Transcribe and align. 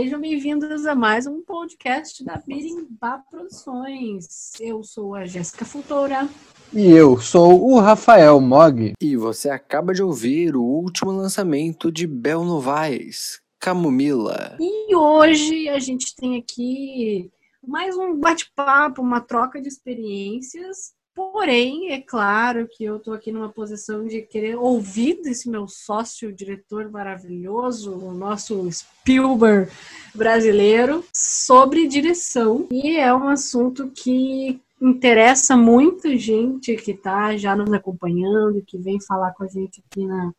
Sejam 0.00 0.18
bem-vindos 0.18 0.86
a 0.86 0.94
mais 0.94 1.26
um 1.26 1.42
podcast 1.42 2.24
da 2.24 2.42
Birimbá 2.46 3.18
Produções. 3.30 4.52
Eu 4.58 4.82
sou 4.82 5.14
a 5.14 5.26
Jéssica 5.26 5.62
Fultora. 5.66 6.26
E 6.72 6.90
eu 6.90 7.20
sou 7.20 7.70
o 7.70 7.78
Rafael 7.78 8.40
Mog. 8.40 8.94
E 8.98 9.14
você 9.14 9.50
acaba 9.50 9.92
de 9.92 10.02
ouvir 10.02 10.56
o 10.56 10.62
último 10.62 11.10
lançamento 11.10 11.92
de 11.92 12.06
Bel 12.06 12.44
Novaes, 12.44 13.42
Camomila. 13.58 14.56
E 14.58 14.96
hoje 14.96 15.68
a 15.68 15.78
gente 15.78 16.16
tem 16.16 16.38
aqui 16.38 17.30
mais 17.62 17.94
um 17.94 18.18
bate-papo, 18.18 19.02
uma 19.02 19.20
troca 19.20 19.60
de 19.60 19.68
experiências 19.68 20.94
Porém, 21.20 21.92
é 21.92 22.00
claro 22.00 22.66
que 22.66 22.82
eu 22.82 22.96
estou 22.96 23.12
aqui 23.12 23.30
numa 23.30 23.50
posição 23.50 24.06
de 24.06 24.22
querer 24.22 24.56
ouvir 24.56 25.20
desse 25.20 25.50
meu 25.50 25.68
sócio, 25.68 26.32
diretor 26.32 26.90
maravilhoso, 26.90 27.92
o 27.92 28.14
nosso 28.14 28.66
Spielberg 28.72 29.70
brasileiro, 30.14 31.04
sobre 31.12 31.86
direção. 31.86 32.66
E 32.70 32.96
é 32.96 33.14
um 33.14 33.28
assunto 33.28 33.90
que 33.90 34.58
interessa 34.80 35.58
muita 35.58 36.16
gente 36.16 36.74
que 36.76 36.92
está 36.92 37.36
já 37.36 37.54
nos 37.54 37.70
acompanhando, 37.70 38.64
que 38.66 38.78
vem 38.78 38.98
falar 38.98 39.32
com 39.32 39.44
a 39.44 39.48
gente 39.48 39.82
aqui 39.86 40.06
na, 40.06 40.32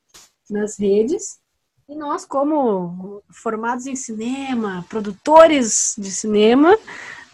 nas 0.49 0.79
redes. 0.79 1.39
E 1.87 1.95
nós, 1.95 2.25
como 2.25 3.21
formados 3.29 3.85
em 3.85 3.95
cinema, 3.95 4.83
produtores 4.89 5.93
de 5.95 6.09
cinema, 6.09 6.75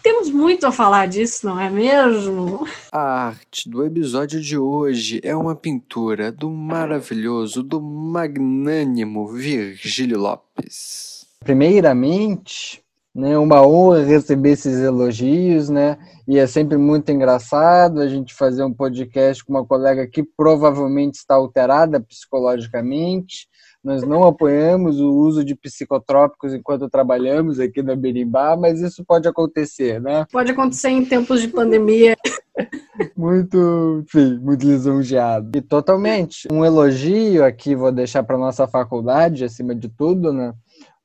temos 0.04 0.30
muito 0.30 0.66
a 0.66 0.72
falar 0.72 1.08
disso, 1.08 1.46
não 1.46 1.60
é 1.60 1.70
mesmo? 1.70 2.68
A 2.92 3.28
arte 3.28 3.70
do 3.70 3.86
episódio 3.86 4.42
de 4.42 4.58
hoje 4.58 5.20
é 5.24 5.36
uma 5.36 5.56
pintura 5.56 6.32
do 6.32 6.50
maravilhoso, 6.50 7.62
do 7.64 7.82
magnânimo 7.82 9.28
Virgílio 9.28 10.20
Lopes. 10.20 11.26
Primeiramente, 11.40 12.82
né, 13.18 13.38
uma 13.38 13.66
honra 13.66 14.04
receber 14.04 14.52
esses 14.52 14.80
elogios, 14.80 15.70
né? 15.70 15.98
E 16.28 16.38
é 16.38 16.46
sempre 16.46 16.78
muito 16.78 17.12
engraçado 17.12 18.00
a 18.00 18.08
gente 18.08 18.34
fazer 18.34 18.64
um 18.64 18.74
podcast 18.74 19.44
com 19.44 19.54
uma 19.54 19.66
colega 19.66 20.06
que 20.06 20.22
provavelmente 20.22 21.16
está 21.16 21.34
alterada 21.34 22.00
psicologicamente, 22.00 23.48
nós 23.88 24.04
não 24.04 24.26
apoiamos 24.26 25.00
o 25.00 25.10
uso 25.10 25.46
de 25.46 25.56
psicotrópicos 25.56 26.54
enquanto 26.54 26.90
trabalhamos 26.90 27.58
aqui 27.58 27.82
na 27.82 27.96
Berimbá, 27.96 28.58
mas 28.58 28.82
isso 28.82 29.02
pode 29.06 29.30
acontecer, 29.30 30.02
né? 30.02 30.26
Pode 30.30 30.52
acontecer 30.52 30.90
em 30.90 31.06
tempos 31.06 31.42
de 31.42 31.48
pandemia. 31.48 32.18
muito, 33.16 34.04
enfim, 34.04 34.40
muito 34.40 34.68
lisonjeado. 34.68 35.58
E 35.58 35.62
totalmente. 35.62 36.50
Um 36.52 36.66
elogio 36.66 37.46
aqui, 37.46 37.76
vou 37.76 37.90
deixar 37.90 38.24
para 38.24 38.38
nossa 38.38 38.68
faculdade, 38.68 39.46
acima 39.46 39.74
de 39.74 39.88
tudo, 39.88 40.34
né? 40.34 40.54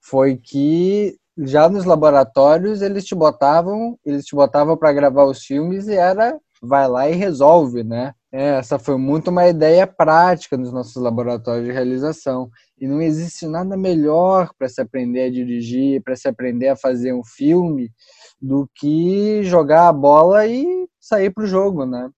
Foi 0.01 0.37
que 0.37 1.15
já 1.39 1.69
nos 1.69 1.85
laboratórios 1.85 2.83
eles 2.83 3.05
te 3.05 3.15
botavam, 3.15 3.97
eles 4.05 4.25
te 4.25 4.35
botavam 4.35 4.77
para 4.77 4.93
gravar 4.93 5.25
os 5.27 5.45
filmes 5.45 5.87
e 5.87 5.95
era 5.95 6.37
vai 6.61 6.89
lá 6.89 7.09
e 7.09 7.15
resolve, 7.15 7.83
né? 7.83 8.12
É, 8.31 8.56
essa 8.56 8.79
foi 8.79 8.97
muito 8.97 9.29
uma 9.29 9.47
ideia 9.47 9.87
prática 9.87 10.56
nos 10.56 10.73
nossos 10.73 10.97
laboratórios 10.97 11.67
de 11.67 11.73
realização. 11.73 12.49
E 12.82 12.88
não 12.88 13.00
existe 13.00 13.47
nada 13.47 13.76
melhor 13.76 14.53
para 14.59 14.69
se 14.69 14.81
aprender 14.81 15.22
a 15.22 15.31
dirigir, 15.31 16.03
para 16.03 16.16
se 16.16 16.26
aprender 16.26 16.66
a 16.66 16.75
fazer 16.75 17.15
um 17.15 17.22
filme, 17.22 17.93
do 18.41 18.69
que 18.75 19.41
jogar 19.44 19.87
a 19.87 19.93
bola 19.93 20.44
e 20.48 20.88
sair 20.98 21.31
para 21.31 21.44
o 21.44 21.47
jogo, 21.47 21.87
né? 21.87 22.10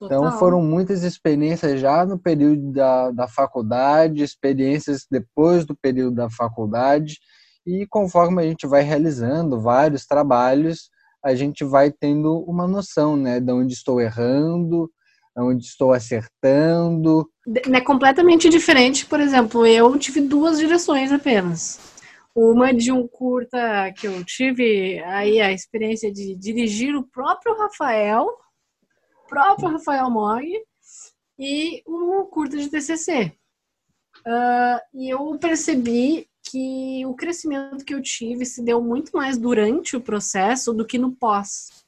Então 0.00 0.38
foram 0.38 0.62
muitas 0.62 1.02
experiências 1.02 1.80
já 1.80 2.06
no 2.06 2.16
período 2.16 2.70
da, 2.70 3.10
da 3.10 3.26
faculdade, 3.26 4.22
experiências 4.22 5.04
depois 5.10 5.66
do 5.66 5.76
período 5.76 6.14
da 6.14 6.30
faculdade, 6.30 7.18
e 7.66 7.84
conforme 7.88 8.40
a 8.40 8.46
gente 8.46 8.68
vai 8.68 8.82
realizando 8.82 9.60
vários 9.60 10.06
trabalhos, 10.06 10.90
a 11.24 11.34
gente 11.34 11.64
vai 11.64 11.90
tendo 11.90 12.38
uma 12.44 12.68
noção, 12.68 13.16
né, 13.16 13.40
de 13.40 13.50
onde 13.50 13.74
estou 13.74 14.00
errando, 14.00 14.88
onde 15.36 15.64
estou 15.64 15.92
acertando. 15.92 17.28
É 17.72 17.80
completamente 17.80 18.48
diferente, 18.48 19.06
por 19.06 19.20
exemplo, 19.20 19.66
eu 19.66 19.98
tive 19.98 20.20
duas 20.20 20.58
direções 20.58 21.10
apenas. 21.10 21.78
Uma 22.34 22.72
de 22.72 22.90
um 22.90 23.06
curta 23.06 23.92
que 23.96 24.06
eu 24.06 24.24
tive 24.24 25.00
aí 25.04 25.40
a 25.40 25.52
experiência 25.52 26.10
de 26.10 26.34
dirigir 26.36 26.96
o 26.96 27.06
próprio 27.06 27.56
Rafael, 27.58 28.26
próprio 29.28 29.70
Rafael 29.70 30.10
Mog, 30.10 30.46
e 31.38 31.82
um 31.86 32.24
curta 32.24 32.56
de 32.56 32.70
TCC. 32.70 33.32
Uh, 34.24 34.28
ah, 34.28 34.82
e 34.94 35.10
eu 35.10 35.36
percebi 35.38 36.26
que 36.44 37.04
o 37.06 37.14
crescimento 37.14 37.84
que 37.84 37.94
eu 37.94 38.02
tive 38.02 38.44
se 38.44 38.62
deu 38.62 38.80
muito 38.80 39.12
mais 39.12 39.38
durante 39.38 39.96
o 39.96 40.00
processo 40.00 40.72
do 40.72 40.86
que 40.86 40.98
no 40.98 41.12
pós. 41.12 41.81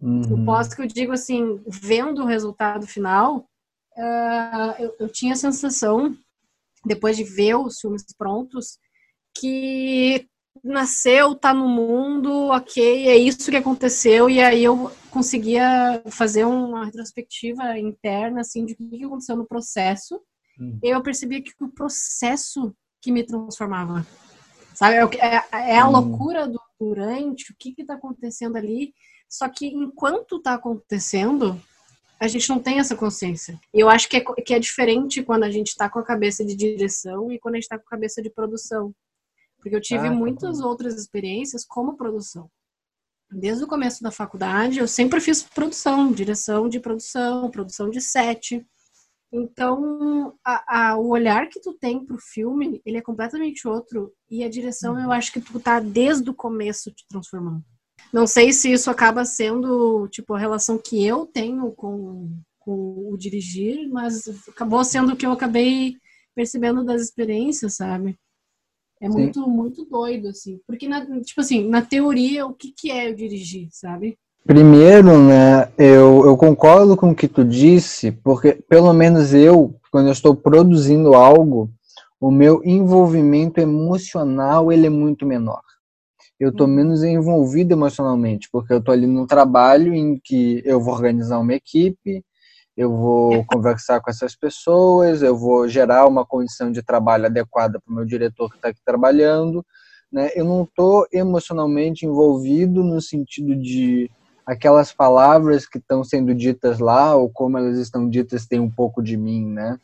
Uhum. 0.00 0.42
O 0.42 0.44
pós 0.44 0.72
que 0.72 0.82
eu 0.82 0.86
digo 0.86 1.12
assim, 1.12 1.60
vendo 1.66 2.22
o 2.22 2.26
resultado 2.26 2.86
final, 2.86 3.48
uh, 3.96 4.74
eu, 4.78 4.94
eu 5.00 5.08
tinha 5.08 5.32
a 5.32 5.36
sensação, 5.36 6.16
depois 6.84 7.16
de 7.16 7.24
ver 7.24 7.56
os 7.56 7.80
filmes 7.80 8.04
prontos, 8.16 8.78
que 9.38 10.26
nasceu, 10.62 11.34
tá 11.34 11.52
no 11.54 11.68
mundo, 11.68 12.48
ok, 12.48 13.08
é 13.08 13.16
isso 13.16 13.50
que 13.50 13.56
aconteceu, 13.56 14.28
e 14.28 14.40
aí 14.40 14.64
eu 14.64 14.90
conseguia 15.10 16.02
fazer 16.10 16.44
uma 16.44 16.84
retrospectiva 16.84 17.78
interna, 17.78 18.40
assim, 18.40 18.64
de 18.64 18.72
o 18.74 18.76
que 18.76 19.04
aconteceu 19.04 19.36
no 19.36 19.46
processo, 19.46 20.20
uhum. 20.58 20.78
e 20.82 20.88
eu 20.88 21.02
percebia 21.02 21.42
que 21.42 21.52
o 21.60 21.68
processo 21.68 22.74
que 23.00 23.12
me 23.12 23.24
transformava. 23.24 24.06
Sabe? 24.74 24.96
É, 24.96 25.36
é, 25.36 25.72
é 25.74 25.78
a 25.78 25.88
loucura 25.88 26.46
do 26.46 26.60
durante, 26.78 27.52
o 27.52 27.56
que 27.58 27.74
está 27.76 27.94
acontecendo 27.94 28.56
ali. 28.56 28.94
Só 29.28 29.48
que 29.48 29.66
enquanto 29.66 30.36
está 30.36 30.54
acontecendo, 30.54 31.60
a 32.20 32.26
gente 32.26 32.48
não 32.48 32.58
tem 32.58 32.80
essa 32.80 32.96
consciência. 32.96 33.60
E 33.72 33.80
eu 33.80 33.88
acho 33.88 34.08
que 34.08 34.16
é, 34.16 34.20
que 34.20 34.54
é 34.54 34.58
diferente 34.58 35.22
quando 35.22 35.44
a 35.44 35.50
gente 35.50 35.68
está 35.68 35.88
com 35.88 35.98
a 35.98 36.04
cabeça 36.04 36.44
de 36.44 36.56
direção 36.56 37.30
e 37.30 37.38
quando 37.38 37.54
a 37.54 37.58
gente 37.58 37.64
está 37.64 37.78
com 37.78 37.86
a 37.86 37.90
cabeça 37.90 38.22
de 38.22 38.30
produção. 38.30 38.92
Porque 39.58 39.74
eu 39.74 39.80
tive 39.80 40.06
ah, 40.06 40.10
tá 40.10 40.16
muitas 40.16 40.60
outras 40.60 40.94
experiências 40.94 41.64
como 41.64 41.96
produção. 41.96 42.50
Desde 43.30 43.62
o 43.62 43.68
começo 43.68 44.02
da 44.02 44.10
faculdade, 44.10 44.78
eu 44.78 44.88
sempre 44.88 45.20
fiz 45.20 45.42
produção, 45.42 46.10
direção 46.10 46.68
de 46.68 46.80
produção, 46.80 47.50
produção 47.50 47.90
de 47.90 48.00
set. 48.00 48.66
Então, 49.30 50.34
a, 50.42 50.92
a, 50.92 50.96
o 50.96 51.08
olhar 51.08 51.48
que 51.48 51.60
tu 51.60 51.74
tem 51.74 52.04
pro 52.04 52.16
filme, 52.18 52.80
ele 52.86 52.96
é 52.96 53.02
completamente 53.02 53.68
outro. 53.68 54.12
E 54.30 54.42
a 54.42 54.48
direção, 54.48 54.98
eu 54.98 55.06
uhum. 55.06 55.12
acho 55.12 55.30
que 55.32 55.40
tu 55.40 55.60
tá 55.60 55.78
desde 55.78 56.30
o 56.30 56.34
começo 56.34 56.90
te 56.90 57.06
transformando. 57.06 57.62
Não 58.12 58.26
sei 58.26 58.52
se 58.52 58.72
isso 58.72 58.90
acaba 58.90 59.24
sendo, 59.24 60.08
tipo, 60.08 60.34
a 60.34 60.38
relação 60.38 60.78
que 60.78 61.04
eu 61.04 61.26
tenho 61.26 61.70
com, 61.72 62.30
com 62.58 63.10
o 63.12 63.16
dirigir, 63.18 63.88
mas 63.88 64.28
acabou 64.48 64.82
sendo 64.84 65.12
o 65.12 65.16
que 65.16 65.26
eu 65.26 65.32
acabei 65.32 65.96
percebendo 66.34 66.84
das 66.84 67.02
experiências, 67.02 67.76
sabe? 67.76 68.18
É 69.00 69.08
muito, 69.08 69.44
Sim. 69.44 69.50
muito 69.50 69.84
doido, 69.84 70.28
assim. 70.28 70.60
Porque, 70.66 70.88
na, 70.88 71.04
tipo 71.20 71.40
assim, 71.40 71.68
na 71.68 71.82
teoria, 71.82 72.46
o 72.46 72.54
que, 72.54 72.72
que 72.72 72.90
é 72.90 73.10
eu 73.10 73.14
dirigir, 73.14 73.68
sabe? 73.70 74.18
Primeiro, 74.44 75.18
né, 75.18 75.70
eu, 75.76 76.24
eu 76.24 76.36
concordo 76.36 76.96
com 76.96 77.10
o 77.10 77.14
que 77.14 77.28
tu 77.28 77.44
disse, 77.44 78.10
porque 78.10 78.52
pelo 78.52 78.92
menos 78.94 79.34
eu, 79.34 79.74
quando 79.92 80.06
eu 80.06 80.12
estou 80.12 80.34
produzindo 80.34 81.14
algo, 81.14 81.70
o 82.20 82.30
meu 82.30 82.62
envolvimento 82.64 83.60
emocional 83.60 84.72
ele 84.72 84.86
é 84.86 84.90
muito 84.90 85.26
menor. 85.26 85.60
Eu 86.38 86.50
estou 86.50 86.66
uhum. 86.66 86.74
menos 86.74 87.02
envolvido 87.02 87.72
emocionalmente, 87.72 88.48
porque 88.50 88.72
eu 88.72 88.78
estou 88.78 88.92
ali 88.92 89.06
no 89.06 89.26
trabalho 89.26 89.94
em 89.94 90.20
que 90.22 90.62
eu 90.64 90.80
vou 90.80 90.94
organizar 90.94 91.38
uma 91.38 91.54
equipe, 91.54 92.24
eu 92.76 92.96
vou 92.96 93.44
conversar 93.44 94.00
com 94.00 94.08
essas 94.08 94.36
pessoas, 94.36 95.20
eu 95.20 95.36
vou 95.36 95.68
gerar 95.68 96.06
uma 96.06 96.24
condição 96.24 96.70
de 96.70 96.80
trabalho 96.80 97.26
adequada 97.26 97.80
para 97.80 97.92
o 97.92 97.94
meu 97.94 98.04
diretor 98.04 98.48
que 98.48 98.56
está 98.56 98.68
aqui 98.68 98.80
trabalhando. 98.84 99.66
Né? 100.12 100.30
Eu 100.34 100.44
não 100.44 100.62
estou 100.62 101.04
emocionalmente 101.12 102.06
envolvido 102.06 102.84
no 102.84 103.00
sentido 103.02 103.56
de 103.56 104.08
aquelas 104.46 104.92
palavras 104.92 105.66
que 105.66 105.78
estão 105.78 106.04
sendo 106.04 106.32
ditas 106.32 106.78
lá 106.78 107.16
ou 107.16 107.28
como 107.28 107.58
elas 107.58 107.78
estão 107.78 108.08
ditas 108.08 108.46
tem 108.46 108.60
um 108.60 108.70
pouco 108.70 109.02
de 109.02 109.16
mim, 109.16 109.44
né? 109.44 109.78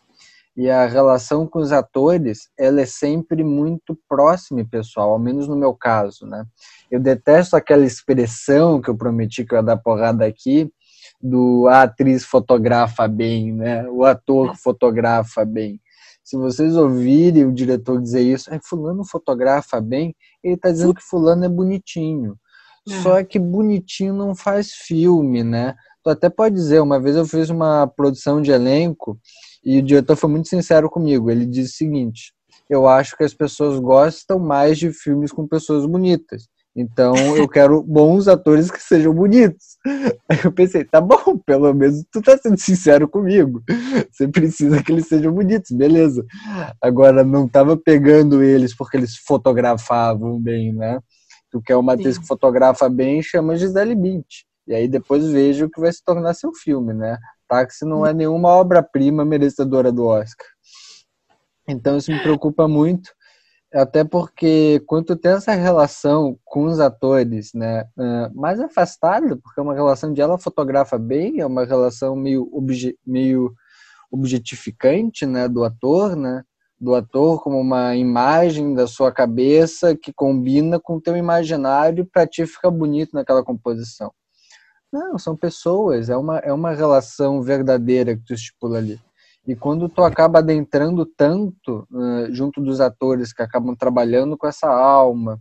E 0.57 0.71
a 0.71 0.87
relação 0.87 1.47
com 1.47 1.59
os 1.59 1.73
atores, 1.73 2.49
ela 2.57 2.81
é 2.81 2.87
sempre 2.87 3.43
muito 3.43 3.99
próxima, 4.09 4.65
pessoal, 4.65 5.11
ao 5.11 5.19
menos 5.19 5.49
no 5.49 5.57
meu 5.57 5.75
caso, 5.75 6.27
né? 6.27 6.45
Eu 6.89 7.01
detesto 7.01 7.57
aquela 7.57 7.85
expressão 7.85 8.81
que 8.81 8.89
eu 8.89 8.97
prometi 8.97 9.45
que 9.45 9.53
eu 9.53 9.59
ia 9.59 9.63
dar 9.63 9.77
porrada 9.77 10.25
aqui, 10.25 10.71
do 11.21 11.67
a 11.69 11.83
atriz 11.83 12.25
fotografa 12.25 13.09
bem, 13.09 13.53
né? 13.53 13.89
O 13.89 14.05
ator 14.05 14.57
fotografa 14.57 15.45
bem. 15.45 15.81
Se 16.23 16.37
vocês 16.37 16.77
ouvirem 16.77 17.45
o 17.45 17.53
diretor 17.53 18.01
dizer 18.01 18.23
isso, 18.23 18.53
é 18.53 18.61
fulano 18.63 19.05
fotografa 19.05 19.81
bem, 19.81 20.15
ele 20.43 20.55
está 20.55 20.71
dizendo 20.71 20.95
que 20.95 21.03
fulano 21.03 21.45
é 21.45 21.49
bonitinho. 21.49 22.37
É. 22.89 23.03
Só 23.03 23.23
que 23.25 23.39
bonitinho 23.39 24.15
não 24.15 24.35
faz 24.35 24.71
filme, 24.73 25.43
né? 25.43 25.75
Tu 26.03 26.11
até 26.11 26.29
pode 26.29 26.55
dizer, 26.55 26.81
uma 26.81 27.01
vez 27.01 27.17
eu 27.17 27.27
fiz 27.27 27.51
uma 27.51 27.87
produção 27.87 28.41
de 28.41 28.51
elenco 28.51 29.19
e 29.65 29.79
o 29.79 29.83
diretor 29.83 30.17
foi 30.17 30.31
muito 30.31 30.49
sincero 30.49 30.91
comigo. 30.91 31.31
Ele 31.31 31.47
disse 31.47 31.75
o 31.75 31.77
seguinte: 31.77 32.33
eu 32.69 32.89
acho 32.89 33.17
que 33.17 33.25
as 33.25 33.35
pessoas 33.35 33.79
gostam 33.79 34.39
mais 34.39 34.79
de 34.79 34.93
filmes 34.93 35.33
com 35.33 35.47
pessoas 35.47 35.87
bonitas. 35.87 36.49
Então 36.77 37.15
eu 37.37 37.49
quero 37.49 37.83
bons 37.83 38.27
atores 38.27 38.69
que 38.69 38.83
sejam 38.83 39.15
bonitos. 39.15 39.77
Aí 40.29 40.41
eu 40.45 40.51
pensei, 40.51 40.85
tá 40.85 41.01
bom, 41.01 41.39
pelo 41.47 41.73
menos 41.73 42.05
tu 42.11 42.21
tá 42.21 42.37
sendo 42.37 42.59
sincero 42.59 43.09
comigo. 43.09 43.63
Você 44.11 44.27
precisa 44.27 44.83
que 44.83 44.91
eles 44.91 45.07
sejam 45.07 45.33
bonitos, 45.33 45.71
beleza. 45.71 46.25
Agora 46.83 47.23
não 47.23 47.47
tava 47.47 47.77
pegando 47.77 48.43
eles 48.43 48.77
porque 48.77 48.97
eles 48.97 49.17
fotografavam 49.17 50.41
bem, 50.41 50.73
né? 50.73 50.99
Tu 51.51 51.63
quer 51.63 51.77
uma 51.77 51.93
atriz 51.93 52.19
que 52.19 52.27
fotografa 52.27 52.89
bem, 52.89 53.23
chama 53.23 53.57
Gisele 53.57 53.95
Bündchen. 53.95 54.45
E 54.67 54.75
aí 54.75 54.89
depois 54.89 55.25
veja 55.27 55.67
o 55.67 55.71
que 55.71 55.81
vai 55.81 55.93
se 55.93 56.03
tornar 56.03 56.35
seu 56.35 56.53
filme, 56.53 56.93
né? 56.93 57.17
Táxi 57.49 57.85
não 57.85 58.07
é 58.07 58.13
nenhuma 58.13 58.49
obra-prima 58.51 59.25
merecedora 59.25 59.91
do 59.93 60.07
Oscar. 60.07 60.47
Então 61.69 61.97
isso 61.97 62.11
me 62.11 62.21
preocupa 62.21 62.69
muito 62.69 63.11
até 63.75 64.05
porque 64.05 64.81
quando 64.87 65.17
tem 65.17 65.33
essa 65.33 65.53
relação 65.53 66.39
com 66.45 66.65
os 66.67 66.79
atores, 66.79 67.53
né, 67.53 67.85
mais 68.33 68.61
afastada, 68.61 69.37
porque 69.37 69.59
é 69.59 69.63
uma 69.63 69.75
relação 69.75 70.13
de 70.13 70.21
ela 70.21 70.39
fotografa 70.39 70.97
bem, 70.97 71.41
é 71.41 71.47
uma 71.47 71.65
relação 71.65 72.15
meio, 72.15 72.49
obje, 72.53 72.97
meio 73.05 73.53
objetificante, 74.13 75.27
né, 75.27 75.49
do 75.49 75.65
ator, 75.65 76.15
né, 76.15 76.45
do 76.81 76.95
ator 76.95 77.43
como 77.43 77.59
uma 77.59 77.97
imagem 77.97 78.75
da 78.75 78.87
sua 78.87 79.11
cabeça 79.11 79.97
que 79.97 80.13
combina 80.13 80.79
com 80.79 80.97
o 80.97 81.01
teu 81.01 81.17
imaginário 81.17 82.07
para 82.07 82.29
ti 82.29 82.47
ficar 82.47 82.71
bonito 82.71 83.11
naquela 83.13 83.43
composição. 83.43 84.13
Não, 84.95 85.19
são 85.19 85.37
pessoas, 85.37 86.09
é 86.09 86.17
uma, 86.17 86.39
é 86.39 86.53
uma 86.53 86.73
relação 86.73 87.43
verdadeira 87.43 88.17
que 88.17 88.23
tu 88.23 88.33
estipula 88.33 88.79
ali. 88.79 88.97
E 89.45 89.57
quando 89.57 89.89
tu 89.89 90.05
acaba 90.05 90.39
adentrando 90.39 91.05
tanto 91.05 91.85
uh, 91.91 92.33
junto 92.33 92.61
dos 92.61 92.81
atores 92.81 93.33
que 93.33 93.43
acabam 93.43 93.75
trabalhando 93.75 94.39
com 94.39 94.47
essa 94.47 94.69
alma, 94.69 95.41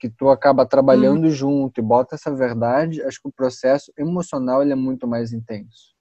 que 0.00 0.08
tu 0.08 0.30
acaba 0.30 0.64
trabalhando 0.64 1.24
uhum. 1.24 1.30
junto 1.30 1.78
e 1.78 1.82
bota 1.82 2.14
essa 2.14 2.34
verdade, 2.34 3.02
acho 3.02 3.20
que 3.20 3.28
o 3.28 3.32
processo 3.32 3.92
emocional 3.98 4.62
ele 4.62 4.72
é 4.72 4.74
muito 4.74 5.06
mais 5.06 5.34
intenso. 5.34 5.92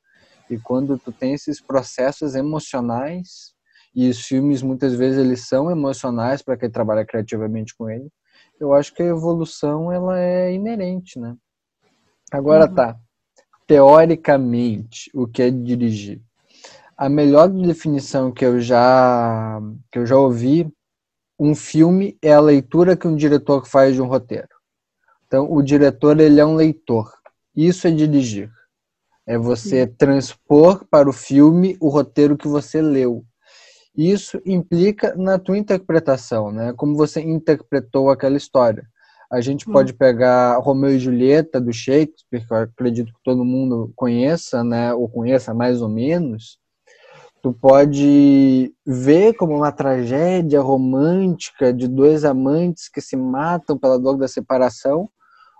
E 0.49 0.57
quando 0.57 0.97
tu 0.97 1.11
tem 1.11 1.33
esses 1.33 1.59
processos 1.59 2.35
emocionais, 2.35 3.53
e 3.93 4.07
os 4.07 4.21
filmes 4.21 4.61
muitas 4.61 4.95
vezes 4.95 5.19
eles 5.19 5.45
são 5.45 5.69
emocionais 5.69 6.41
para 6.41 6.55
quem 6.55 6.71
trabalha 6.71 7.05
criativamente 7.05 7.75
com 7.75 7.89
ele, 7.89 8.09
eu 8.61 8.73
acho 8.73 8.93
que 8.93 9.03
a 9.03 9.07
evolução 9.07 9.91
ela 9.91 10.17
é 10.17 10.53
inerente, 10.53 11.19
né? 11.19 11.35
Agora 12.33 12.67
uhum. 12.67 12.75
tá. 12.75 12.97
Teoricamente, 13.65 15.09
o 15.13 15.25
que 15.27 15.41
é 15.41 15.49
dirigir? 15.49 16.21
a 16.97 17.09
melhor 17.09 17.49
definição 17.49 18.31
que 18.31 18.45
eu 18.45 18.59
já 18.59 19.59
que 19.91 19.99
eu 19.99 20.05
já 20.05 20.15
ouvi 20.15 20.71
um 21.39 21.55
filme 21.55 22.17
é 22.21 22.33
a 22.33 22.39
leitura 22.39 22.95
que 22.95 23.07
um 23.07 23.15
diretor 23.15 23.65
faz 23.67 23.95
de 23.95 24.01
um 24.01 24.07
roteiro. 24.07 24.47
Então, 25.25 25.51
o 25.51 25.61
diretor 25.61 26.19
ele 26.19 26.39
é 26.39 26.45
um 26.45 26.55
leitor. 26.55 27.11
Isso 27.55 27.87
é 27.87 27.91
dirigir. 27.91 28.51
É 29.25 29.37
você 29.37 29.87
transpor 29.87 30.85
para 30.89 31.09
o 31.09 31.13
filme 31.13 31.75
o 31.81 31.89
roteiro 31.89 32.37
que 32.37 32.47
você 32.47 32.81
leu. 32.81 33.25
Isso 33.95 34.39
implica 34.45 35.15
na 35.15 35.39
tua 35.39 35.57
interpretação, 35.57 36.51
né? 36.51 36.73
Como 36.77 36.95
você 36.95 37.19
interpretou 37.19 38.09
aquela 38.09 38.37
história. 38.37 38.87
A 39.33 39.41
gente 39.41 39.67
hum. 39.67 39.73
pode 39.73 39.93
pegar 39.93 40.57
Romeu 40.59 40.91
e 40.91 40.99
Julieta 40.99 41.59
do 41.59 41.73
Shakespeare, 41.73 42.45
que 42.45 42.53
eu 42.53 42.57
acredito 42.57 43.11
que 43.11 43.19
todo 43.23 43.43
mundo 43.43 43.91
conheça, 43.95 44.63
né? 44.63 44.93
Ou 44.93 45.09
conheça 45.09 45.53
mais 45.53 45.81
ou 45.81 45.89
menos 45.89 46.59
tu 47.43 47.51
pode 47.51 48.73
ver 48.87 49.33
como 49.33 49.53
uma 49.57 49.71
tragédia 49.71 50.61
romântica 50.61 51.73
de 51.73 51.89
dois 51.89 52.23
amantes 52.23 52.87
que 52.87 53.01
se 53.01 53.17
matam 53.17 53.77
pela 53.77 53.99
dor 53.99 54.17
da 54.17 54.29
separação, 54.29 55.09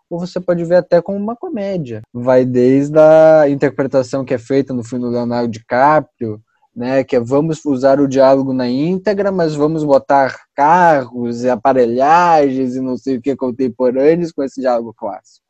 ou 0.10 0.18
você 0.18 0.40
pode 0.40 0.64
ver 0.64 0.76
até 0.76 1.02
como 1.02 1.18
uma 1.18 1.36
comédia. 1.36 2.02
Vai 2.14 2.46
desde 2.46 2.98
a 2.98 3.50
interpretação 3.50 4.24
que 4.24 4.34
é 4.34 4.38
feita 4.38 4.74
no 4.74 4.81
filme 4.81 5.04
do 5.04 5.12
Leonardo 5.12 5.52
DiCaprio, 5.52 6.42
né, 6.75 7.04
que 7.04 7.16
é 7.16 7.20
vamos 7.20 7.64
usar 7.66 8.00
o 8.00 8.08
diálogo 8.08 8.54
na 8.54 8.68
íntegra, 8.68 9.31
mas 9.31 9.56
vamos 9.56 9.84
botar 9.84 10.36
carros 10.56 11.44
e 11.44 11.50
aparelhagens 11.50 12.75
e 12.75 12.81
não 12.81 12.98
sei 12.98 13.18
o 13.18 13.22
que 13.22 13.36
contemporâneos 13.36 14.31
com 14.31 14.44
esse 14.44 14.62
diálogo 14.62 14.94
clássico. 14.94 15.46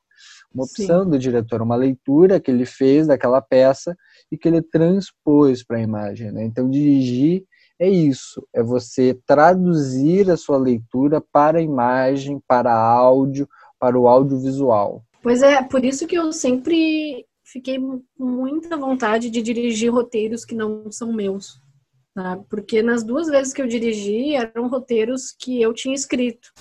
Uma 0.53 0.65
opção 0.65 1.03
Sim. 1.03 1.09
do 1.09 1.17
diretor, 1.17 1.61
uma 1.61 1.75
leitura 1.75 2.39
que 2.39 2.51
ele 2.51 2.65
fez 2.65 3.07
daquela 3.07 3.41
peça 3.41 3.95
e 4.31 4.37
que 4.37 4.47
ele 4.47 4.61
transpôs 4.61 5.63
para 5.63 5.77
a 5.77 5.81
imagem. 5.81 6.31
Né? 6.31 6.43
Então, 6.43 6.69
dirigir 6.69 7.43
é 7.79 7.89
isso, 7.89 8.45
é 8.53 8.61
você 8.61 9.19
traduzir 9.25 10.29
a 10.29 10.37
sua 10.37 10.57
leitura 10.57 11.19
para 11.19 11.57
a 11.57 11.61
imagem, 11.61 12.41
para 12.47 12.71
áudio, 12.71 13.47
para 13.79 13.99
o 13.99 14.07
audiovisual. 14.07 15.03
Pois 15.21 15.41
é, 15.41 15.61
por 15.63 15.83
isso 15.83 16.05
que 16.05 16.15
eu 16.15 16.31
sempre 16.31 17.25
fiquei 17.53 17.79
com 17.79 18.01
muita 18.17 18.75
vontade 18.75 19.29
de 19.29 19.41
dirigir 19.41 19.93
roteiros 19.93 20.43
que 20.43 20.55
não 20.55 20.91
são 20.91 21.13
meus. 21.13 21.61
Tá? 22.15 22.37
Porque 22.49 22.81
nas 22.81 23.03
duas 23.03 23.27
vezes 23.27 23.53
que 23.53 23.61
eu 23.61 23.67
dirigi, 23.67 24.33
eram 24.33 24.67
roteiros 24.67 25.31
que 25.31 25.61
eu 25.61 25.71
tinha 25.71 25.93
escrito. 25.93 26.51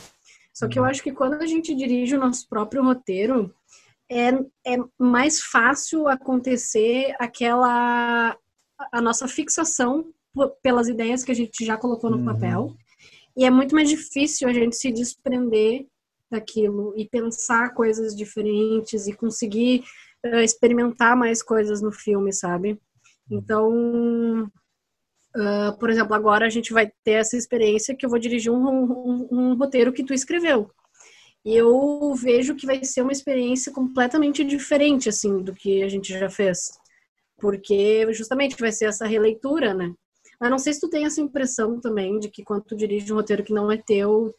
Só 0.53 0.69
que 0.69 0.79
eu 0.79 0.83
uhum. 0.83 0.89
acho 0.91 1.03
que 1.03 1.13
quando 1.13 1.35
a 1.35 1.47
gente 1.47 1.75
dirige 1.75 2.15
o 2.15 2.21
nosso 2.21 2.47
próprio 2.47 2.85
roteiro, 2.85 3.55
é, 4.11 4.29
é 4.67 4.77
mais 4.99 5.41
fácil 5.41 6.07
acontecer 6.07 7.17
aquela 7.19 8.37
a 8.93 9.01
nossa 9.01 9.29
fixação 9.29 10.13
pelas 10.61 10.89
ideias 10.89 11.23
que 11.23 11.31
a 11.31 11.35
gente 11.35 11.65
já 11.65 11.77
colocou 11.77 12.11
no 12.11 12.19
uhum. 12.19 12.25
papel 12.25 12.77
e 13.37 13.45
é 13.45 13.51
muito 13.51 13.75
mais 13.75 13.89
difícil 13.89 14.49
a 14.49 14.53
gente 14.53 14.77
se 14.77 14.91
desprender 14.91 15.87
daquilo 16.31 16.93
e 16.97 17.09
pensar 17.09 17.75
coisas 17.75 18.15
diferentes 18.17 19.07
e 19.07 19.13
conseguir 19.13 19.85
uh, 20.27 20.41
experimentar 20.41 21.17
mais 21.17 21.43
coisas 21.43 21.81
no 21.81 21.93
filme, 21.93 22.33
sabe? 22.33 22.81
Então, 23.31 24.45
uh, 25.37 25.79
por 25.79 25.91
exemplo, 25.91 26.15
agora 26.15 26.47
a 26.47 26.51
gente 26.51 26.73
vai 26.73 26.91
ter 27.05 27.13
essa 27.13 27.37
experiência 27.37 27.95
que 27.95 28.05
eu 28.05 28.11
vou 28.11 28.19
dirigir 28.19 28.53
um, 28.53 28.67
um, 28.67 29.29
um 29.31 29.55
roteiro 29.55 29.93
que 29.93 30.05
tu 30.05 30.13
escreveu. 30.13 30.71
E 31.45 31.57
eu 31.57 32.15
vejo 32.15 32.55
que 32.55 32.67
vai 32.67 32.85
ser 32.85 33.03
uma 33.03 33.13
experiência 33.13 33.73
completamente 33.73 34.45
diferente, 34.45 35.09
assim, 35.09 35.43
do 35.43 35.53
que 35.53 35.83
a 35.83 35.89
gente 35.89 36.17
já 36.17 36.31
fez. 36.31 36.71
Porque 37.39 38.07
justamente 38.13 38.57
vai 38.61 38.71
ser 38.71 38.85
essa 38.85 39.07
releitura, 39.07 39.75
né? 39.75 39.93
Mas 40.41 40.51
não 40.51 40.59
sei 40.59 40.73
se 40.73 40.81
tu 40.81 40.89
tem 40.89 41.05
essa 41.05 41.21
impressão 41.21 41.81
também 41.81 42.19
de 42.19 42.29
que 42.29 42.45
quando 42.45 42.65
tu 42.65 42.77
dirige 42.77 43.13
um 43.13 43.17
roteiro 43.17 43.43
que 43.43 43.53
não 43.53 43.71
é 43.71 43.77
teu, 43.77 44.33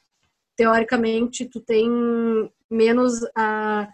teoricamente 0.55 1.45
tu 1.45 1.59
tem 1.59 1.89
menos 2.69 3.19
a 3.35 3.89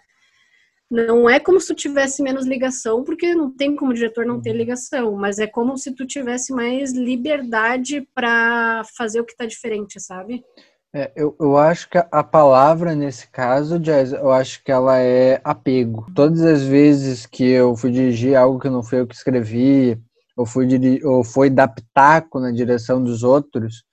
não 0.89 1.29
é 1.29 1.39
como 1.39 1.62
se 1.62 1.67
tu 1.67 1.75
tivesse 1.75 2.24
menos 2.24 2.46
ligação, 2.46 3.03
porque 3.03 3.36
não 3.36 3.51
tem 3.51 3.75
como 3.75 3.93
diretor 3.93 4.25
não 4.25 4.41
ter 4.41 4.53
ligação, 4.53 5.15
mas 5.15 5.38
é 5.38 5.46
como 5.46 5.77
se 5.77 5.93
tu 5.93 6.05
tivesse 6.05 6.51
mais 6.51 6.91
liberdade 6.93 8.08
para 8.15 8.84
fazer 8.98 9.19
o 9.19 9.25
que 9.25 9.36
tá 9.36 9.46
diferente, 9.46 10.00
sabe? 10.00 10.43
É, 10.91 11.12
eu, 11.15 11.36
eu 11.39 11.55
acho 11.55 11.88
que 11.88 12.00
a 12.00 12.24
palavra 12.24 12.96
nesse 12.96 13.27
caso, 13.29 13.79
Jazz, 13.79 14.12
eu 14.12 14.31
acho 14.31 14.63
que 14.63 14.72
ela 14.72 14.98
é 14.98 15.39
apego. 15.43 16.08
Todas 16.15 16.41
as 16.41 16.63
vezes 16.63 17.27
que 17.27 17.43
eu 17.43 17.75
fui 17.75 17.91
dirigir 17.91 18.36
algo 18.36 18.60
que 18.60 18.69
não 18.69 18.81
foi 18.81 19.01
eu 19.01 19.08
que 19.08 19.13
escrevi, 19.13 20.01
ou 20.36 20.48
fui, 20.48 20.67
ou 21.03 21.24
foi 21.24 21.50
dar 21.51 21.67
pitaco 21.67 22.39
na 22.39 22.50
direção 22.50 23.03
dos 23.03 23.22
outros, 23.22 23.84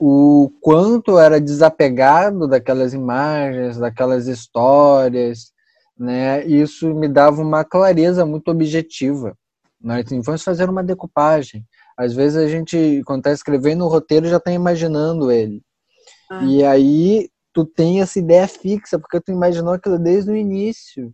o 0.00 0.50
quanto 0.60 1.18
era 1.18 1.40
desapegado 1.40 2.48
daquelas 2.48 2.92
imagens, 2.92 3.76
daquelas 3.76 4.26
histórias, 4.26 5.52
né? 5.98 6.44
Isso 6.46 6.92
me 6.94 7.08
dava 7.08 7.40
uma 7.40 7.64
clareza 7.64 8.24
muito 8.26 8.50
objetiva. 8.50 9.36
Nós 9.80 10.10
né? 10.10 10.20
vamos 10.24 10.42
fazer 10.42 10.68
uma 10.68 10.82
decupagem. 10.82 11.64
Às 11.96 12.12
vezes 12.12 12.36
a 12.36 12.48
gente, 12.48 13.02
quando 13.06 13.20
está 13.20 13.32
escrevendo 13.32 13.84
o 13.84 13.88
roteiro, 13.88 14.28
já 14.28 14.36
está 14.36 14.52
imaginando 14.52 15.30
ele. 15.30 15.62
Ah. 16.30 16.44
E 16.44 16.64
aí 16.64 17.28
tu 17.52 17.64
tem 17.64 18.02
essa 18.02 18.18
ideia 18.18 18.46
fixa, 18.46 18.98
porque 18.98 19.20
tu 19.20 19.32
imaginou 19.32 19.72
aquilo 19.72 19.98
desde 19.98 20.30
o 20.30 20.36
início. 20.36 21.12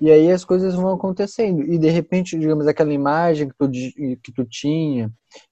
E 0.00 0.10
aí 0.10 0.30
as 0.30 0.44
coisas 0.44 0.74
vão 0.74 0.94
acontecendo. 0.94 1.62
E 1.62 1.78
de 1.78 1.90
repente, 1.90 2.38
digamos, 2.38 2.66
aquela 2.66 2.92
imagem 2.92 3.48
que 3.48 3.54
tu, 3.56 3.70
que 3.70 4.32
tu 4.34 4.44
tinha, 4.44 5.10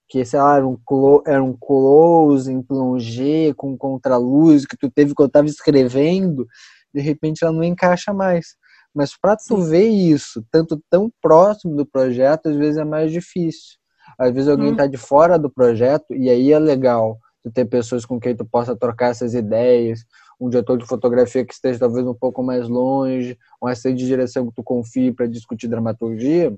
que 0.09 0.25
sei 0.25 0.41
lá, 0.41 0.57
era 0.57 0.67
um, 0.67 0.79
era 1.27 1.43
um 1.43 1.57
close 1.57 2.51
em 2.51 2.63
plongé, 2.63 3.53
com 3.55 3.77
contraluz, 3.77 4.67
que 4.67 4.77
tu 4.77 4.91
teve 4.91 5.15
quando 5.15 5.29
estava 5.29 5.47
escrevendo, 5.47 6.47
de 6.93 7.01
repente 7.01 7.45
ela 7.45 7.53
não 7.53 7.63
encaixa 7.63 8.13
mais. 8.13 8.57
Mas 8.95 9.17
para 9.17 9.37
tu 9.37 9.57
ver 9.59 9.89
isso, 9.89 10.45
tanto 10.51 10.83
tão 10.91 11.11
próximo 11.23 11.77
do 11.77 11.87
projeto, 11.87 12.49
às 12.49 12.57
vezes 12.57 12.77
é 12.77 12.85
mais 12.85 13.13
difícil. 13.13 13.79
Às 14.19 14.33
vezes 14.33 14.49
alguém 14.49 14.73
está 14.73 14.85
hum. 14.85 14.91
de 14.91 14.97
fora 14.97 15.39
do 15.39 15.49
projeto 15.49 16.15
e 16.15 16.29
aí 16.29 16.53
é 16.53 16.59
legal 16.59 17.19
tu 17.43 17.51
ter 17.51 17.65
pessoas 17.65 18.05
com 18.05 18.21
quem 18.21 18.37
tu 18.37 18.45
possa 18.45 18.77
trocar 18.77 19.11
essas 19.11 19.33
ideias, 19.35 20.05
um 20.41 20.49
diretor 20.49 20.77
de 20.77 20.87
fotografia 20.87 21.45
que 21.45 21.55
esteja 21.55 21.79
talvez 21.79 22.07
um 22.07 22.15
pouco 22.15 22.43
mais 22.43 22.69
longe, 22.69 23.39
um 23.63 23.67
assistente 23.67 23.99
de 23.99 24.07
direção 24.07 24.47
que 24.49 24.55
tu 24.55 24.63
confie 24.63 25.13
para 25.13 25.27
discutir 25.27 25.69
dramaturgia, 25.69 26.55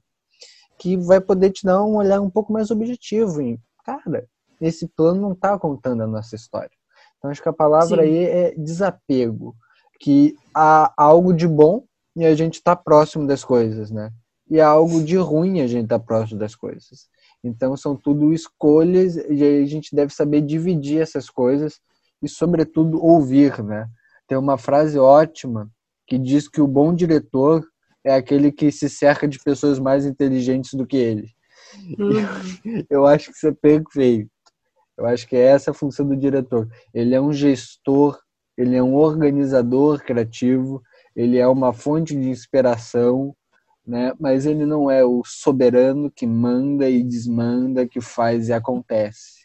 que 0.79 0.97
vai 0.97 1.21
poder 1.21 1.51
te 1.51 1.65
dar 1.65 1.85
um 1.85 1.97
olhar 1.97 2.21
um 2.21 2.31
pouco 2.31 2.53
mais 2.53 2.71
objetivo 2.71 3.41
em, 3.41 3.61
cara, 3.85 4.27
esse 4.61 4.89
plano 4.89 5.21
não 5.21 5.33
está 5.33 5.59
contando 5.59 6.03
a 6.03 6.07
nossa 6.07 6.35
história. 6.35 6.71
Então 7.19 7.31
acho 7.31 7.43
que 7.43 7.49
a 7.49 7.53
palavra 7.53 8.03
Sim. 8.03 8.09
aí 8.09 8.25
é 8.25 8.55
desapego, 8.57 9.55
que 10.01 10.35
há 10.55 10.93
algo 10.97 11.33
de 11.33 11.47
bom 11.47 11.85
e 12.14 12.25
a 12.25 12.35
gente 12.35 12.54
está 12.54 12.76
próximo 12.76 13.26
das 13.26 13.45
coisas, 13.45 13.90
né? 13.90 14.11
E 14.50 14.61
há 14.61 14.69
algo 14.69 15.02
de 15.02 15.16
ruim 15.16 15.61
a 15.61 15.66
gente 15.66 15.85
está 15.85 15.99
próximo 15.99 16.38
das 16.38 16.54
coisas. 16.54 17.09
Então 17.42 17.76
são 17.76 17.97
tudo 17.97 18.33
escolhas 18.33 19.16
e 19.16 19.42
a 19.42 19.66
gente 19.66 19.95
deve 19.95 20.12
saber 20.12 20.42
dividir 20.42 21.00
essas 21.00 21.31
coisas 21.31 21.81
e 22.23 22.28
sobretudo 22.28 23.02
ouvir, 23.02 23.62
né? 23.62 23.88
Tem 24.28 24.38
uma 24.38 24.59
frase 24.59 24.99
ótima 24.99 25.71
que 26.07 26.19
diz 26.19 26.49
que 26.49 26.61
o 26.61 26.66
bom 26.66 26.95
diretor 26.95 27.64
é 28.04 28.14
aquele 28.14 28.52
que 28.52 28.71
se 28.71 28.88
cerca 28.88 29.26
de 29.26 29.38
pessoas 29.38 29.78
mais 29.78 30.04
inteligentes 30.04 30.75
do 30.75 30.87
que 30.87 30.97
ele. 30.97 31.31
Uhum. 31.99 32.85
Eu 32.90 33.07
acho 33.07 33.31
que 33.31 33.37
isso 33.37 33.49
é 33.49 33.52
perfeito. 33.52 34.31
Eu 34.97 35.07
acho 35.07 35.26
que 35.26 35.37
é 35.37 35.40
essa 35.40 35.71
a 35.71 35.75
função 35.75 36.07
do 36.07 36.16
diretor. 36.16 36.69
Ele 36.92 37.14
é 37.14 37.21
um 37.21 37.33
gestor, 37.33 38.19
ele 38.57 38.76
é 38.76 38.83
um 38.83 38.95
organizador 38.95 40.02
criativo, 40.02 40.83
ele 41.14 41.38
é 41.38 41.47
uma 41.47 41.73
fonte 41.73 42.14
de 42.14 42.28
inspiração, 42.28 43.35
né? 43.87 44.12
Mas 44.19 44.47
ele 44.47 44.64
não 44.64 44.90
é 44.90 45.04
o 45.04 45.23
soberano 45.25 46.11
que 46.11 46.26
manda 46.26 46.88
e 46.88 47.02
desmanda, 47.02 47.87
que 47.87 48.00
faz 48.00 48.49
e 48.49 48.52
acontece. 48.52 49.42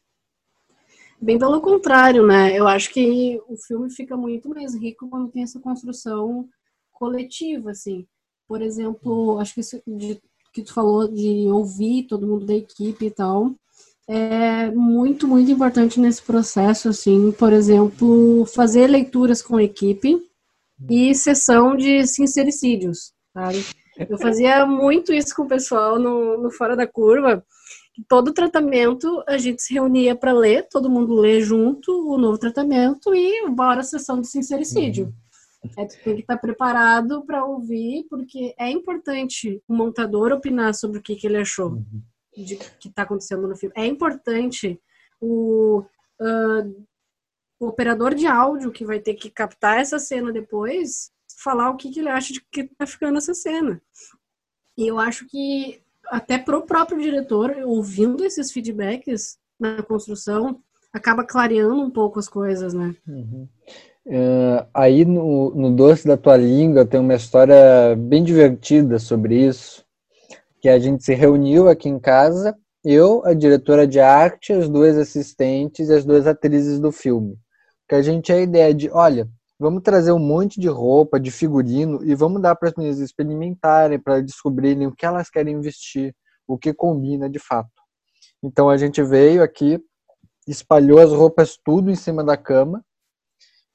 Bem 1.19 1.39
pelo 1.39 1.59
contrário, 1.62 2.25
né? 2.25 2.55
Eu 2.55 2.67
acho 2.67 2.93
que 2.93 3.41
o 3.47 3.57
filme 3.57 3.89
fica 3.89 4.15
muito 4.15 4.50
mais 4.50 4.75
rico 4.75 5.09
quando 5.09 5.31
tem 5.31 5.43
essa 5.43 5.59
construção 5.59 6.47
coletiva, 6.91 7.71
assim. 7.71 8.05
Por 8.47 8.62
exemplo, 8.62 9.39
acho 9.39 9.55
que 9.55 9.62
isso 9.62 9.81
de, 9.86 10.21
que 10.53 10.62
tu 10.62 10.74
falou 10.74 11.07
de 11.07 11.47
ouvir 11.51 12.03
todo 12.03 12.27
mundo 12.27 12.45
da 12.45 12.53
equipe 12.53 13.07
e 13.07 13.12
tal, 13.12 13.51
é 14.07 14.71
muito, 14.71 15.27
muito 15.27 15.51
importante 15.51 16.00
nesse 16.00 16.21
processo, 16.21 16.89
assim. 16.89 17.31
Por 17.31 17.51
exemplo, 17.51 18.45
fazer 18.45 18.88
leituras 18.88 19.41
com 19.41 19.57
a 19.57 19.63
equipe 19.63 20.21
e 20.89 21.13
sessão 21.15 21.75
de 21.75 22.05
sincericídios, 22.05 23.13
sabe? 23.34 23.65
Eu 23.98 24.17
fazia 24.17 24.65
muito 24.65 25.12
isso 25.12 25.36
com 25.36 25.43
o 25.43 25.48
pessoal 25.48 25.98
no, 25.98 26.38
no 26.38 26.51
Fora 26.51 26.75
da 26.75 26.86
Curva. 26.86 27.43
Todo 28.07 28.34
tratamento 28.34 29.24
a 29.27 29.38
gente 29.38 29.62
se 29.63 29.74
reunia 29.74 30.15
para 30.15 30.31
ler, 30.31 30.67
todo 30.69 30.89
mundo 30.89 31.15
lê 31.15 31.41
junto 31.41 31.91
o 32.07 32.17
novo 32.17 32.38
tratamento 32.38 33.15
e 33.15 33.50
bora 33.50 33.79
a 33.79 33.84
sessão 33.84 34.22
de 34.22 34.27
sincericídio. 34.27 35.05
Uhum. 35.05 35.72
É, 35.75 35.86
tu 35.86 35.98
tem 36.03 36.15
que 36.15 36.22
estar 36.22 36.38
preparado 36.38 37.25
para 37.25 37.43
ouvir, 37.43 38.05
porque 38.07 38.53
é 38.60 38.69
importante 38.69 39.62
o 39.67 39.74
montador 39.74 40.31
opinar 40.31 40.75
sobre 40.75 41.00
o 41.00 41.01
que, 41.01 41.15
que 41.15 41.25
ele 41.25 41.38
achou 41.38 41.72
uhum. 41.72 42.01
de 42.36 42.55
que 42.79 42.89
está 42.89 43.01
acontecendo 43.01 43.48
no 43.48 43.55
filme. 43.55 43.74
É 43.75 43.86
importante 43.86 44.79
o, 45.19 45.84
uh, 46.22 46.88
o 47.59 47.67
operador 47.67 48.13
de 48.13 48.27
áudio 48.27 48.71
que 48.71 48.85
vai 48.85 48.99
ter 48.99 49.15
que 49.15 49.29
captar 49.29 49.79
essa 49.79 49.99
cena 49.99 50.31
depois 50.31 51.11
falar 51.37 51.69
o 51.69 51.77
que, 51.77 51.91
que 51.91 51.99
ele 51.99 52.09
acha 52.09 52.33
de 52.33 52.41
que 52.51 52.63
tá 52.77 52.85
ficando 52.85 53.17
essa 53.17 53.33
cena. 53.33 53.81
E 54.77 54.87
eu 54.87 54.99
acho 54.99 55.27
que 55.27 55.81
até 56.07 56.37
pro 56.37 56.65
próprio 56.65 57.01
diretor, 57.01 57.55
ouvindo 57.65 58.23
esses 58.23 58.51
feedbacks 58.51 59.37
na 59.59 59.83
construção, 59.83 60.61
acaba 60.93 61.23
clareando 61.23 61.81
um 61.81 61.91
pouco 61.91 62.19
as 62.19 62.27
coisas, 62.27 62.73
né? 62.73 62.95
Uhum. 63.07 63.47
Uh, 64.05 64.65
aí 64.73 65.03
no, 65.03 65.53
no 65.53 65.75
Doce 65.75 66.07
da 66.07 66.15
Tua 66.15 66.37
Língua 66.37 66.85
tem 66.85 66.99
uma 66.99 67.15
história 67.15 67.95
bem 67.97 68.23
divertida 68.23 68.99
sobre 68.99 69.45
isso, 69.47 69.85
que 70.61 70.69
a 70.69 70.79
gente 70.79 71.03
se 71.03 71.13
reuniu 71.13 71.67
aqui 71.67 71.89
em 71.89 71.99
casa, 71.99 72.57
eu, 72.83 73.21
a 73.25 73.33
diretora 73.33 73.85
de 73.85 73.99
arte, 73.99 74.53
as 74.53 74.69
duas 74.69 74.97
assistentes 74.97 75.89
e 75.89 75.93
as 75.93 76.05
duas 76.05 76.25
atrizes 76.25 76.79
do 76.79 76.91
filme. 76.91 77.37
Que 77.88 77.96
a 77.96 78.01
gente 78.01 78.25
tinha 78.25 78.38
a 78.38 78.41
ideia 78.41 78.74
de, 78.74 78.89
olha, 78.91 79.27
Vamos 79.60 79.82
trazer 79.82 80.12
um 80.12 80.20
monte 80.20 80.62
de 80.62 80.67
roupa, 80.67 81.20
de 81.20 81.32
figurino 81.32 82.03
e 82.03 82.13
vamos 82.13 82.39
dar 82.39 82.56
para 82.56 82.70
as 82.70 82.75
meninas 82.75 83.00
experimentarem, 83.00 83.98
para 83.98 84.22
descobrirem 84.22 84.86
o 84.86 84.96
que 84.96 85.03
elas 85.03 85.32
querem 85.32 85.60
vestir, 85.60 86.15
o 86.48 86.60
que 86.60 86.72
combina 86.72 87.27
de 87.27 87.39
fato. 87.39 87.70
Então 88.44 88.70
a 88.70 88.77
gente 88.77 89.01
veio 89.01 89.41
aqui, 89.41 89.79
espalhou 90.48 91.00
as 91.00 91.12
roupas 91.12 91.58
tudo 91.65 91.89
em 91.89 91.96
cima 91.96 92.24
da 92.24 92.38
cama 92.38 92.86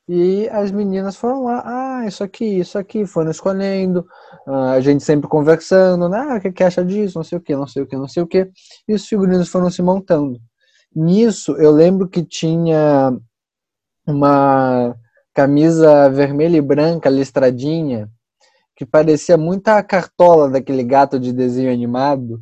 e 0.09 0.49
as 0.51 0.71
meninas 0.71 1.17
foram 1.17 1.45
lá, 1.45 1.63
ah, 1.65 2.07
isso 2.07 2.23
aqui, 2.23 2.45
isso 2.45 2.79
aqui, 2.79 3.05
foram 3.05 3.33
escolhendo, 3.33 4.07
ah, 4.47 4.73
a 4.73 4.81
gente 4.81 5.03
sempre 5.03 5.29
conversando, 5.29 6.05
ah, 6.15 6.37
o 6.37 6.41
que, 6.41 6.53
que 6.53 6.63
acha 6.63 6.85
disso, 6.85 7.19
não 7.19 7.25
sei 7.25 7.39
o 7.39 7.41
que, 7.41 7.57
não 7.57 7.67
sei 7.67 7.83
o 7.83 7.87
que, 7.87 7.97
não 7.97 8.09
sei 8.09 8.23
o 8.23 8.27
que, 8.27 8.49
e 8.87 8.95
os 8.95 9.07
figurinos 9.07 9.49
foram 9.49 9.69
se 9.69 9.83
montando. 9.83 10.39
Nisso, 10.95 11.57
eu 11.57 11.73
lembro 11.73 12.09
que 12.09 12.25
tinha 12.25 13.17
uma 14.07 14.97
camisa 15.35 16.09
vermelha 16.11 16.57
e 16.57 16.61
branca, 16.61 17.09
listradinha, 17.09 18.11
que 18.77 18.85
parecia 18.85 19.37
muito 19.37 19.69
a 19.69 19.83
cartola 19.83 20.49
daquele 20.51 20.83
gato 20.83 21.19
de 21.19 21.33
desenho 21.33 21.73
animado. 21.73 22.41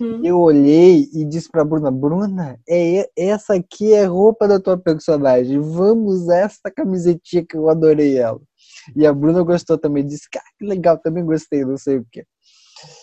Hum. 0.00 0.20
Eu 0.24 0.40
olhei 0.40 1.08
e 1.12 1.24
disse 1.26 1.50
pra 1.50 1.64
Bruna, 1.64 1.90
Bruna, 1.90 2.58
é, 2.68 3.08
essa 3.16 3.54
aqui 3.54 3.92
é 3.92 4.04
roupa 4.04 4.48
da 4.48 4.58
tua 4.58 4.78
personagem. 4.78 5.60
Vamos 5.60 6.22
usar 6.22 6.38
essa 6.38 6.70
camisetinha 6.74 7.44
que 7.46 7.56
eu 7.56 7.68
adorei 7.68 8.16
ela. 8.16 8.40
E 8.96 9.06
a 9.06 9.12
Bruna 9.12 9.42
gostou 9.42 9.76
também, 9.76 10.06
disse, 10.06 10.28
cara, 10.30 10.44
que 10.58 10.64
legal, 10.64 10.98
também 10.98 11.24
gostei, 11.24 11.64
não 11.64 11.76
sei 11.76 11.98
o 11.98 12.06
que. 12.10 12.24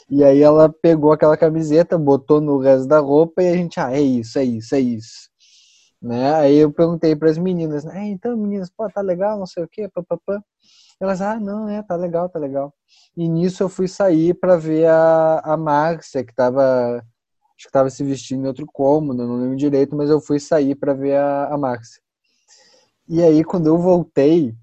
E 0.09 0.23
aí 0.23 0.41
ela 0.41 0.69
pegou 0.69 1.11
aquela 1.11 1.37
camiseta, 1.37 1.97
botou 1.97 2.41
no 2.41 2.57
resto 2.57 2.87
da 2.87 2.99
roupa 2.99 3.43
e 3.43 3.49
a 3.49 3.55
gente, 3.55 3.79
ah, 3.79 3.91
é 3.91 4.01
isso, 4.01 4.39
é 4.39 4.43
isso, 4.43 4.73
é 4.73 4.79
isso. 4.79 5.29
Né? 6.07 6.33
Aí 6.35 6.55
eu 6.55 6.71
perguntei 6.71 7.13
para 7.17 7.29
as 7.29 7.37
meninas, 7.37 7.83
né? 7.83 8.07
então 8.07 8.37
meninas, 8.37 8.69
pô, 8.69 8.89
tá 8.89 9.01
legal, 9.01 9.37
não 9.37 9.45
sei 9.45 9.61
o 9.61 9.67
quê, 9.67 9.89
papapá. 9.89 10.41
Elas, 11.01 11.21
ah, 11.21 11.37
não, 11.37 11.67
é, 11.67 11.83
tá 11.83 11.97
legal, 11.97 12.29
tá 12.29 12.39
legal. 12.39 12.73
E 13.15 13.27
nisso 13.27 13.61
eu 13.61 13.67
fui 13.67 13.89
sair 13.89 14.33
para 14.33 14.55
ver 14.55 14.85
a, 14.87 15.41
a 15.43 15.57
Márcia, 15.57 16.23
que 16.23 16.33
tava, 16.33 17.03
acho 17.57 17.65
que 17.65 17.71
tava 17.71 17.89
se 17.89 18.05
vestindo 18.05 18.45
em 18.45 18.47
outro 18.47 18.65
cômodo, 18.65 19.27
não 19.27 19.35
lembro 19.35 19.57
direito, 19.57 19.97
mas 19.97 20.09
eu 20.09 20.21
fui 20.21 20.39
sair 20.39 20.75
para 20.75 20.93
ver 20.93 21.17
a, 21.17 21.53
a 21.53 21.57
Márcia. 21.57 22.01
E 23.09 23.21
aí, 23.21 23.43
quando 23.43 23.67
eu 23.67 23.77
voltei, 23.77 24.55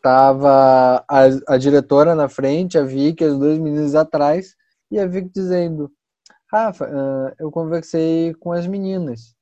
tava 0.00 1.04
a, 1.06 1.24
a 1.46 1.58
diretora 1.58 2.14
na 2.14 2.30
frente, 2.30 2.78
a 2.78 2.82
Vicky, 2.82 3.22
as 3.22 3.38
duas 3.38 3.58
meninas 3.58 3.94
atrás, 3.94 4.56
e 4.90 4.98
a 4.98 5.06
Vicky 5.06 5.28
dizendo, 5.28 5.92
Rafa, 6.50 6.90
eu 7.38 7.50
conversei 7.50 8.32
com 8.40 8.50
as 8.50 8.66
meninas 8.66 9.36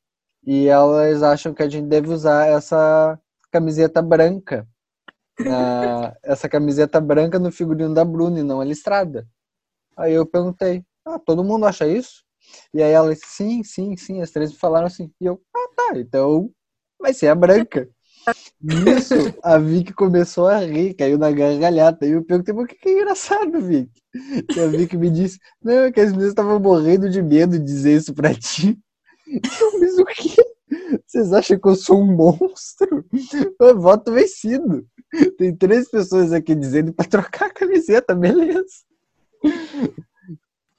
e 0.44 0.66
elas 0.66 1.22
acham 1.22 1.52
que 1.52 1.62
a 1.62 1.68
gente 1.68 1.86
deve 1.86 2.08
usar 2.08 2.46
essa 2.46 3.18
camiseta 3.50 4.00
branca. 4.00 4.66
Uh, 5.40 6.12
essa 6.22 6.48
camiseta 6.48 7.00
branca 7.00 7.38
no 7.38 7.52
figurino 7.52 7.94
da 7.94 8.04
Bruna 8.04 8.40
e 8.40 8.42
não 8.42 8.60
a 8.60 8.64
listrada. 8.64 9.26
Aí 9.96 10.14
eu 10.14 10.26
perguntei, 10.26 10.84
ah, 11.04 11.18
todo 11.18 11.44
mundo 11.44 11.66
acha 11.66 11.86
isso? 11.86 12.24
E 12.72 12.82
aí 12.82 12.92
elas, 12.92 13.20
sim, 13.24 13.62
sim, 13.62 13.96
sim, 13.96 14.20
as 14.22 14.30
três 14.30 14.52
falaram 14.54 14.86
assim. 14.86 15.10
E 15.20 15.26
eu, 15.26 15.40
ah, 15.54 15.68
tá, 15.76 15.98
então 15.98 16.50
vai 16.98 17.12
ser 17.12 17.28
a 17.28 17.34
branca. 17.34 17.88
Nisso, 18.60 19.14
a 19.42 19.58
Vicky 19.58 19.92
começou 19.92 20.46
a 20.46 20.58
rir, 20.58 20.94
caiu 20.94 21.18
na 21.18 21.30
gargalhada. 21.30 22.06
E 22.06 22.10
eu 22.10 22.24
perguntei, 22.24 22.54
por 22.54 22.66
que, 22.68 22.74
que 22.76 22.88
é 22.88 22.92
engraçado, 23.00 23.60
Vicky? 23.60 24.02
E 24.54 24.60
a 24.60 24.66
Vicky 24.66 24.96
me 24.96 25.10
disse, 25.10 25.38
não, 25.62 25.72
é 25.72 25.92
que 25.92 26.00
as 26.00 26.10
meninas 26.10 26.30
estavam 26.30 26.60
morrendo 26.60 27.08
de 27.08 27.22
medo 27.22 27.58
de 27.58 27.64
dizer 27.64 27.96
isso 27.96 28.14
pra 28.14 28.34
ti. 28.34 28.78
Mas 29.80 29.98
o 29.98 30.04
quê? 30.04 30.34
Vocês 31.06 31.32
acham 31.32 31.58
que 31.58 31.68
eu 31.68 31.74
sou 31.74 32.00
um 32.00 32.14
monstro? 32.14 33.04
Eu 33.60 33.80
voto 33.80 34.12
vencido. 34.12 34.86
Tem 35.36 35.54
três 35.54 35.90
pessoas 35.90 36.32
aqui 36.32 36.54
dizendo 36.54 36.92
para 36.92 37.08
trocar 37.08 37.46
a 37.46 37.52
camiseta, 37.52 38.14
beleza. 38.14 38.84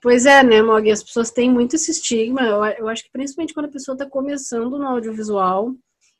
Pois 0.02 0.26
é, 0.26 0.44
né, 0.44 0.62
Mog? 0.62 0.90
As 0.90 1.04
pessoas 1.04 1.30
têm 1.30 1.52
muito 1.52 1.76
esse 1.76 1.92
estigma. 1.92 2.42
Eu, 2.42 2.64
eu 2.66 2.88
acho 2.88 3.04
que 3.04 3.12
principalmente 3.12 3.54
quando 3.54 3.68
a 3.68 3.72
pessoa 3.72 3.94
está 3.94 4.06
começando 4.06 4.78
no 4.78 4.88
audiovisual 4.88 5.76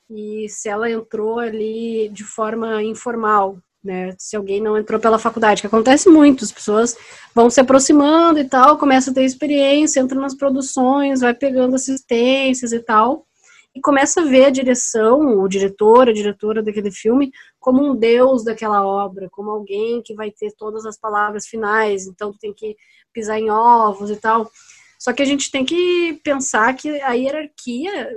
e 0.10 0.48
se 0.50 0.68
ela 0.68 0.90
entrou 0.90 1.40
ali 1.40 2.10
de 2.10 2.24
forma 2.24 2.84
informal, 2.84 3.58
né? 3.84 4.14
Se 4.18 4.36
alguém 4.36 4.62
não 4.62 4.78
entrou 4.78 5.00
pela 5.00 5.18
faculdade, 5.18 5.62
que 5.62 5.68
acontece 5.68 6.10
muito, 6.10 6.44
as 6.44 6.52
pessoas 6.52 6.96
vão 7.34 7.50
se 7.50 7.60
aproximando 7.60 8.40
e 8.40 8.48
tal, 8.48 8.78
começa 8.78 9.12
a 9.12 9.14
ter 9.14 9.24
experiência, 9.24 10.00
entra 10.00 10.20
nas 10.20 10.36
produções, 10.36 11.22
vai 11.22 11.34
pegando 11.34 11.76
assistências 11.76 12.72
e 12.72 12.80
tal, 12.80 13.26
e 13.74 13.82
começa 13.82 14.22
a 14.22 14.26
ver 14.26 14.46
a 14.46 14.50
direção, 14.50 15.40
o 15.40 15.48
diretor, 15.48 16.10
a 16.10 16.14
diretora 16.14 16.62
daquele 16.62 16.92
filme, 16.92 17.32
como 17.60 17.84
um 17.84 17.96
deus 17.96 18.44
daquela 18.44 18.86
obra, 18.86 19.30
como 19.32 19.50
alguém 19.50 20.02
que 20.04 20.14
vai 20.14 20.30
ter 20.30 20.52
todas 20.58 20.86
as 20.86 20.98
palavras 20.98 21.48
finais, 21.48 22.06
então 22.06 22.34
tem 22.34 22.54
que 22.54 22.76
pisar 23.14 23.40
em 23.40 23.50
ovos 23.50 24.10
e 24.10 24.16
tal. 24.16 24.52
Só 25.00 25.14
que 25.14 25.22
a 25.24 25.26
gente 25.26 25.50
tem 25.50 25.66
que 25.66 26.20
pensar 26.24 26.76
que 26.76 27.02
a 27.02 27.14
hierarquia, 27.14 28.16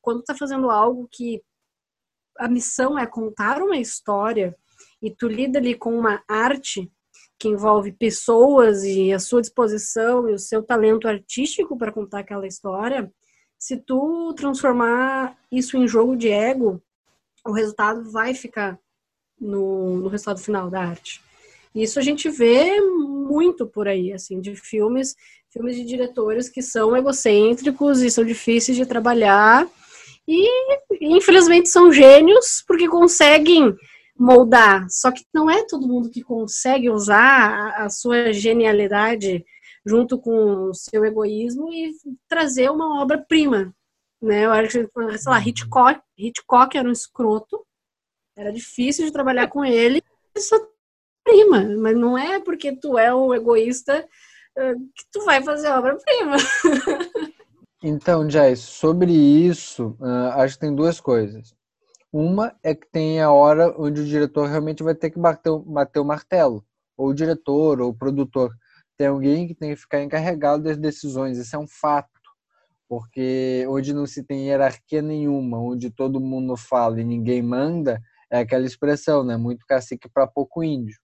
quando 0.00 0.20
está 0.20 0.34
fazendo 0.34 0.70
algo 0.70 1.06
que 1.10 1.42
a 2.38 2.48
missão 2.48 2.98
é 2.98 3.06
contar 3.06 3.60
uma 3.60 3.76
história, 3.76 4.56
e 5.02 5.10
tu 5.10 5.26
lida 5.26 5.58
ali 5.58 5.74
com 5.74 5.98
uma 5.98 6.22
arte 6.28 6.90
que 7.38 7.48
envolve 7.48 7.90
pessoas 7.90 8.84
e 8.84 9.12
a 9.12 9.18
sua 9.18 9.40
disposição 9.40 10.28
e 10.28 10.32
o 10.32 10.38
seu 10.38 10.62
talento 10.62 11.08
artístico 11.08 11.76
para 11.76 11.90
contar 11.90 12.20
aquela 12.20 12.46
história, 12.46 13.12
se 13.58 13.76
tu 13.76 14.32
transformar 14.34 15.36
isso 15.50 15.76
em 15.76 15.88
jogo 15.88 16.16
de 16.16 16.28
ego, 16.28 16.80
o 17.44 17.52
resultado 17.52 18.10
vai 18.10 18.32
ficar 18.32 18.78
no, 19.40 19.96
no 19.96 20.08
resultado 20.08 20.40
final 20.40 20.70
da 20.70 20.82
arte. 20.82 21.20
Isso 21.74 21.98
a 21.98 22.02
gente 22.02 22.28
vê 22.28 22.80
muito 22.80 23.66
por 23.66 23.88
aí, 23.88 24.12
assim, 24.12 24.40
de 24.40 24.54
filmes, 24.54 25.16
filmes 25.50 25.74
de 25.74 25.84
diretores 25.84 26.48
que 26.48 26.62
são 26.62 26.96
egocêntricos 26.96 28.02
e 28.02 28.10
são 28.10 28.24
difíceis 28.24 28.76
de 28.76 28.86
trabalhar 28.86 29.68
e 30.28 30.48
infelizmente 31.00 31.68
são 31.68 31.90
gênios 31.92 32.62
porque 32.66 32.86
conseguem 32.88 33.74
moldar. 34.22 34.86
Só 34.88 35.10
que 35.10 35.24
não 35.34 35.50
é 35.50 35.66
todo 35.66 35.88
mundo 35.88 36.08
que 36.08 36.22
consegue 36.22 36.88
usar 36.88 37.74
a 37.76 37.90
sua 37.90 38.32
genialidade 38.32 39.44
junto 39.84 40.16
com 40.16 40.68
o 40.68 40.74
seu 40.74 41.04
egoísmo 41.04 41.72
e 41.72 41.92
trazer 42.28 42.70
uma 42.70 43.02
obra-prima. 43.02 43.74
Né? 44.22 44.44
Eu 44.44 44.52
acho 44.52 44.86
que, 44.86 45.18
sei 45.18 45.32
lá, 45.32 45.40
Hitchcock, 45.40 46.00
Hitchcock 46.16 46.78
era 46.78 46.88
um 46.88 46.92
escroto, 46.92 47.66
era 48.36 48.52
difícil 48.52 49.04
de 49.04 49.12
trabalhar 49.12 49.48
com 49.48 49.64
ele, 49.64 50.00
só 50.38 50.56
prima, 51.24 51.64
mas 51.78 51.96
não 51.96 52.16
é 52.16 52.40
porque 52.40 52.76
tu 52.76 52.96
é 52.96 53.12
um 53.12 53.34
egoísta 53.34 54.08
uh, 54.56 54.78
que 54.94 55.04
tu 55.12 55.24
vai 55.24 55.42
fazer 55.42 55.68
obra-prima. 55.68 56.36
então, 57.82 58.30
Jess, 58.30 58.60
sobre 58.60 59.12
isso, 59.12 59.96
uh, 60.00 60.30
acho 60.36 60.54
que 60.54 60.60
tem 60.60 60.74
duas 60.74 61.00
coisas. 61.00 61.52
Uma 62.12 62.54
é 62.62 62.74
que 62.74 62.86
tem 62.90 63.20
a 63.22 63.32
hora 63.32 63.74
onde 63.78 64.02
o 64.02 64.06
diretor 64.06 64.46
realmente 64.48 64.82
vai 64.82 64.94
ter 64.94 65.10
que 65.10 65.18
bater, 65.18 65.50
bater 65.60 65.98
o 66.00 66.04
martelo, 66.04 66.64
ou 66.96 67.08
o 67.08 67.14
diretor, 67.14 67.80
ou 67.80 67.90
o 67.90 67.94
produtor. 67.94 68.54
Tem 68.98 69.06
alguém 69.06 69.48
que 69.48 69.54
tem 69.54 69.70
que 69.70 69.76
ficar 69.76 70.02
encarregado 70.02 70.62
das 70.64 70.76
decisões, 70.76 71.38
isso 71.38 71.56
é 71.56 71.58
um 71.58 71.66
fato. 71.66 72.10
Porque 72.88 73.64
onde 73.68 73.94
não 73.94 74.06
se 74.06 74.22
tem 74.24 74.48
hierarquia 74.48 75.00
nenhuma, 75.02 75.58
onde 75.58 75.90
todo 75.90 76.20
mundo 76.20 76.56
fala 76.56 77.00
e 77.00 77.04
ninguém 77.04 77.42
manda, 77.42 78.00
é 78.30 78.40
aquela 78.40 78.66
expressão, 78.66 79.24
né? 79.24 79.36
Muito 79.38 79.64
cacique 79.66 80.08
para 80.08 80.26
pouco 80.26 80.62
índio 80.62 81.01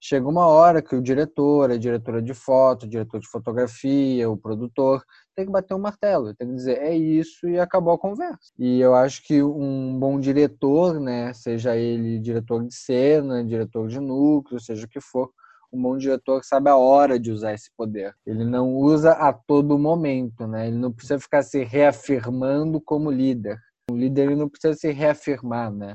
chega 0.00 0.28
uma 0.28 0.46
hora 0.46 0.80
que 0.80 0.94
o 0.94 1.02
diretor, 1.02 1.70
a 1.70 1.76
diretora 1.76 2.22
de 2.22 2.34
foto, 2.34 2.84
o 2.84 2.88
diretor 2.88 3.20
de 3.20 3.28
fotografia, 3.28 4.30
o 4.30 4.36
produtor, 4.36 5.02
tem 5.34 5.46
que 5.46 5.52
bater 5.52 5.74
o 5.74 5.76
um 5.76 5.80
martelo, 5.80 6.34
tem 6.34 6.48
que 6.48 6.54
dizer 6.54 6.78
é 6.78 6.96
isso 6.96 7.48
e 7.48 7.58
acabou 7.58 7.92
a 7.92 7.98
conversa. 7.98 8.52
E 8.58 8.80
eu 8.80 8.94
acho 8.94 9.22
que 9.24 9.42
um 9.42 9.98
bom 9.98 10.18
diretor, 10.20 11.00
né, 11.00 11.32
seja 11.32 11.76
ele 11.76 12.18
diretor 12.18 12.64
de 12.64 12.74
cena, 12.74 13.44
diretor 13.44 13.88
de 13.88 14.00
núcleo, 14.00 14.60
seja 14.60 14.86
o 14.86 14.88
que 14.88 15.00
for, 15.00 15.30
um 15.72 15.82
bom 15.82 15.98
diretor 15.98 16.42
sabe 16.44 16.70
a 16.70 16.76
hora 16.76 17.18
de 17.18 17.30
usar 17.30 17.52
esse 17.52 17.70
poder. 17.76 18.14
Ele 18.26 18.44
não 18.44 18.74
usa 18.74 19.12
a 19.12 19.32
todo 19.32 19.78
momento, 19.78 20.46
né? 20.46 20.68
Ele 20.68 20.78
não 20.78 20.90
precisa 20.90 21.20
ficar 21.20 21.42
se 21.42 21.62
reafirmando 21.62 22.80
como 22.80 23.10
líder. 23.10 23.58
O 23.90 23.94
líder 23.94 24.34
não 24.34 24.48
precisa 24.48 24.72
se 24.72 24.90
reafirmar, 24.90 25.70
né? 25.70 25.94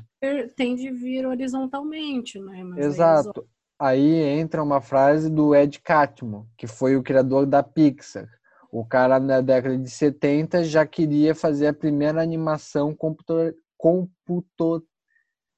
Tem 0.56 0.76
de 0.76 0.92
vir 0.92 1.26
horizontalmente, 1.26 2.38
né? 2.38 2.62
Mas 2.62 2.86
Exato 2.86 3.44
aí 3.78 4.14
entra 4.38 4.62
uma 4.62 4.80
frase 4.80 5.30
do 5.30 5.54
Ed 5.54 5.80
Catmull, 5.80 6.46
que 6.56 6.66
foi 6.66 6.96
o 6.96 7.02
criador 7.02 7.46
da 7.46 7.62
Pixar. 7.62 8.28
O 8.70 8.84
cara 8.84 9.20
na 9.20 9.40
década 9.40 9.78
de 9.78 9.88
70 9.88 10.64
já 10.64 10.84
queria 10.84 11.34
fazer 11.34 11.68
a 11.68 11.72
primeira 11.72 12.20
animação 12.20 12.94
computor, 12.94 13.54
computor 13.76 14.82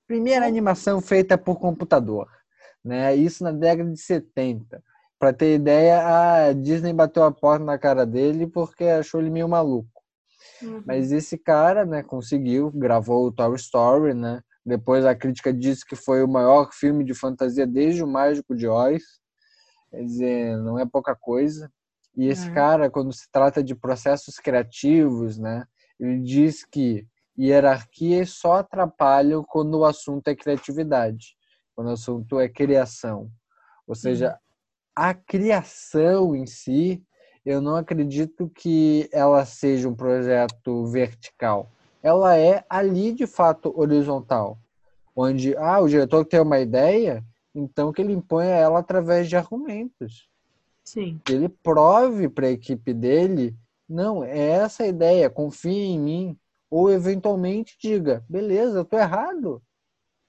primeira 0.07 0.46
animação 0.46 1.00
feita 1.00 1.37
por 1.37 1.59
computador, 1.59 2.29
né? 2.85 3.14
Isso 3.14 3.42
na 3.42 3.52
década 3.52 3.90
de 3.90 4.00
70. 4.00 4.83
Para 5.18 5.33
ter 5.33 5.55
ideia, 5.55 6.48
a 6.48 6.52
Disney 6.52 6.92
bateu 6.92 7.24
a 7.24 7.33
porta 7.33 7.64
na 7.64 7.79
cara 7.79 8.05
dele 8.07 8.46
porque 8.46 8.85
achou 8.85 9.20
ele 9.20 9.31
meio 9.31 9.48
maluco. 9.48 9.88
Uhum. 10.62 10.83
Mas 10.87 11.11
esse 11.11 11.37
cara, 11.38 11.85
né, 11.85 12.02
conseguiu, 12.02 12.70
gravou 12.70 13.26
o 13.26 13.33
Toy 13.33 13.55
Story, 13.57 14.14
né? 14.14 14.42
Depois 14.66 15.05
a 15.07 15.14
crítica 15.14 15.52
disse 15.52 15.87
que 15.87 15.94
foi 15.94 16.24
o 16.24 16.29
maior 16.29 16.72
filme 16.72 17.05
de 17.05 17.14
fantasia 17.14 17.64
desde 17.64 18.02
o 18.02 18.07
Mágico 18.07 18.52
de 18.52 18.66
Oz. 18.66 19.00
Quer 19.92 20.02
dizer, 20.02 20.57
não 20.57 20.76
é 20.76 20.85
pouca 20.85 21.14
coisa. 21.14 21.70
E 22.16 22.26
esse 22.26 22.48
é. 22.48 22.52
cara, 22.52 22.90
quando 22.90 23.12
se 23.12 23.31
trata 23.31 23.62
de 23.62 23.76
processos 23.76 24.40
criativos, 24.40 25.38
né, 25.38 25.64
ele 26.00 26.20
diz 26.20 26.64
que 26.64 27.07
hierarquias 27.38 28.31
só 28.31 28.55
atrapalham 28.55 29.44
quando 29.44 29.79
o 29.79 29.85
assunto 29.85 30.26
é 30.26 30.35
criatividade, 30.35 31.37
quando 31.72 31.88
o 31.88 31.92
assunto 31.92 32.40
é 32.40 32.48
criação. 32.48 33.31
Ou 33.87 33.94
seja, 33.94 34.31
uhum. 34.31 34.37
a 34.96 35.14
criação 35.14 36.35
em 36.35 36.44
si, 36.44 37.00
eu 37.44 37.61
não 37.61 37.76
acredito 37.76 38.48
que 38.48 39.09
ela 39.12 39.44
seja 39.44 39.88
um 39.88 39.94
projeto 39.94 40.87
vertical 40.87 41.70
ela 42.07 42.38
é 42.38 42.64
ali 42.71 43.12
de 43.12 43.27
fato 43.27 43.75
horizontal, 43.77 44.57
onde 45.14 45.57
ah, 45.57 45.81
o 45.81 45.88
diretor 45.88 46.25
tem 46.25 46.38
uma 46.38 46.61
ideia, 46.61 47.25
então 47.53 47.92
que 47.92 48.01
ele 48.01 48.12
imponha 48.12 48.51
ela 48.51 48.79
através 48.79 49.29
de 49.29 49.37
argumentos. 49.37 50.29
Sim. 50.85 51.21
Que 51.25 51.33
ele 51.33 51.49
prove 51.49 52.29
para 52.29 52.47
a 52.47 52.53
equipe 52.53 52.95
dele, 52.95 53.57
não, 53.88 54.23
é 54.23 54.38
essa 54.38 54.85
a 54.85 54.87
ideia, 54.87 55.29
confie 55.29 55.87
em 55.87 55.99
mim, 55.99 56.38
ou 56.71 56.92
eventualmente 56.92 57.77
diga, 57.77 58.25
beleza, 58.29 58.79
eu 58.79 58.85
tô 58.85 58.97
errado. 58.97 59.61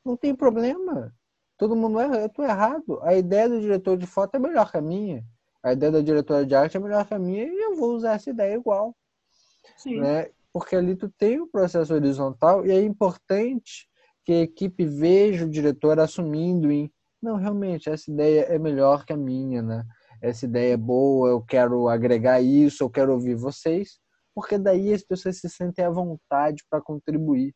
Não 0.04 0.18
tem 0.18 0.34
problema. 0.34 1.14
Todo 1.60 1.76
mundo 1.76 2.00
erra, 2.00 2.22
eu 2.22 2.30
tô 2.30 2.42
errado. 2.42 3.00
A 3.04 3.14
ideia 3.14 3.48
do 3.48 3.62
diretor 3.62 3.96
de 3.98 4.08
foto 4.08 4.34
é 4.34 4.40
melhor 4.40 4.72
que 4.72 4.78
a 4.78 4.82
minha. 4.82 5.24
A 5.62 5.74
ideia 5.74 5.92
da 5.92 6.02
diretora 6.02 6.44
de 6.44 6.56
arte 6.56 6.76
é 6.76 6.80
melhor 6.80 7.06
que 7.06 7.14
a 7.14 7.20
minha 7.20 7.44
e 7.44 7.56
eu 7.56 7.76
vou 7.76 7.96
usar 7.96 8.14
essa 8.14 8.32
ideia 8.32 8.56
igual. 8.56 8.96
Sim. 9.76 10.00
Né? 10.00 10.32
Porque 10.58 10.76
ali 10.76 10.96
tu 10.96 11.08
tem 11.08 11.40
o 11.40 11.44
um 11.44 11.48
processo 11.48 11.94
horizontal 11.94 12.66
e 12.66 12.72
é 12.72 12.82
importante 12.82 13.88
que 14.26 14.32
a 14.32 14.42
equipe 14.42 14.86
veja 14.86 15.46
o 15.46 15.50
diretor 15.50 16.00
assumindo 16.00 16.72
em 16.72 16.92
não, 17.22 17.36
realmente, 17.36 17.90
essa 17.90 18.10
ideia 18.10 18.42
é 18.42 18.58
melhor 18.58 19.06
que 19.06 19.14
a 19.14 19.18
minha, 19.18 19.62
né? 19.62 19.84
Essa 20.20 20.46
ideia 20.46 20.74
é 20.74 20.78
boa, 20.78 21.30
eu 21.30 21.42
quero 21.42 21.88
agregar 21.88 22.42
isso, 22.42 22.84
eu 22.84 22.90
quero 22.90 23.14
ouvir 23.14 23.36
vocês, 23.36 24.00
porque 24.34 24.58
daí 24.58 24.94
as 24.94 25.04
pessoas 25.04 25.38
se 25.40 25.48
sentem 25.48 25.86
à 25.86 25.90
vontade 25.92 26.64
para 26.70 26.82
contribuir, 26.82 27.54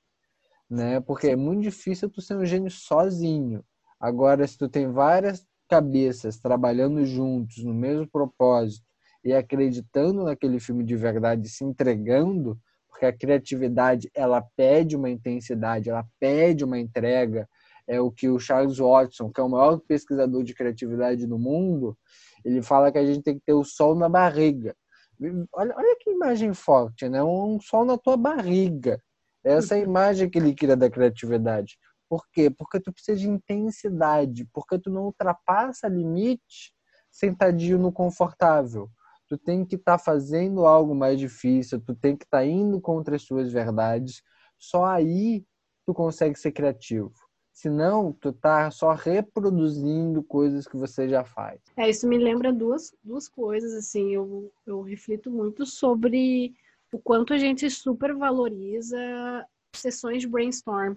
né? 0.69 0.99
Porque 0.99 1.29
é 1.29 1.35
muito 1.35 1.63
difícil 1.63 2.07
tu 2.07 2.21
ser 2.21 2.37
um 2.37 2.45
gênio 2.45 2.69
sozinho. 2.69 3.63
Agora, 3.99 4.45
se 4.47 4.57
tu 4.57 4.69
tem 4.69 4.91
várias 4.91 5.43
cabeças 5.67 6.39
trabalhando 6.39 7.03
juntos 7.03 7.63
no 7.63 7.73
mesmo 7.73 8.07
propósito 8.07 8.85
e 9.23 9.33
acreditando 9.33 10.23
naquele 10.23 10.59
filme 10.59 10.83
de 10.83 10.95
verdade, 10.95 11.49
se 11.49 11.63
entregando, 11.63 12.59
porque 12.91 13.05
a 13.05 13.17
criatividade 13.17 14.11
ela 14.13 14.41
pede 14.55 14.95
uma 14.95 15.09
intensidade, 15.09 15.89
ela 15.89 16.05
pede 16.19 16.63
uma 16.63 16.77
entrega. 16.77 17.49
É 17.87 17.99
o 17.99 18.11
que 18.11 18.29
o 18.29 18.37
Charles 18.37 18.77
Watson, 18.77 19.31
que 19.31 19.39
é 19.39 19.43
o 19.43 19.49
maior 19.49 19.79
pesquisador 19.79 20.43
de 20.43 20.53
criatividade 20.53 21.25
do 21.25 21.39
mundo, 21.39 21.97
ele 22.45 22.61
fala 22.61 22.91
que 22.91 22.97
a 22.97 23.05
gente 23.05 23.23
tem 23.23 23.35
que 23.35 23.45
ter 23.45 23.53
o 23.53 23.63
sol 23.63 23.95
na 23.95 24.07
barriga. 24.07 24.75
Olha, 25.53 25.73
olha 25.75 25.97
que 25.99 26.11
imagem 26.11 26.53
forte, 26.53 27.07
né? 27.09 27.23
Um 27.23 27.59
sol 27.59 27.85
na 27.85 27.97
tua 27.97 28.17
barriga. 28.17 29.01
Essa 29.43 29.75
é 29.75 29.79
a 29.79 29.83
imagem 29.83 30.29
que 30.29 30.37
ele 30.37 30.53
cria 30.53 30.75
da 30.75 30.89
criatividade. 30.89 31.77
Por 32.07 32.23
quê? 32.31 32.49
Porque 32.49 32.79
tu 32.79 32.91
precisa 32.91 33.17
de 33.17 33.29
intensidade, 33.29 34.47
porque 34.53 34.77
tu 34.77 34.89
não 34.89 35.05
ultrapassa 35.05 35.87
limite 35.87 36.73
sentadinho 37.09 37.79
no 37.79 37.91
confortável 37.91 38.89
tu 39.31 39.37
tem 39.37 39.63
que 39.63 39.75
estar 39.75 39.97
tá 39.97 40.03
fazendo 40.03 40.65
algo 40.65 40.93
mais 40.93 41.17
difícil, 41.17 41.79
tu 41.79 41.95
tem 41.95 42.17
que 42.17 42.25
estar 42.25 42.39
tá 42.39 42.45
indo 42.45 42.81
contra 42.81 43.15
as 43.15 43.21
suas 43.21 43.49
verdades. 43.49 44.21
Só 44.59 44.83
aí 44.83 45.45
tu 45.85 45.93
consegue 45.93 46.37
ser 46.37 46.51
criativo. 46.51 47.13
Senão, 47.53 48.11
tu 48.11 48.33
tá 48.33 48.69
só 48.71 48.91
reproduzindo 48.91 50.21
coisas 50.21 50.67
que 50.67 50.75
você 50.75 51.07
já 51.07 51.23
faz. 51.23 51.61
É, 51.77 51.89
isso 51.89 52.09
me 52.09 52.17
lembra 52.17 52.51
duas, 52.51 52.93
duas 53.01 53.29
coisas, 53.29 53.73
assim, 53.73 54.13
eu, 54.13 54.51
eu 54.67 54.81
reflito 54.81 55.31
muito 55.31 55.65
sobre 55.65 56.53
o 56.91 56.99
quanto 56.99 57.33
a 57.33 57.37
gente 57.37 57.69
supervaloriza 57.69 58.97
sessões 59.73 60.21
de 60.21 60.27
brainstorm. 60.27 60.95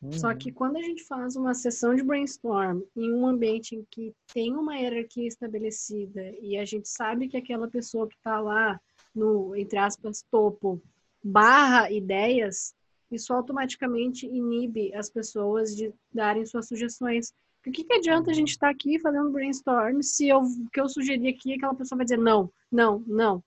Uhum. 0.00 0.12
Só 0.12 0.32
que 0.34 0.52
quando 0.52 0.76
a 0.76 0.82
gente 0.82 1.04
faz 1.04 1.34
uma 1.34 1.54
sessão 1.54 1.94
de 1.94 2.04
brainstorm 2.04 2.82
em 2.96 3.12
um 3.12 3.26
ambiente 3.26 3.74
em 3.74 3.84
que 3.90 4.14
tem 4.32 4.54
uma 4.54 4.76
hierarquia 4.76 5.26
estabelecida 5.26 6.32
e 6.40 6.56
a 6.56 6.64
gente 6.64 6.88
sabe 6.88 7.28
que 7.28 7.36
aquela 7.36 7.68
pessoa 7.68 8.06
que 8.06 8.14
está 8.14 8.40
lá 8.40 8.80
no, 9.12 9.56
entre 9.56 9.78
aspas, 9.78 10.24
topo, 10.30 10.80
barra 11.22 11.90
ideias, 11.90 12.74
isso 13.10 13.32
automaticamente 13.32 14.26
inibe 14.26 14.94
as 14.94 15.10
pessoas 15.10 15.74
de 15.74 15.92
darem 16.12 16.46
suas 16.46 16.68
sugestões. 16.68 17.32
O 17.66 17.72
que, 17.72 17.82
que 17.82 17.94
adianta 17.94 18.30
a 18.30 18.34
gente 18.34 18.50
estar 18.50 18.68
tá 18.68 18.72
aqui 18.72 19.00
fazendo 19.00 19.30
brainstorm 19.30 20.00
se 20.00 20.28
eu, 20.28 20.40
o 20.40 20.70
que 20.72 20.80
eu 20.80 20.88
sugeri 20.88 21.28
aqui, 21.28 21.54
aquela 21.54 21.74
pessoa 21.74 21.96
vai 21.96 22.04
dizer 22.04 22.18
não, 22.18 22.50
não, 22.70 23.02
não. 23.06 23.42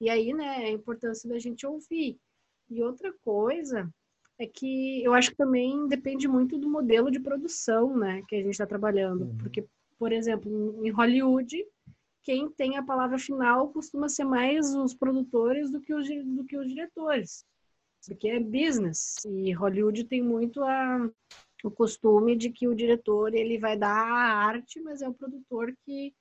E 0.00 0.10
aí, 0.10 0.34
né, 0.34 0.66
a 0.66 0.70
importância 0.70 1.28
da 1.28 1.38
gente 1.38 1.66
ouvir. 1.66 2.18
E 2.68 2.82
outra 2.82 3.12
coisa 3.24 3.90
é 4.38 4.46
que 4.46 5.02
eu 5.04 5.14
acho 5.14 5.30
que 5.30 5.36
também 5.36 5.86
depende 5.88 6.26
muito 6.26 6.58
do 6.58 6.68
modelo 6.68 7.10
de 7.10 7.20
produção, 7.20 7.96
né, 7.96 8.22
que 8.28 8.34
a 8.34 8.38
gente 8.38 8.50
está 8.50 8.66
trabalhando. 8.66 9.24
Uhum. 9.24 9.38
Porque, 9.38 9.64
por 9.98 10.12
exemplo, 10.12 10.84
em 10.84 10.90
Hollywood, 10.90 11.64
quem 12.22 12.50
tem 12.50 12.76
a 12.76 12.82
palavra 12.82 13.18
final 13.18 13.68
costuma 13.68 14.08
ser 14.08 14.24
mais 14.24 14.74
os 14.74 14.94
produtores 14.94 15.70
do 15.70 15.80
que 15.80 15.94
os, 15.94 16.08
do 16.08 16.44
que 16.44 16.56
os 16.56 16.66
diretores. 16.66 17.44
Porque 18.06 18.28
é 18.28 18.40
business. 18.40 19.16
E 19.24 19.52
Hollywood 19.52 20.04
tem 20.04 20.22
muito 20.22 20.62
a, 20.62 21.10
o 21.62 21.70
costume 21.70 22.36
de 22.36 22.50
que 22.50 22.66
o 22.66 22.74
diretor 22.74 23.34
ele 23.34 23.58
vai 23.58 23.76
dar 23.76 23.94
a 23.94 24.46
arte, 24.46 24.80
mas 24.80 25.00
é 25.00 25.08
o 25.08 25.14
produtor 25.14 25.74
que 25.84 26.14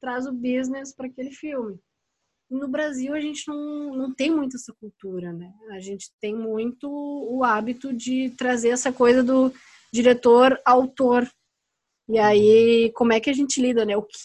traz 0.00 0.26
o 0.26 0.32
business 0.32 0.94
para 0.94 1.06
aquele 1.06 1.32
filme. 1.32 1.78
No 2.48 2.68
Brasil, 2.68 3.12
a 3.12 3.20
gente 3.20 3.46
não, 3.48 3.94
não 3.96 4.14
tem 4.14 4.30
muito 4.30 4.56
essa 4.56 4.72
cultura, 4.80 5.32
né? 5.32 5.52
A 5.72 5.80
gente 5.80 6.10
tem 6.20 6.34
muito 6.34 6.88
o 6.88 7.42
hábito 7.42 7.92
de 7.92 8.30
trazer 8.30 8.68
essa 8.68 8.92
coisa 8.92 9.22
do 9.22 9.52
diretor-autor. 9.92 11.28
E 12.08 12.18
aí, 12.18 12.92
como 12.94 13.12
é 13.12 13.20
que 13.20 13.30
a 13.30 13.32
gente 13.32 13.60
lida, 13.60 13.84
né? 13.84 13.96
O 13.96 14.02
que, 14.02 14.16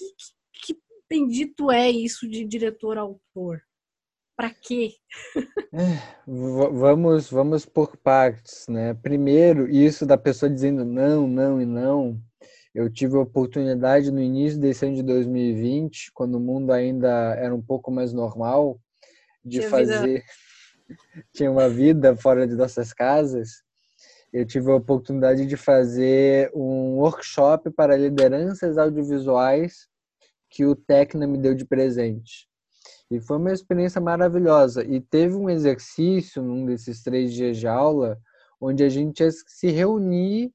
que, 0.54 0.74
que 0.74 0.80
bendito 1.10 1.72
é 1.72 1.90
isso 1.90 2.30
de 2.30 2.46
diretor-autor? 2.46 3.62
Para 4.38 4.54
quê? 4.54 4.94
É, 5.74 6.22
vamos, 6.28 7.30
vamos 7.30 7.66
por 7.66 7.98
partes, 7.98 8.68
né? 8.68 8.94
Primeiro, 8.94 9.70
isso 9.70 10.06
da 10.06 10.18
pessoa 10.18 10.50
dizendo 10.50 10.86
não, 10.86 11.28
não 11.28 11.62
e 11.62 11.66
não 11.66 12.22
eu 12.74 12.90
tive 12.90 13.18
a 13.18 13.22
oportunidade 13.22 14.12
no 14.12 14.22
início 14.22 14.60
desse 14.60 14.86
ano 14.86 14.96
de 14.96 15.04
2020, 15.04 16.12
quando 16.14 16.36
o 16.36 16.40
mundo 16.40 16.72
ainda 16.72 17.36
era 17.36 17.54
um 17.54 17.62
pouco 17.62 17.92
mais 17.92 18.14
normal, 18.14 18.80
de 19.44 19.60
Tinha 19.60 19.70
fazer. 19.70 20.24
Tinha 21.34 21.52
uma 21.52 21.70
vida 21.70 22.16
fora 22.16 22.48
de 22.48 22.56
nossas 22.56 22.94
casas. 22.94 23.62
Eu 24.32 24.46
tive 24.46 24.72
a 24.72 24.76
oportunidade 24.76 25.46
de 25.46 25.58
fazer 25.58 26.50
um 26.54 27.00
workshop 27.00 27.70
para 27.72 27.98
lideranças 27.98 28.78
audiovisuais 28.78 29.88
que 30.50 30.66
o 30.66 30.76
Tecna 30.76 31.28
me 31.28 31.38
deu 31.38 31.54
de 31.54 31.66
presente. 31.66 32.48
E 33.10 33.20
foi 33.20 33.38
uma 33.38 33.52
experiência 33.52 34.00
maravilhosa. 34.00 34.86
E 34.86 35.02
teve 35.02 35.36
um 35.36 35.50
exercício 35.50 36.42
num 36.42 36.66
desses 36.66 37.04
três 37.04 37.34
dias 37.34 37.58
de 37.58 37.68
aula, 37.68 38.18
onde 38.60 38.84
a 38.84 38.90
gente 38.90 39.22
ia 39.22 39.30
se 39.32 39.70
reunir 39.70 40.54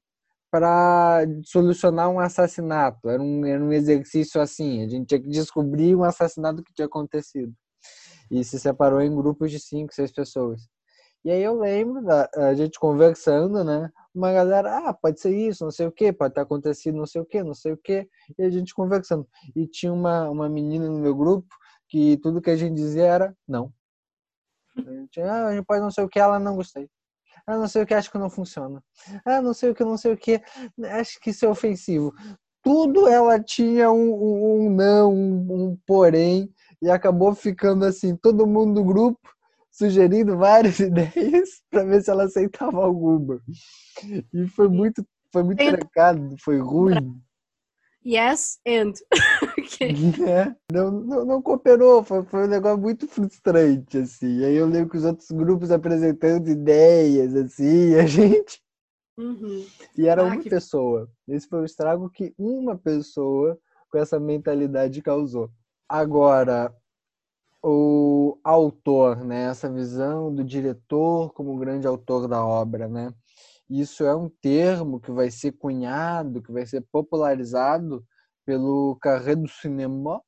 para 0.51 1.25
solucionar 1.43 2.09
um 2.09 2.19
assassinato. 2.19 3.09
Era 3.09 3.21
um, 3.21 3.45
era 3.45 3.63
um 3.63 3.73
exercício 3.73 4.41
assim. 4.41 4.83
A 4.83 4.89
gente 4.89 5.07
tinha 5.07 5.21
que 5.21 5.29
descobrir 5.29 5.95
um 5.95 6.03
assassinato 6.03 6.63
que 6.63 6.73
tinha 6.73 6.85
acontecido. 6.85 7.53
E 8.31 8.43
se 8.43 8.59
separou 8.59 9.01
em 9.01 9.15
grupos 9.15 9.51
de 9.51 9.59
cinco, 9.59 9.93
seis 9.93 10.11
pessoas. 10.11 10.67
E 11.23 11.31
aí 11.31 11.41
eu 11.41 11.59
lembro 11.59 12.03
da 12.03 12.29
a 12.35 12.53
gente 12.53 12.79
conversando, 12.79 13.63
né? 13.63 13.91
Uma 14.13 14.31
galera, 14.31 14.89
ah, 14.89 14.93
pode 14.93 15.19
ser 15.19 15.35
isso, 15.35 15.63
não 15.63 15.71
sei 15.71 15.87
o 15.87 15.91
que, 15.91 16.13
pode 16.13 16.33
ter 16.33 16.41
acontecido 16.41 16.97
não 16.97 17.05
sei 17.05 17.21
o 17.21 17.25
que, 17.25 17.43
não 17.43 17.53
sei 17.53 17.73
o 17.73 17.77
que. 17.77 18.07
E 18.37 18.43
a 18.43 18.49
gente 18.49 18.73
conversando. 18.73 19.27
E 19.55 19.67
tinha 19.67 19.91
uma, 19.91 20.29
uma 20.29 20.49
menina 20.49 20.87
no 20.87 20.99
meu 20.99 21.15
grupo 21.15 21.47
que 21.89 22.17
tudo 22.17 22.41
que 22.41 22.49
a 22.49 22.55
gente 22.55 22.75
dizia 22.75 23.05
era 23.05 23.37
não. 23.47 23.73
A 24.77 24.81
gente, 24.81 25.21
ah, 25.21 25.47
a 25.47 25.55
gente 25.55 25.65
pode 25.65 25.81
não 25.81 25.91
sei 25.91 26.03
o 26.03 26.09
que, 26.09 26.19
ela 26.19 26.39
não 26.39 26.55
gostei. 26.55 26.89
Ah, 27.47 27.57
não 27.57 27.67
sei 27.67 27.83
o 27.83 27.85
que, 27.85 27.93
acho 27.93 28.11
que 28.11 28.17
não 28.17 28.29
funciona. 28.29 28.83
Ah, 29.25 29.41
não 29.41 29.53
sei 29.53 29.69
o 29.69 29.75
que, 29.75 29.83
não 29.83 29.97
sei 29.97 30.11
o 30.11 30.17
que, 30.17 30.41
acho 30.91 31.17
que 31.21 31.29
isso 31.29 31.45
é 31.45 31.49
ofensivo. 31.49 32.13
Tudo 32.61 33.07
ela 33.07 33.41
tinha 33.41 33.89
um, 33.89 34.11
um, 34.11 34.65
um 34.65 34.69
não, 34.69 35.13
um, 35.13 35.67
um 35.69 35.77
porém, 35.87 36.53
e 36.81 36.89
acabou 36.89 37.33
ficando 37.33 37.85
assim, 37.85 38.17
todo 38.17 38.45
mundo 38.45 38.73
do 38.73 38.83
grupo 38.83 39.19
sugerindo 39.71 40.37
várias 40.37 40.79
ideias 40.81 41.61
para 41.69 41.85
ver 41.85 42.01
se 42.01 42.11
ela 42.11 42.25
aceitava 42.25 42.83
alguma. 42.83 43.41
E 44.33 44.45
foi 44.47 44.67
muito, 44.67 45.07
foi 45.31 45.43
muito 45.43 45.63
trancado, 45.63 46.35
foi 46.41 46.59
ruim. 46.59 47.21
Yes 48.05 48.59
and. 48.67 48.93
é, 50.27 50.55
não, 50.71 50.91
não, 50.91 51.25
não, 51.25 51.41
cooperou, 51.41 52.03
foi, 52.03 52.23
foi 52.23 52.45
um 52.45 52.49
negócio 52.49 52.77
muito 52.77 53.07
frustrante, 53.07 53.97
assim. 53.97 54.43
Aí 54.43 54.55
eu 54.55 54.67
lembro 54.67 54.89
que 54.89 54.97
os 54.97 55.05
outros 55.05 55.29
grupos 55.31 55.71
apresentando 55.71 56.49
ideias, 56.49 57.35
assim, 57.35 57.95
a 57.99 58.05
gente. 58.05 58.61
Uhum. 59.17 59.65
E 59.97 60.07
era 60.07 60.21
ah, 60.21 60.25
uma 60.25 60.37
que... 60.37 60.49
pessoa. 60.49 61.09
Esse 61.27 61.47
foi 61.47 61.61
o 61.61 61.65
estrago 61.65 62.09
que 62.09 62.33
uma 62.37 62.77
pessoa 62.77 63.57
com 63.89 63.97
essa 63.97 64.19
mentalidade 64.19 65.01
causou. 65.01 65.49
Agora, 65.89 66.73
o 67.63 68.37
autor, 68.43 69.23
né? 69.23 69.45
Essa 69.45 69.71
visão 69.71 70.33
do 70.33 70.43
diretor 70.43 71.33
como 71.33 71.57
grande 71.57 71.87
autor 71.87 72.27
da 72.27 72.45
obra, 72.45 72.87
né? 72.87 73.13
Isso 73.69 74.05
é 74.05 74.15
um 74.15 74.29
termo 74.29 74.99
que 74.99 75.11
vai 75.11 75.29
ser 75.29 75.51
cunhado, 75.53 76.41
que 76.41 76.51
vai 76.51 76.65
ser 76.65 76.85
popularizado 76.91 78.05
pelo 78.47 78.97
Carré 79.01 79.35
do 79.35 79.49
Cinema, 79.49 80.21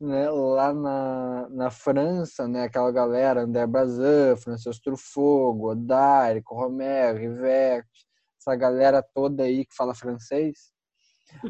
né, 0.00 0.30
lá 0.30 0.72
na, 0.72 1.48
na 1.50 1.70
França, 1.70 2.48
né, 2.48 2.62
aquela 2.62 2.90
galera, 2.90 3.42
André 3.42 3.66
Bazin, 3.66 4.34
Francis 4.38 4.80
Truffaut, 4.80 5.58
Godard, 5.58 6.42
Romero, 6.48 7.18
Rivette, 7.18 8.06
essa 8.40 8.56
galera 8.56 9.02
toda 9.02 9.42
aí 9.42 9.66
que 9.66 9.76
fala 9.76 9.94
francês, 9.94 10.72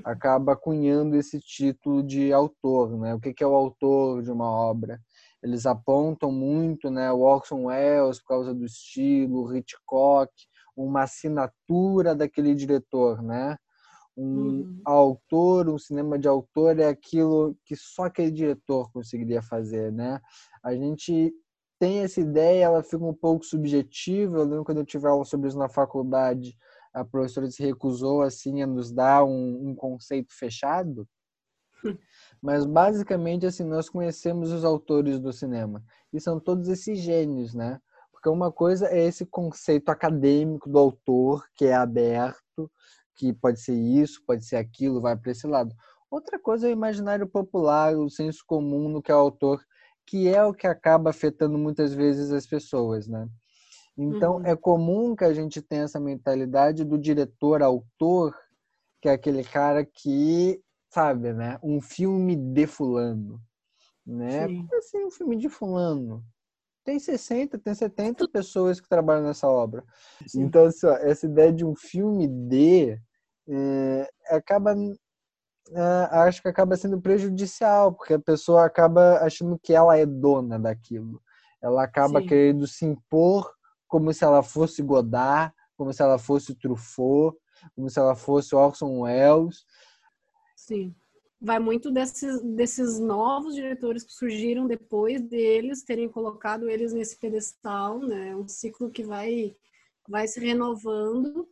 acaba 0.05 0.57
cunhando 0.57 1.17
esse 1.17 1.39
título 1.39 2.03
de 2.03 2.33
autor, 2.33 2.99
né? 2.99 3.15
O 3.15 3.21
que 3.21 3.45
é 3.45 3.47
o 3.47 3.55
autor 3.55 4.23
de 4.23 4.31
uma 4.33 4.51
obra? 4.51 4.99
Eles 5.41 5.67
apontam 5.67 6.33
muito, 6.33 6.91
né, 6.91 7.13
o 7.13 7.21
Orson 7.21 7.67
Welles 7.67 8.19
por 8.21 8.29
causa 8.29 8.53
do 8.53 8.65
estilo, 8.65 9.55
Hitchcock, 9.57 10.33
uma 10.77 11.03
assinatura 11.03 12.13
daquele 12.13 12.55
diretor, 12.57 13.23
né? 13.23 13.57
Um 14.17 14.25
uhum. 14.25 14.81
autor, 14.85 15.69
um 15.69 15.79
cinema 15.79 16.19
de 16.19 16.27
autor 16.27 16.79
é 16.79 16.87
aquilo 16.87 17.55
que 17.65 17.77
só 17.77 18.05
aquele 18.05 18.31
diretor 18.31 18.91
conseguiria 18.91 19.43
fazer, 19.43 19.93
né? 19.93 20.21
A 20.63 20.75
gente 20.75 21.35
tem 21.79 21.99
essa 22.01 22.21
ideia, 22.21 22.65
ela 22.65 22.83
fica 22.83 23.05
um 23.05 23.15
pouco 23.15 23.45
subjetiva. 23.45 24.39
Eu 24.39 24.45
lembro 24.45 24.65
quando 24.65 24.79
eu 24.79 24.87
tive 24.87 25.07
aula 25.07 25.25
sobre 25.25 25.49
isso 25.49 25.59
na 25.59 25.69
faculdade, 25.69 26.57
a 26.93 27.05
professora 27.05 27.51
se 27.51 27.63
recusou 27.63 28.23
assim 28.23 28.63
a 28.63 28.67
nos 28.67 28.91
dar 28.91 29.25
um, 29.25 29.69
um 29.69 29.75
conceito 29.75 30.33
fechado. 30.35 31.07
Mas 32.43 32.65
basicamente 32.65 33.45
assim 33.45 33.65
nós 33.65 33.89
conhecemos 33.89 34.51
os 34.51 34.65
autores 34.65 35.21
do 35.21 35.33
cinema 35.33 35.85
e 36.13 36.21
são 36.21 36.41
todos 36.41 36.69
esses 36.69 36.99
gênios, 36.99 37.55
né? 37.55 37.79
Porque 38.11 38.29
uma 38.31 38.51
coisa 38.51 38.89
é 38.89 39.05
esse 39.05 39.27
conceito 39.27 39.91
acadêmico 39.91 40.71
do 40.71 40.79
autor, 40.79 41.45
que 41.55 41.67
é 41.67 41.75
aberto, 41.75 42.71
que 43.17 43.33
pode 43.33 43.61
ser 43.61 43.75
isso, 43.75 44.23
pode 44.27 44.45
ser 44.45 44.57
aquilo, 44.57 45.01
vai 45.01 45.17
para 45.17 45.33
esse 45.33 45.47
lado. 45.47 45.75
Outra 46.11 46.39
coisa 46.39 46.67
é 46.67 46.71
o 46.71 46.73
imaginário 46.73 47.27
popular, 47.27 47.97
o 47.97 48.09
senso 48.09 48.45
comum 48.47 48.89
no 48.89 49.03
que 49.03 49.11
é 49.11 49.15
o 49.15 49.19
autor, 49.19 49.61
que 50.07 50.29
é 50.29 50.45
o 50.45 50.55
que 50.55 50.67
acaba 50.67 51.11
afetando 51.11 51.59
muitas 51.59 51.93
vezes 51.93 52.31
as 52.31 52.47
pessoas, 52.47 53.09
né? 53.09 53.29
Então, 53.99 54.37
uhum. 54.37 54.47
é 54.47 54.55
comum 54.55 55.17
que 55.17 55.25
a 55.25 55.33
gente 55.33 55.63
tenha 55.63 55.85
essa 55.85 55.99
mentalidade 55.99 56.85
do 56.85 56.99
diretor-autor, 56.99 58.37
que 59.01 59.09
é 59.09 59.13
aquele 59.13 59.43
cara 59.43 59.85
que, 59.85 60.61
sabe, 60.91 61.33
né? 61.33 61.59
Um 61.63 61.81
filme 61.81 62.37
de 62.37 62.67
fulano, 62.67 63.41
né? 64.07 64.47
Sim. 64.47 64.69
Assim, 64.75 65.05
um 65.07 65.11
filme 65.11 65.37
de 65.37 65.49
fulano 65.49 66.23
tem 66.87 67.01
60, 67.01 67.59
tem 67.59 67.75
70 67.75 68.29
pessoas 68.29 68.81
que 68.81 68.89
trabalham 68.89 69.25
nessa 69.25 69.49
obra. 69.49 69.85
Sim. 70.25 70.45
Então, 70.45 70.65
assim, 70.67 70.87
ó, 70.87 70.93
essa 70.93 71.27
ideia 71.27 71.53
de 71.53 71.65
um 71.65 71.75
filme 71.75 72.29
D 72.29 72.99
é, 73.49 74.09
acaba. 74.31 74.75
É, 75.73 75.81
acho 76.19 76.41
que 76.41 76.49
acaba 76.49 76.77
sendo 76.77 77.01
prejudicial, 77.01 77.93
porque 77.93 78.15
a 78.15 78.21
pessoa 78.21 78.65
acaba 78.65 79.19
achando 79.19 79.59
que 79.59 79.75
ela 79.75 79.99
é 79.99 80.07
dona 80.07 80.61
daquilo. 80.61 81.21
Ela 81.61 81.83
acaba 81.83 82.21
Sim. 82.21 82.27
querendo 82.29 82.67
se 82.69 82.87
impor 82.87 83.53
como 83.89 84.13
se 84.13 84.23
ela 84.23 84.45
fosse 84.45 84.81
Godard, 84.81 85.53
como 85.77 85.93
se 85.93 86.01
ela 86.01 86.19
fosse 86.19 86.55
Truffaut, 86.55 87.37
como 87.75 87.91
se 87.91 87.99
ela 87.99 88.15
fosse 88.15 88.55
Orson 88.55 89.01
Welles. 89.01 89.65
Sim 90.55 90.95
vai 91.41 91.59
muito 91.59 91.91
desses, 91.91 92.43
desses 92.43 92.99
novos 92.99 93.55
diretores 93.55 94.03
que 94.05 94.13
surgiram 94.13 94.67
depois 94.67 95.21
deles 95.21 95.85
terem 95.85 96.09
colocado 96.09 96.69
eles 96.69 96.93
nesse 96.93 97.19
pedestal, 97.19 97.99
né? 98.01 98.35
Um 98.35 98.49
ciclo 98.49 98.91
que 98.91 99.03
vai, 99.03 99.55
vai 100.09 100.27
se 100.27 100.41
renovando 100.41 101.49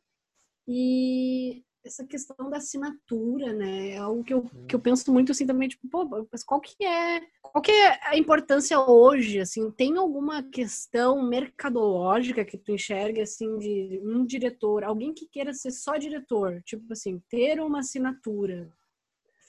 e 0.66 1.62
essa 1.84 2.04
questão 2.06 2.48
da 2.48 2.56
assinatura, 2.56 3.52
né? 3.52 3.90
É 3.90 3.98
algo 3.98 4.24
que 4.24 4.32
eu, 4.32 4.50
que 4.66 4.74
eu 4.74 4.80
penso 4.80 5.12
muito 5.12 5.32
assim 5.32 5.46
também, 5.46 5.68
tipo, 5.68 5.86
pô, 5.88 6.26
mas 6.32 6.42
qual 6.42 6.60
que 6.60 6.82
é, 6.82 7.20
qual 7.42 7.60
que 7.60 7.70
é 7.70 8.00
a 8.08 8.16
importância 8.16 8.80
hoje, 8.80 9.38
assim? 9.38 9.70
Tem 9.70 9.96
alguma 9.98 10.42
questão 10.42 11.22
mercadológica 11.28 12.44
que 12.44 12.56
tu 12.56 12.72
enxerga, 12.72 13.22
assim, 13.22 13.58
de 13.58 14.00
um 14.02 14.24
diretor, 14.24 14.82
alguém 14.82 15.12
que 15.12 15.28
queira 15.28 15.52
ser 15.52 15.72
só 15.72 15.96
diretor, 15.96 16.62
tipo 16.64 16.90
assim, 16.90 17.20
ter 17.28 17.60
uma 17.60 17.80
assinatura, 17.80 18.72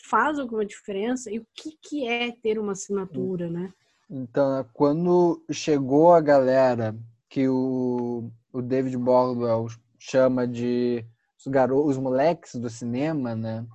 faz 0.09 0.39
alguma 0.39 0.65
diferença 0.65 1.31
e 1.31 1.39
o 1.39 1.47
que, 1.53 1.77
que 1.81 2.07
é 2.07 2.31
ter 2.31 2.59
uma 2.59 2.73
assinatura, 2.73 3.49
né? 3.49 3.73
Então, 4.09 4.65
quando 4.73 5.43
chegou 5.51 6.13
a 6.13 6.21
galera 6.21 6.95
que 7.29 7.47
o, 7.47 8.29
o 8.53 8.61
David 8.61 8.97
Bordwell 8.97 9.67
chama 9.99 10.47
de 10.47 11.05
os 11.39 11.51
garotos, 11.51 11.91
os 11.91 11.97
moleques 11.97 12.55
do 12.55 12.69
cinema, 12.69 13.35
né? 13.35 13.65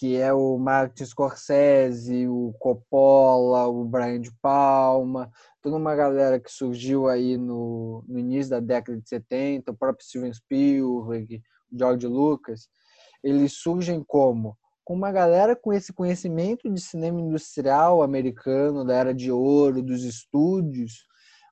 que 0.00 0.16
é 0.16 0.32
o 0.32 0.56
Martin 0.56 1.04
Scorsese, 1.04 2.26
o 2.26 2.54
Coppola, 2.58 3.66
o 3.66 3.84
Brian 3.84 4.18
de 4.18 4.32
Palma, 4.40 5.30
toda 5.60 5.76
uma 5.76 5.94
galera 5.94 6.40
que 6.40 6.50
surgiu 6.50 7.06
aí 7.06 7.36
no, 7.36 8.02
no 8.08 8.18
início 8.18 8.50
da 8.50 8.60
década 8.60 8.98
de 8.98 9.06
70, 9.06 9.70
o 9.70 9.76
próprio 9.76 10.06
Steven 10.06 10.32
Spielberg, 10.32 11.42
George 11.70 12.06
Lucas, 12.06 12.70
eles 13.22 13.52
surgem 13.52 14.02
como? 14.02 14.56
Com 14.90 14.94
uma 14.94 15.12
galera 15.12 15.54
com 15.54 15.72
esse 15.72 15.92
conhecimento 15.92 16.68
de 16.68 16.80
cinema 16.80 17.20
industrial 17.20 18.02
americano, 18.02 18.84
da 18.84 18.92
era 18.92 19.14
de 19.14 19.30
ouro, 19.30 19.80
dos 19.80 20.02
estúdios, 20.02 21.06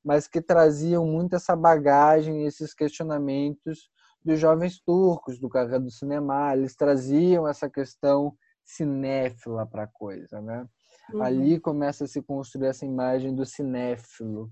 mas 0.05 0.27
que 0.27 0.43
traziam 0.43 1.07
muito 1.07 1.37
essa 1.37 1.55
bagagem, 1.55 2.47
esses 2.47 2.75
questionamentos 2.75 3.89
dos 4.25 4.41
jovens 4.41 4.81
turcos, 4.81 5.39
do 5.39 5.49
carreira 5.49 5.79
do 5.79 5.89
cinema. 5.89 6.53
Eles 6.53 6.75
traziam 6.75 7.47
essa 7.47 7.71
questão 7.71 8.37
cinéfila 8.65 9.65
para 9.65 9.85
a 9.85 9.87
coisa, 9.87 10.41
né? 10.41 10.67
Uhum. 11.15 11.23
Ali 11.23 11.61
começa 11.61 12.07
a 12.07 12.09
se 12.09 12.21
construir 12.21 12.67
essa 12.67 12.85
imagem 12.85 13.33
do 13.33 13.47
cinéfilo, 13.47 14.51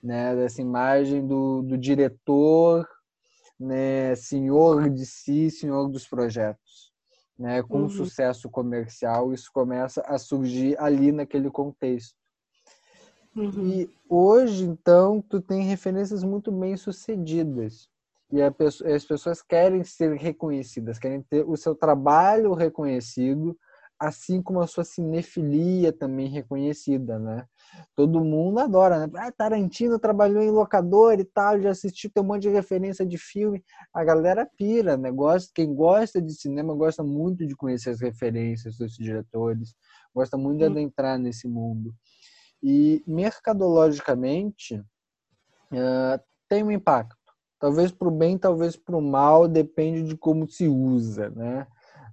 né? 0.00 0.36
Dessa 0.36 0.62
imagem 0.62 1.26
do, 1.26 1.62
do 1.62 1.76
diretor 1.76 2.86
né, 3.58 4.14
senhor 4.14 4.88
de 4.88 5.04
si, 5.04 5.50
senhor 5.50 5.88
dos 5.88 6.06
projetos. 6.06 6.87
Né, 7.38 7.62
com 7.62 7.82
uhum. 7.82 7.88
sucesso 7.88 8.50
comercial, 8.50 9.32
isso 9.32 9.48
começa 9.52 10.00
a 10.00 10.18
surgir 10.18 10.76
ali 10.76 11.12
naquele 11.12 11.48
contexto. 11.48 12.16
Uhum. 13.36 13.68
E 13.68 13.90
hoje, 14.08 14.64
então, 14.64 15.22
tu 15.22 15.40
tem 15.40 15.62
referências 15.62 16.24
muito 16.24 16.50
bem 16.50 16.76
sucedidas. 16.76 17.88
E 18.32 18.42
as 18.42 19.04
pessoas 19.04 19.40
querem 19.40 19.84
ser 19.84 20.16
reconhecidas, 20.16 20.98
querem 20.98 21.22
ter 21.22 21.48
o 21.48 21.56
seu 21.56 21.76
trabalho 21.76 22.54
reconhecido, 22.54 23.56
assim 23.98 24.40
como 24.40 24.60
a 24.60 24.66
sua 24.66 24.84
cinefilia 24.84 25.92
também 25.92 26.28
reconhecida, 26.28 27.18
né? 27.18 27.46
Todo 27.96 28.24
mundo 28.24 28.60
adora, 28.60 29.06
né? 29.06 29.12
Ah, 29.16 29.32
Tarantino 29.32 29.98
trabalhou 29.98 30.42
em 30.42 30.50
locador 30.50 31.18
e 31.18 31.24
tal, 31.24 31.60
já 31.60 31.70
assistiu, 31.70 32.10
tem 32.10 32.22
um 32.22 32.26
monte 32.26 32.42
de 32.42 32.48
referência 32.48 33.04
de 33.04 33.18
filme. 33.18 33.62
A 33.92 34.04
galera 34.04 34.48
pira, 34.56 34.96
né? 34.96 35.10
Gosta, 35.10 35.50
quem 35.52 35.74
gosta 35.74 36.22
de 36.22 36.32
cinema 36.32 36.74
gosta 36.74 37.02
muito 37.02 37.46
de 37.46 37.56
conhecer 37.56 37.90
as 37.90 38.00
referências 38.00 38.76
dos 38.76 38.94
diretores, 38.94 39.74
gosta 40.14 40.36
muito 40.36 40.58
de 40.58 40.64
adentrar 40.64 41.18
nesse 41.18 41.48
mundo. 41.48 41.92
E 42.62 43.02
mercadologicamente 43.06 44.76
uh, 44.76 46.20
tem 46.48 46.62
um 46.62 46.70
impacto. 46.70 47.16
Talvez 47.58 47.90
para 47.90 48.06
o 48.06 48.12
bem, 48.12 48.38
talvez 48.38 48.76
para 48.76 48.96
o 48.96 49.02
mal, 49.02 49.48
depende 49.48 50.04
de 50.04 50.16
como 50.16 50.48
se 50.48 50.68
usa, 50.68 51.30
né? 51.30 51.66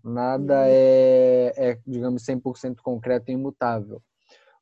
Nada 0.06 0.54
uhum. 0.54 0.68
é, 0.68 1.54
é, 1.58 1.80
digamos, 1.86 2.24
100% 2.24 2.78
concreto 2.84 3.32
e 3.32 3.34
imutável. 3.34 4.00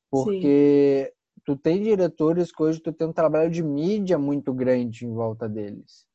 Porque 0.10 1.12
Sim. 1.12 1.42
tu 1.44 1.58
tem 1.58 1.84
diretores 1.84 2.50
que 2.50 2.64
hoje 2.64 2.80
tu 2.80 2.94
tem 2.94 3.08
um 3.08 3.12
trabalho 3.12 3.52
de 3.52 3.62
mídia 3.62 4.18
muito 4.18 4.54
grande 4.54 5.06
em 5.06 5.14
volta 5.14 5.50
deles, 5.50 6.06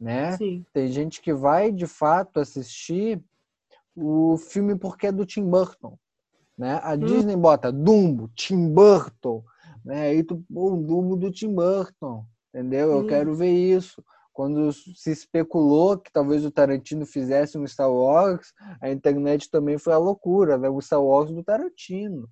né? 0.00 0.36
Sim. 0.36 0.66
Tem 0.72 0.88
gente 0.88 1.22
que 1.22 1.32
vai, 1.32 1.70
de 1.70 1.86
fato, 1.86 2.40
assistir 2.40 3.22
o 3.94 4.36
filme 4.36 4.74
porque 4.74 5.06
é 5.06 5.12
do 5.12 5.24
Tim 5.24 5.48
Burton, 5.48 5.96
né? 6.58 6.80
A 6.82 6.94
hum. 6.94 6.98
Disney 6.98 7.36
bota 7.36 7.70
Dumbo, 7.70 8.30
Tim 8.34 8.68
Burton, 8.68 9.44
né? 9.84 10.08
Aí 10.08 10.24
tu, 10.24 10.42
o 10.50 10.76
Dumbo 10.76 11.14
do 11.14 11.30
Tim 11.30 11.54
Burton, 11.54 12.26
entendeu? 12.48 12.90
Eu 12.90 13.06
quero 13.06 13.32
ver 13.32 13.52
isso 13.52 14.02
quando 14.32 14.72
se 14.72 15.10
especulou 15.10 15.98
que 15.98 16.10
talvez 16.12 16.44
o 16.44 16.50
Tarantino 16.50 17.04
fizesse 17.04 17.58
um 17.58 17.66
Star 17.66 17.92
Wars, 17.92 18.52
a 18.80 18.90
internet 18.90 19.50
também 19.50 19.78
foi 19.78 19.92
a 19.92 19.98
loucura, 19.98 20.56
né? 20.56 20.68
O 20.68 20.80
Star 20.80 21.02
Wars 21.02 21.30
do 21.30 21.44
Tarantino. 21.44 22.28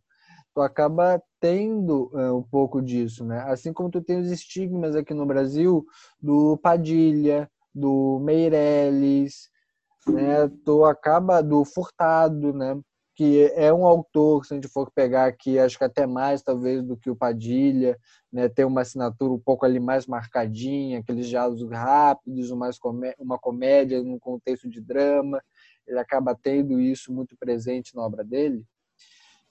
Tu 0.54 0.60
acaba 0.60 1.22
tendo 1.38 2.10
é, 2.14 2.32
um 2.32 2.42
pouco 2.42 2.82
disso, 2.82 3.24
né? 3.24 3.44
Assim 3.46 3.72
como 3.72 3.90
tu 3.90 4.00
tem 4.00 4.18
os 4.18 4.30
estigmas 4.30 4.96
aqui 4.96 5.14
no 5.14 5.26
Brasil 5.26 5.84
do 6.20 6.56
Padilha, 6.58 7.48
do 7.74 8.18
Meirelles, 8.20 9.48
né? 10.08 10.48
Tu 10.64 10.84
acaba 10.84 11.42
do 11.42 11.64
Furtado, 11.64 12.52
né? 12.52 12.80
Que 13.20 13.52
é 13.54 13.70
um 13.70 13.84
autor, 13.84 14.46
se 14.46 14.54
a 14.54 14.56
gente 14.56 14.66
for 14.66 14.90
pegar 14.90 15.26
aqui, 15.26 15.58
acho 15.58 15.76
que 15.76 15.84
até 15.84 16.06
mais 16.06 16.40
talvez 16.40 16.82
do 16.82 16.96
que 16.96 17.10
o 17.10 17.14
Padilha, 17.14 17.98
né? 18.32 18.48
tem 18.48 18.64
uma 18.64 18.80
assinatura 18.80 19.30
um 19.30 19.38
pouco 19.38 19.66
ali 19.66 19.78
mais 19.78 20.06
marcadinha, 20.06 21.00
aqueles 21.00 21.28
diálogos 21.28 21.68
rápidos, 21.70 22.50
uma, 22.50 22.70
uma 23.18 23.38
comédia 23.38 24.02
num 24.02 24.18
contexto 24.18 24.70
de 24.70 24.80
drama, 24.80 25.38
ele 25.86 25.98
acaba 25.98 26.34
tendo 26.34 26.80
isso 26.80 27.12
muito 27.12 27.36
presente 27.36 27.94
na 27.94 28.00
obra 28.00 28.24
dele, 28.24 28.64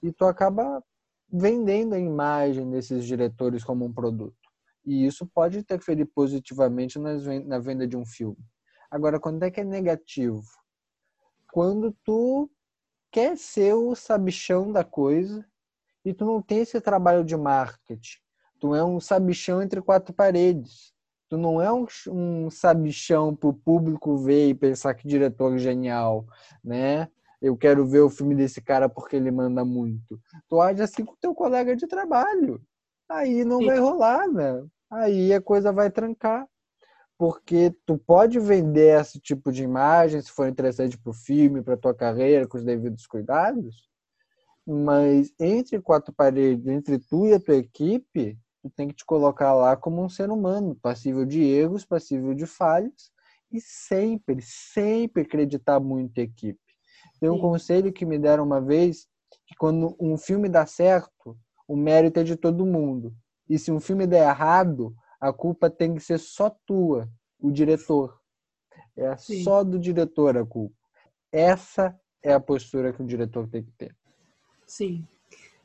e 0.01 0.11
tu 0.11 0.25
acaba 0.25 0.83
vendendo 1.31 1.93
a 1.93 1.99
imagem 1.99 2.67
desses 2.71 3.05
diretores 3.05 3.63
como 3.63 3.85
um 3.85 3.93
produto. 3.93 4.33
E 4.83 5.05
isso 5.05 5.27
pode 5.27 5.59
interferir 5.59 6.05
positivamente 6.05 6.97
na 6.97 7.59
venda 7.59 7.85
de 7.85 7.95
um 7.95 8.03
filme. 8.03 8.43
Agora, 8.89 9.19
quando 9.19 9.43
é 9.43 9.51
que 9.51 9.61
é 9.61 9.63
negativo? 9.63 10.41
Quando 11.51 11.95
tu 12.03 12.49
quer 13.11 13.37
ser 13.37 13.73
o 13.73 13.95
sabichão 13.95 14.71
da 14.71 14.83
coisa 14.83 15.45
e 16.03 16.13
tu 16.13 16.25
não 16.25 16.41
tem 16.41 16.59
esse 16.59 16.79
trabalho 16.79 17.23
de 17.23 17.35
marketing. 17.35 18.19
Tu 18.59 18.75
é 18.75 18.83
um 18.83 18.99
sabichão 18.99 19.61
entre 19.61 19.81
quatro 19.81 20.13
paredes. 20.13 20.93
Tu 21.29 21.37
não 21.37 21.61
é 21.61 21.71
um, 21.71 21.85
um 22.07 22.49
sabichão 22.49 23.35
para 23.35 23.49
o 23.49 23.53
público 23.53 24.17
ver 24.17 24.49
e 24.49 24.53
pensar 24.53 24.93
que 24.95 25.07
diretor 25.07 25.57
genial, 25.57 26.25
né? 26.63 27.07
Eu 27.41 27.55
quero 27.55 27.85
ver 27.87 27.99
o 27.99 28.09
filme 28.09 28.35
desse 28.35 28.61
cara 28.61 28.89
porque 28.89 29.15
ele 29.15 29.31
manda 29.31 29.63
muito. 29.63 30.19
Tu 30.47 30.59
age 30.59 30.81
assim 30.81 31.05
com 31.05 31.15
teu 31.15 31.33
colega 31.33 31.75
de 31.75 31.87
trabalho. 31.87 32.61
Aí 33.07 33.45
não 33.45 33.59
Sim. 33.59 33.65
vai 33.67 33.79
rolar, 33.79 34.27
né? 34.27 34.65
Aí 34.89 35.33
a 35.33 35.41
coisa 35.41 35.71
vai 35.71 35.89
trancar 35.89 36.47
porque 37.19 37.75
tu 37.85 37.97
pode 37.97 38.39
vender 38.39 38.97
esse 38.97 39.19
tipo 39.19 39.51
de 39.51 39.61
imagem 39.61 40.21
se 40.21 40.31
for 40.31 40.47
interessante 40.47 40.97
para 40.97 41.09
o 41.09 41.13
filme, 41.13 41.61
para 41.61 41.75
tua 41.75 41.93
carreira, 41.93 42.47
com 42.47 42.57
os 42.57 42.63
devidos 42.63 43.05
cuidados, 43.05 43.89
mas 44.65 45.33
entre 45.37 45.81
quatro 45.81 46.13
paredes, 46.13 46.65
entre 46.67 46.97
tu 46.97 47.27
e 47.27 47.33
a 47.33 47.39
tua 47.39 47.57
equipe, 47.57 48.39
tu 48.61 48.69
tem 48.69 48.87
que 48.87 48.93
te 48.93 49.03
colocar 49.03 49.53
lá 49.53 49.75
como 49.75 50.01
um 50.01 50.07
ser 50.07 50.29
humano, 50.29 50.77
passível 50.81 51.25
de 51.25 51.43
erros, 51.43 51.83
passível 51.83 52.33
de 52.33 52.45
falhas, 52.45 53.11
e 53.51 53.59
sempre, 53.59 54.41
sempre 54.41 55.23
acreditar 55.23 55.77
muito 55.77 56.21
a 56.21 56.23
equipe. 56.23 56.59
Tem 57.19 57.29
um 57.29 57.33
Sim. 57.33 57.41
conselho 57.41 57.91
que 57.91 58.05
me 58.05 58.17
deram 58.17 58.45
uma 58.45 58.61
vez, 58.61 59.09
que 59.45 59.55
quando 59.57 59.93
um 59.99 60.17
filme 60.17 60.47
dá 60.47 60.65
certo, 60.65 61.37
o 61.67 61.75
mérito 61.75 62.21
é 62.21 62.23
de 62.23 62.37
todo 62.37 62.65
mundo. 62.65 63.13
E 63.49 63.59
se 63.59 63.73
um 63.73 63.79
filme 63.81 64.07
der 64.07 64.25
errado, 64.25 64.95
a 65.19 65.33
culpa 65.33 65.69
tem 65.69 65.95
que 65.95 65.99
ser 65.99 66.17
só 66.17 66.49
tua, 66.49 67.09
o 67.39 67.51
diretor. 67.51 68.19
É 68.95 69.15
Sim. 69.17 69.43
só 69.43 69.63
do 69.63 69.79
diretor 69.79 70.37
a 70.37 70.45
culpa. 70.45 70.75
Essa 71.31 71.99
é 72.23 72.33
a 72.33 72.39
postura 72.39 72.93
que 72.93 73.01
o 73.01 73.05
diretor 73.05 73.47
tem 73.47 73.63
que 73.63 73.71
ter. 73.71 73.95
Sim. 74.65 75.05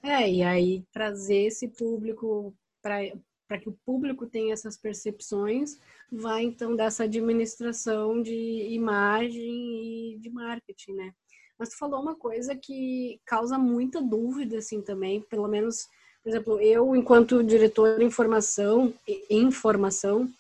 É, 0.02 0.30
e 0.30 0.42
aí 0.42 0.84
trazer 0.92 1.46
esse 1.46 1.68
público 1.68 2.54
para 2.82 3.58
que 3.58 3.68
o 3.68 3.78
público 3.84 4.26
tenha 4.26 4.52
essas 4.52 4.76
percepções, 4.76 5.78
vai 6.10 6.42
então 6.42 6.76
dessa 6.76 7.04
administração 7.04 8.22
de 8.22 8.68
imagem 8.72 10.14
e 10.14 10.18
de 10.18 10.30
marketing, 10.30 10.92
né? 10.92 11.14
Mas 11.58 11.70
tu 11.70 11.78
falou 11.78 12.02
uma 12.02 12.16
coisa 12.16 12.54
que 12.54 13.20
causa 13.24 13.56
muita 13.56 14.02
dúvida, 14.02 14.58
assim, 14.58 14.82
também, 14.82 15.22
pelo 15.22 15.48
menos 15.48 15.88
por 16.24 16.30
exemplo, 16.30 16.60
eu, 16.60 16.96
enquanto 16.96 17.44
diretor 17.44 17.98
de 17.98 18.04
informação, 18.04 18.94
informação, 19.28 20.32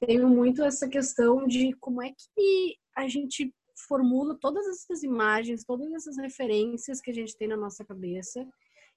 tenho 0.00 0.26
muito 0.26 0.62
essa 0.62 0.88
questão 0.88 1.46
de 1.46 1.74
como 1.74 2.02
é 2.02 2.10
que 2.34 2.76
a 2.96 3.06
gente 3.06 3.54
formula 3.86 4.38
todas 4.40 4.66
essas 4.66 5.02
imagens, 5.02 5.64
todas 5.64 5.92
essas 5.92 6.16
referências 6.16 7.00
que 7.02 7.10
a 7.10 7.14
gente 7.14 7.36
tem 7.36 7.46
na 7.46 7.58
nossa 7.58 7.84
cabeça 7.84 8.48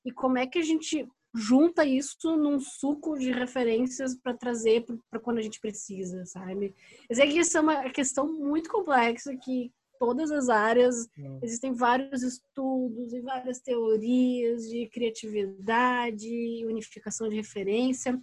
e 0.06 0.12
como 0.12 0.38
é 0.38 0.48
que 0.48 0.58
a 0.58 0.64
gente 0.64 1.06
junta 1.36 1.84
isso 1.84 2.38
num 2.38 2.62
suco 2.62 3.20
de 3.20 3.32
referências 3.32 4.16
para 4.16 4.34
trazer 4.34 4.86
para 5.10 5.20
quando 5.20 5.40
a 5.40 5.42
gente 5.42 5.60
precisa, 5.60 6.26
sabe? 6.26 6.74
Eu 7.10 7.16
sei 7.18 7.28
que 7.30 7.40
isso 7.40 7.58
é 7.58 7.62
uma 7.62 7.90
questão 7.90 8.32
muito 8.32 8.70
complexa 8.70 9.36
que 9.36 9.70
todas 10.02 10.32
as 10.32 10.50
áreas, 10.50 11.08
hum. 11.16 11.40
existem 11.44 11.76
vários 11.76 12.24
estudos 12.24 13.14
e 13.14 13.22
várias 13.22 13.60
teorias 13.60 14.68
de 14.68 14.90
criatividade, 14.92 16.66
unificação 16.66 17.30
de 17.30 17.36
referência. 17.36 18.20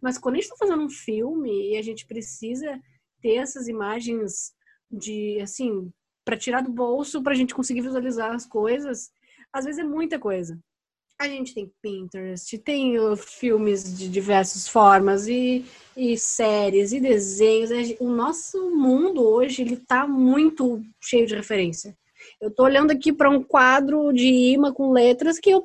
Mas 0.00 0.16
quando 0.16 0.36
a 0.36 0.38
gente 0.38 0.50
está 0.50 0.56
fazendo 0.56 0.82
um 0.82 0.88
filme 0.88 1.72
e 1.72 1.76
a 1.76 1.82
gente 1.82 2.06
precisa 2.06 2.80
ter 3.20 3.34
essas 3.34 3.68
imagens 3.68 4.54
de, 4.90 5.38
assim, 5.42 5.92
para 6.24 6.38
tirar 6.38 6.62
do 6.62 6.72
bolso, 6.72 7.22
para 7.22 7.34
a 7.34 7.36
gente 7.36 7.54
conseguir 7.54 7.82
visualizar 7.82 8.34
as 8.34 8.46
coisas, 8.46 9.10
às 9.52 9.66
vezes 9.66 9.80
é 9.80 9.84
muita 9.84 10.18
coisa 10.18 10.58
a 11.20 11.26
gente 11.26 11.52
tem 11.52 11.72
Pinterest, 11.82 12.56
tem 12.58 12.98
uh, 12.98 13.16
filmes 13.16 13.96
de 13.96 14.08
diversas 14.08 14.68
formas 14.68 15.26
e, 15.26 15.64
e 15.96 16.16
séries 16.16 16.92
e 16.92 17.00
desenhos. 17.00 17.70
O 17.98 18.08
nosso 18.08 18.70
mundo 18.70 19.26
hoje 19.26 19.62
ele 19.62 19.74
está 19.74 20.06
muito 20.06 20.80
cheio 21.02 21.26
de 21.26 21.34
referência. 21.34 21.96
Eu 22.40 22.54
tô 22.54 22.62
olhando 22.62 22.92
aqui 22.92 23.12
para 23.12 23.28
um 23.28 23.42
quadro 23.42 24.12
de 24.12 24.28
imã 24.28 24.72
com 24.72 24.92
letras 24.92 25.40
que 25.40 25.50
eu, 25.50 25.64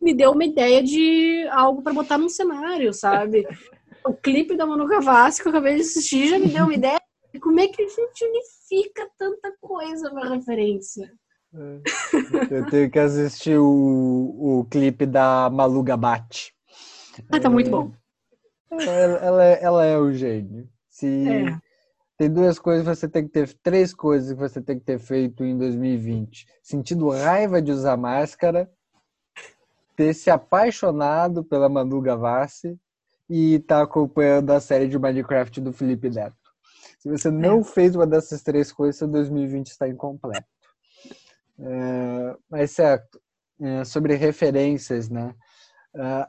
me 0.00 0.12
deu 0.12 0.32
uma 0.32 0.44
ideia 0.44 0.82
de 0.82 1.48
algo 1.50 1.82
para 1.82 1.94
botar 1.94 2.18
num 2.18 2.28
cenário, 2.28 2.92
sabe? 2.92 3.46
o 4.04 4.12
clipe 4.12 4.54
da 4.54 4.66
Manu 4.66 4.86
Gavassi 4.86 5.40
que 5.40 5.48
eu 5.48 5.50
acabei 5.50 5.76
de 5.76 5.80
assistir 5.80 6.28
já 6.28 6.38
me 6.38 6.48
deu 6.48 6.64
uma 6.64 6.74
ideia 6.74 7.00
de 7.32 7.40
como 7.40 7.58
é 7.58 7.68
que 7.68 7.82
a 7.82 7.88
gente 7.88 8.24
unifica 8.24 9.08
tanta 9.18 9.50
coisa 9.60 10.10
na 10.10 10.34
referência. 10.34 11.10
É. 11.54 12.54
Eu 12.54 12.66
tenho 12.66 12.90
que 12.90 12.98
assistir 12.98 13.58
o, 13.58 14.60
o 14.60 14.64
clipe 14.70 15.06
da 15.06 15.48
Malu 15.50 15.82
Gabate. 15.82 16.52
Ah, 17.30 17.40
tá 17.40 17.48
muito 17.48 17.70
bom. 17.70 17.92
Ela, 18.70 19.18
ela, 19.18 19.44
é, 19.44 19.62
ela 19.62 19.84
é 19.84 19.98
o 19.98 20.12
gênio. 20.12 20.68
Se 20.88 21.28
é. 21.28 21.58
tem 22.16 22.30
duas 22.30 22.58
coisas, 22.58 22.84
você 22.84 23.08
tem 23.08 23.24
que 23.24 23.30
ter 23.30 23.52
três 23.62 23.94
coisas 23.94 24.32
que 24.32 24.38
você 24.38 24.60
tem 24.60 24.78
que 24.78 24.84
ter 24.84 24.98
feito 24.98 25.44
em 25.44 25.56
2020: 25.56 26.46
sentido 26.62 27.08
raiva 27.08 27.62
de 27.62 27.72
usar 27.72 27.96
máscara, 27.96 28.70
ter 29.96 30.14
se 30.14 30.30
apaixonado 30.30 31.42
pela 31.42 31.68
Manu 31.68 32.00
Gavassi 32.00 32.78
e 33.28 33.54
estar 33.54 33.78
tá 33.78 33.82
acompanhando 33.82 34.50
a 34.50 34.60
série 34.60 34.86
de 34.86 34.98
Minecraft 34.98 35.60
do 35.60 35.72
Felipe 35.72 36.10
Neto. 36.10 36.36
Se 36.98 37.08
você 37.08 37.30
não 37.30 37.60
é. 37.60 37.64
fez 37.64 37.94
uma 37.94 38.06
dessas 38.06 38.42
três 38.42 38.72
coisas, 38.72 38.96
seu 38.96 39.08
2020 39.08 39.68
está 39.68 39.88
incompleto. 39.88 40.46
É, 41.60 42.36
mas 42.48 42.70
certo, 42.70 43.20
é, 43.60 43.84
sobre 43.84 44.14
referências, 44.14 45.08
né? 45.08 45.34
Uh, 45.94 46.26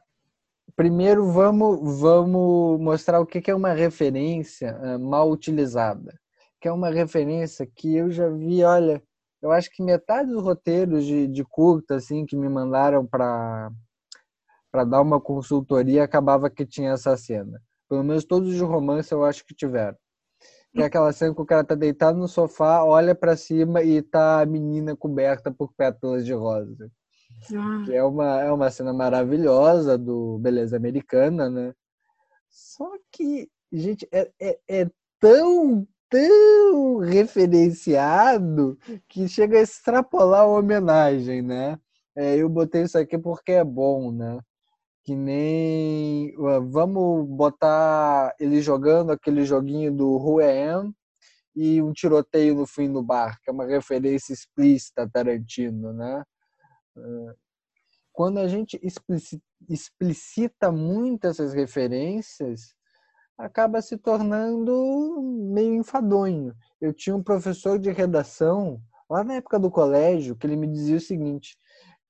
primeiro 0.75 1.31
vamos, 1.31 1.99
vamos 1.99 2.79
mostrar 2.79 3.19
o 3.19 3.25
que 3.25 3.51
é 3.51 3.55
uma 3.55 3.73
referência 3.73 4.75
uh, 4.77 4.99
mal 4.99 5.29
utilizada. 5.29 6.19
Que 6.61 6.67
é 6.67 6.71
uma 6.71 6.89
referência 6.89 7.67
que 7.67 7.95
eu 7.95 8.11
já 8.11 8.29
vi, 8.29 8.63
olha, 8.63 9.01
eu 9.41 9.51
acho 9.51 9.69
que 9.71 9.83
metade 9.83 10.29
dos 10.31 10.43
roteiros 10.43 11.05
de, 11.05 11.27
de 11.27 11.43
curta, 11.45 11.95
assim, 11.95 12.25
que 12.25 12.35
me 12.35 12.49
mandaram 12.49 13.05
para 13.05 13.71
para 14.71 14.83
dar 14.85 15.01
uma 15.01 15.19
consultoria 15.19 16.03
acabava 16.03 16.49
que 16.49 16.65
tinha 16.65 16.91
essa 16.91 17.17
cena. 17.17 17.59
Pelo 17.89 18.03
menos 18.03 18.23
todos 18.23 18.53
os 18.53 18.61
romances 18.61 19.11
eu 19.11 19.25
acho 19.25 19.43
que 19.45 19.55
tiveram. 19.55 19.97
É 20.75 20.83
aquela 20.83 21.11
cena 21.11 21.33
que 21.33 21.41
o 21.41 21.45
cara 21.45 21.63
tá 21.63 21.73
deitado 21.73 22.17
no 22.17 22.27
sofá, 22.27 22.83
olha 22.83 23.15
para 23.15 23.35
cima 23.35 23.81
e 23.81 24.01
tá 24.01 24.41
a 24.41 24.45
menina 24.45 24.95
coberta 24.95 25.51
por 25.51 25.73
pétalas 25.73 26.25
de 26.25 26.33
rosa. 26.33 26.91
Ah. 27.55 27.83
Que 27.85 27.95
é 27.95 28.03
uma, 28.03 28.41
é 28.41 28.51
uma 28.51 28.69
cena 28.69 28.93
maravilhosa 28.93 29.97
do 29.97 30.37
Beleza 30.39 30.77
Americana, 30.77 31.49
né? 31.49 31.73
Só 32.49 32.91
que, 33.11 33.49
gente, 33.71 34.07
é, 34.11 34.31
é, 34.39 34.59
é 34.67 34.89
tão, 35.19 35.87
tão 36.09 36.97
referenciado 36.97 38.77
que 39.07 39.27
chega 39.27 39.57
a 39.57 39.61
extrapolar 39.61 40.41
a 40.41 40.47
homenagem, 40.47 41.41
né? 41.41 41.79
É, 42.15 42.35
eu 42.35 42.49
botei 42.49 42.83
isso 42.83 42.97
aqui 42.97 43.17
porque 43.17 43.53
é 43.53 43.63
bom, 43.63 44.11
né? 44.11 44.39
Que 45.03 45.15
nem. 45.15 46.33
Vamos 46.69 47.27
botar 47.27 48.35
ele 48.39 48.61
jogando 48.61 49.11
aquele 49.11 49.43
joguinho 49.45 49.91
do 49.91 50.07
Who 50.17 50.39
Am 50.39 50.93
e 51.55 51.81
um 51.81 51.91
tiroteio 51.91 52.55
no 52.55 52.65
fim 52.67 52.91
do 52.91 53.01
bar, 53.01 53.39
que 53.41 53.49
é 53.49 53.53
uma 53.53 53.65
referência 53.65 54.33
explícita 54.33 55.03
a 55.03 55.09
Tarantino, 55.09 55.91
né? 55.93 56.23
Quando 58.13 58.39
a 58.39 58.47
gente 58.47 58.79
explicita 59.69 60.71
muito 60.71 61.25
essas 61.25 61.53
referências, 61.53 62.75
acaba 63.37 63.81
se 63.81 63.97
tornando 63.97 65.21
meio 65.53 65.73
enfadonho. 65.75 66.53
Eu 66.79 66.93
tinha 66.93 67.15
um 67.15 67.23
professor 67.23 67.79
de 67.79 67.89
redação, 67.89 68.81
lá 69.09 69.23
na 69.23 69.35
época 69.35 69.57
do 69.57 69.71
colégio, 69.71 70.35
que 70.35 70.45
ele 70.45 70.57
me 70.57 70.67
dizia 70.67 70.97
o 70.97 71.01
seguinte: 71.01 71.57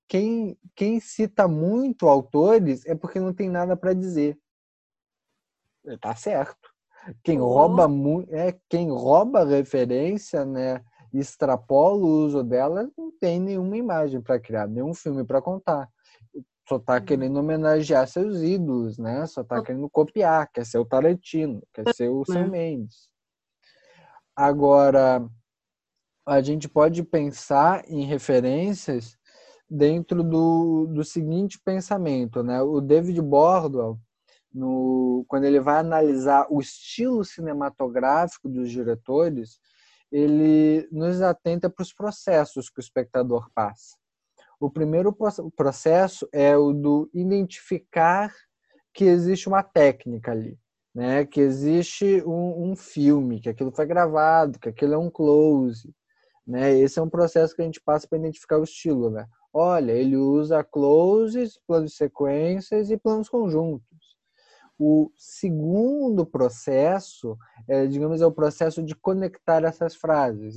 quem, 0.10 0.58
quem 0.76 1.00
cita 1.00 1.48
muito 1.48 2.10
autores 2.10 2.86
é 2.86 2.95
porque 2.95 3.19
não 3.19 3.34
tem 3.34 3.50
nada 3.50 3.78
para 3.78 3.93
dizer. 3.93 4.38
Tá 6.02 6.13
certo. 6.15 6.69
Quem 7.24 7.39
oh. 7.39 7.48
rouba 7.48 7.88
é 8.30 8.60
quem 8.67 8.89
rouba 8.89 9.45
referência, 9.45 10.43
né? 10.43 10.84
extrapola 11.13 11.98
o 11.98 12.26
uso 12.26 12.43
dela, 12.43 12.89
não 12.98 13.12
tem 13.19 13.39
nenhuma 13.39 13.76
imagem 13.78 14.22
para 14.22 14.39
criar, 14.39 14.67
nenhum 14.67 14.93
filme 14.93 15.24
para 15.24 15.41
contar. 15.41 15.89
Só 16.67 16.76
está 16.76 16.95
uhum. 16.95 17.06
querendo 17.06 17.38
homenagear 17.38 18.08
seus 18.08 18.41
ídolos, 18.41 18.98
né? 19.00 19.26
Só 19.26 19.41
está 19.41 19.63
querendo 19.63 19.89
copiar, 19.89 20.48
quer 20.52 20.65
ser 20.65 20.78
o 20.78 20.86
Tarantino, 20.86 21.63
quer 21.74 21.93
ser 21.95 22.10
o 22.10 22.24
Sam 22.26 22.50
Mendes. 22.50 23.10
Agora, 24.36 25.28
a 26.28 26.41
gente 26.41 26.69
pode 26.69 27.02
pensar 27.04 27.84
em 27.89 28.06
referências 28.06 29.17
dentro 29.70 30.24
do, 30.24 30.88
do 30.88 31.04
seguinte 31.04 31.60
pensamento, 31.64 32.42
né? 32.42 32.62
O 32.62 32.82
David 32.82 33.22
Bordwell, 33.22 34.00
no, 34.54 35.24
quando 35.28 35.44
ele 35.44 35.60
vai 35.60 35.80
analisar 35.80 36.48
o 36.50 36.60
estilo 36.60 37.24
cinematográfico 37.24 38.50
dos 38.50 38.72
diretores, 38.72 39.60
ele 40.12 40.88
nos 40.92 41.22
atenta 41.22 41.70
para 41.70 41.84
os 41.84 41.94
processos 41.94 42.70
que 42.70 42.80
o 42.80 42.82
espectador 42.82 43.50
passa. 43.54 43.96
O 44.60 44.70
primeiro 44.70 45.16
processo 45.56 46.28
é 46.34 46.58
o 46.58 46.74
do 46.74 47.10
identificar 47.14 48.34
que 48.94 49.06
existe 49.06 49.48
uma 49.48 49.64
técnica 49.64 50.32
ali, 50.32 50.60
né? 50.94 51.26
que 51.26 51.40
existe 51.40 52.22
um, 52.26 52.72
um 52.72 52.76
filme, 52.76 53.40
que 53.40 53.50
aquilo 53.50 53.72
foi 53.72 53.86
gravado, 53.86 54.60
que 54.60 54.68
aquilo 54.68 54.96
é 54.96 54.98
um 54.98 55.10
close. 55.10 55.94
Né? 56.46 56.78
Esse 56.78 57.00
é 57.00 57.02
um 57.02 57.10
processo 57.10 57.56
que 57.56 57.62
a 57.62 57.66
gente 57.66 57.80
passa 57.80 58.08
para 58.08 58.18
identificar 58.18 58.58
o 58.58 58.64
estilo. 58.64 59.10
Né? 59.10 59.26
Olha, 59.54 59.92
ele 59.92 60.16
usa 60.16 60.64
closes, 60.64 61.60
planos 61.66 61.92
de 61.92 61.98
sequências 61.98 62.92
e 62.92 62.98
planos 62.98 63.28
conjuntos. 63.28 63.88
O 64.78 65.12
segundo 65.18 66.26
processo, 66.26 67.38
é, 67.68 67.86
digamos, 67.86 68.22
é 68.22 68.26
o 68.26 68.32
processo 68.32 68.82
de 68.84 68.96
conectar 68.96 69.64
essas 69.64 69.96
frases. 69.96 70.56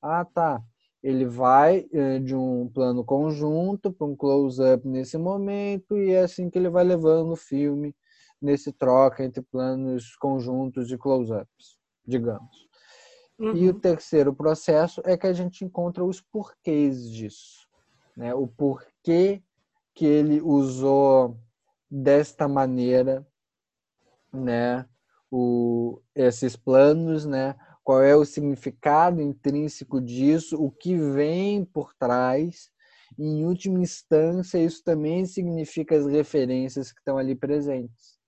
Ah, 0.00 0.24
tá. 0.24 0.62
Ele 1.02 1.26
vai 1.26 1.86
é, 1.92 2.18
de 2.18 2.34
um 2.34 2.68
plano 2.72 3.04
conjunto 3.04 3.92
para 3.92 4.06
um 4.06 4.16
close-up 4.16 4.86
nesse 4.88 5.18
momento 5.18 5.96
e 5.98 6.12
é 6.12 6.22
assim 6.22 6.48
que 6.48 6.58
ele 6.58 6.70
vai 6.70 6.84
levando 6.84 7.32
o 7.32 7.36
filme 7.36 7.94
nesse 8.40 8.72
troca 8.72 9.24
entre 9.24 9.42
planos 9.42 10.16
conjuntos 10.16 10.90
e 10.90 10.96
close-ups, 10.96 11.78
digamos. 12.06 12.68
Uhum. 13.38 13.54
E 13.54 13.68
o 13.68 13.74
uhum. 13.74 13.80
terceiro 13.80 14.34
processo 14.34 15.02
é 15.04 15.16
que 15.16 15.26
a 15.26 15.32
gente 15.32 15.64
encontra 15.64 16.04
os 16.04 16.20
porquês 16.20 17.10
disso. 17.10 17.67
Né? 18.18 18.34
O 18.34 18.48
porquê 18.48 19.40
que 19.94 20.04
ele 20.04 20.40
usou 20.40 21.38
desta 21.88 22.48
maneira 22.48 23.24
né, 24.32 24.84
o, 25.30 26.02
esses 26.16 26.56
planos, 26.56 27.24
né, 27.24 27.54
qual 27.84 28.02
é 28.02 28.16
o 28.16 28.24
significado 28.24 29.22
intrínseco 29.22 30.00
disso, 30.00 30.60
o 30.60 30.68
que 30.68 30.96
vem 30.96 31.64
por 31.64 31.94
trás. 31.94 32.70
E, 33.16 33.24
em 33.24 33.46
última 33.46 33.78
instância, 33.78 34.58
isso 34.58 34.82
também 34.82 35.24
significa 35.24 35.96
as 35.96 36.04
referências 36.04 36.90
que 36.90 36.98
estão 36.98 37.18
ali 37.18 37.36
presentes. 37.36 38.18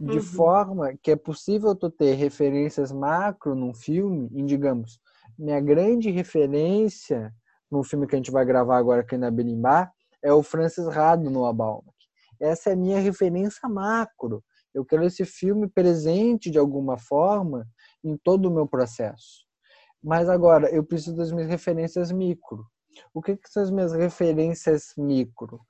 De 0.00 0.16
uhum. 0.16 0.22
forma 0.22 0.96
que 1.00 1.12
é 1.12 1.16
possível 1.16 1.76
tu 1.76 1.88
ter 1.88 2.14
referências 2.14 2.90
macro 2.90 3.54
num 3.54 3.72
filme, 3.72 4.28
em, 4.34 4.44
digamos, 4.44 5.00
minha 5.38 5.60
grande 5.60 6.10
referência 6.10 7.32
no 7.72 7.82
filme 7.82 8.06
que 8.06 8.14
a 8.14 8.18
gente 8.18 8.30
vai 8.30 8.44
gravar 8.44 8.76
agora 8.76 9.00
aqui 9.00 9.16
na 9.16 9.30
Berimbá 9.30 9.90
é 10.22 10.30
o 10.32 10.42
Francis 10.42 10.86
Rado 10.86 11.30
no 11.30 11.50
Baumbach. 11.52 11.90
Essa 12.38 12.70
é 12.70 12.72
a 12.74 12.76
minha 12.76 13.00
referência 13.00 13.66
macro. 13.66 14.44
Eu 14.74 14.84
quero 14.84 15.04
esse 15.04 15.24
filme 15.24 15.66
presente 15.68 16.50
de 16.50 16.58
alguma 16.58 16.98
forma 16.98 17.66
em 18.04 18.16
todo 18.16 18.46
o 18.46 18.50
meu 18.50 18.66
processo. 18.66 19.46
Mas 20.04 20.28
agora, 20.28 20.68
eu 20.68 20.84
preciso 20.84 21.16
das 21.16 21.32
minhas 21.32 21.48
referências 21.48 22.12
micro. 22.12 22.66
O 23.14 23.22
que, 23.22 23.36
que 23.36 23.48
são 23.48 23.62
as 23.62 23.70
minhas 23.70 23.92
referências 23.92 24.92
micro? 24.98 25.60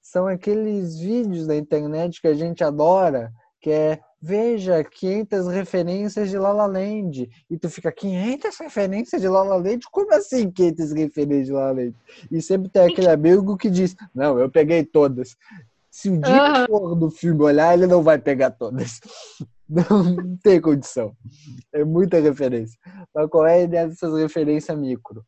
São 0.00 0.26
aqueles 0.26 0.98
vídeos 0.98 1.46
da 1.46 1.56
internet 1.56 2.20
que 2.20 2.28
a 2.28 2.34
gente 2.34 2.64
adora, 2.64 3.30
que 3.60 3.70
é 3.70 4.00
veja 4.20 4.84
500 4.84 5.46
referências 5.48 6.28
de 6.28 6.38
La 6.38 6.52
La 6.52 6.66
Land 6.66 7.28
e 7.48 7.58
tu 7.58 7.70
fica 7.70 7.90
500 7.90 8.58
referências 8.58 9.22
de 9.22 9.28
La 9.28 9.42
La 9.42 9.56
Land? 9.56 9.80
Como 9.90 10.12
assim 10.12 10.50
500 10.50 10.92
referências 10.92 11.46
de 11.46 11.52
La 11.52 11.66
La 11.66 11.72
Land? 11.72 11.94
E 12.30 12.42
sempre 12.42 12.68
tem 12.68 12.82
aquele 12.82 13.08
amigo 13.08 13.56
que 13.56 13.70
diz, 13.70 13.96
não, 14.14 14.38
eu 14.38 14.50
peguei 14.50 14.84
todas. 14.84 15.36
Se 15.90 16.08
o 16.10 16.20
diretor 16.20 16.92
uhum. 16.92 16.98
do 16.98 17.10
filme 17.10 17.42
olhar, 17.42 17.74
ele 17.74 17.86
não 17.86 18.02
vai 18.02 18.18
pegar 18.18 18.50
todas. 18.50 19.00
Não, 19.72 20.36
tem 20.42 20.60
condição. 20.60 21.16
É 21.72 21.84
muita 21.84 22.18
referência. 22.18 22.76
Mas 23.14 23.30
qual 23.30 23.46
é 23.46 23.54
a 23.54 23.62
ideia 23.62 23.86
dessas 23.86 24.12
referências 24.18 24.76
micro? 24.76 25.24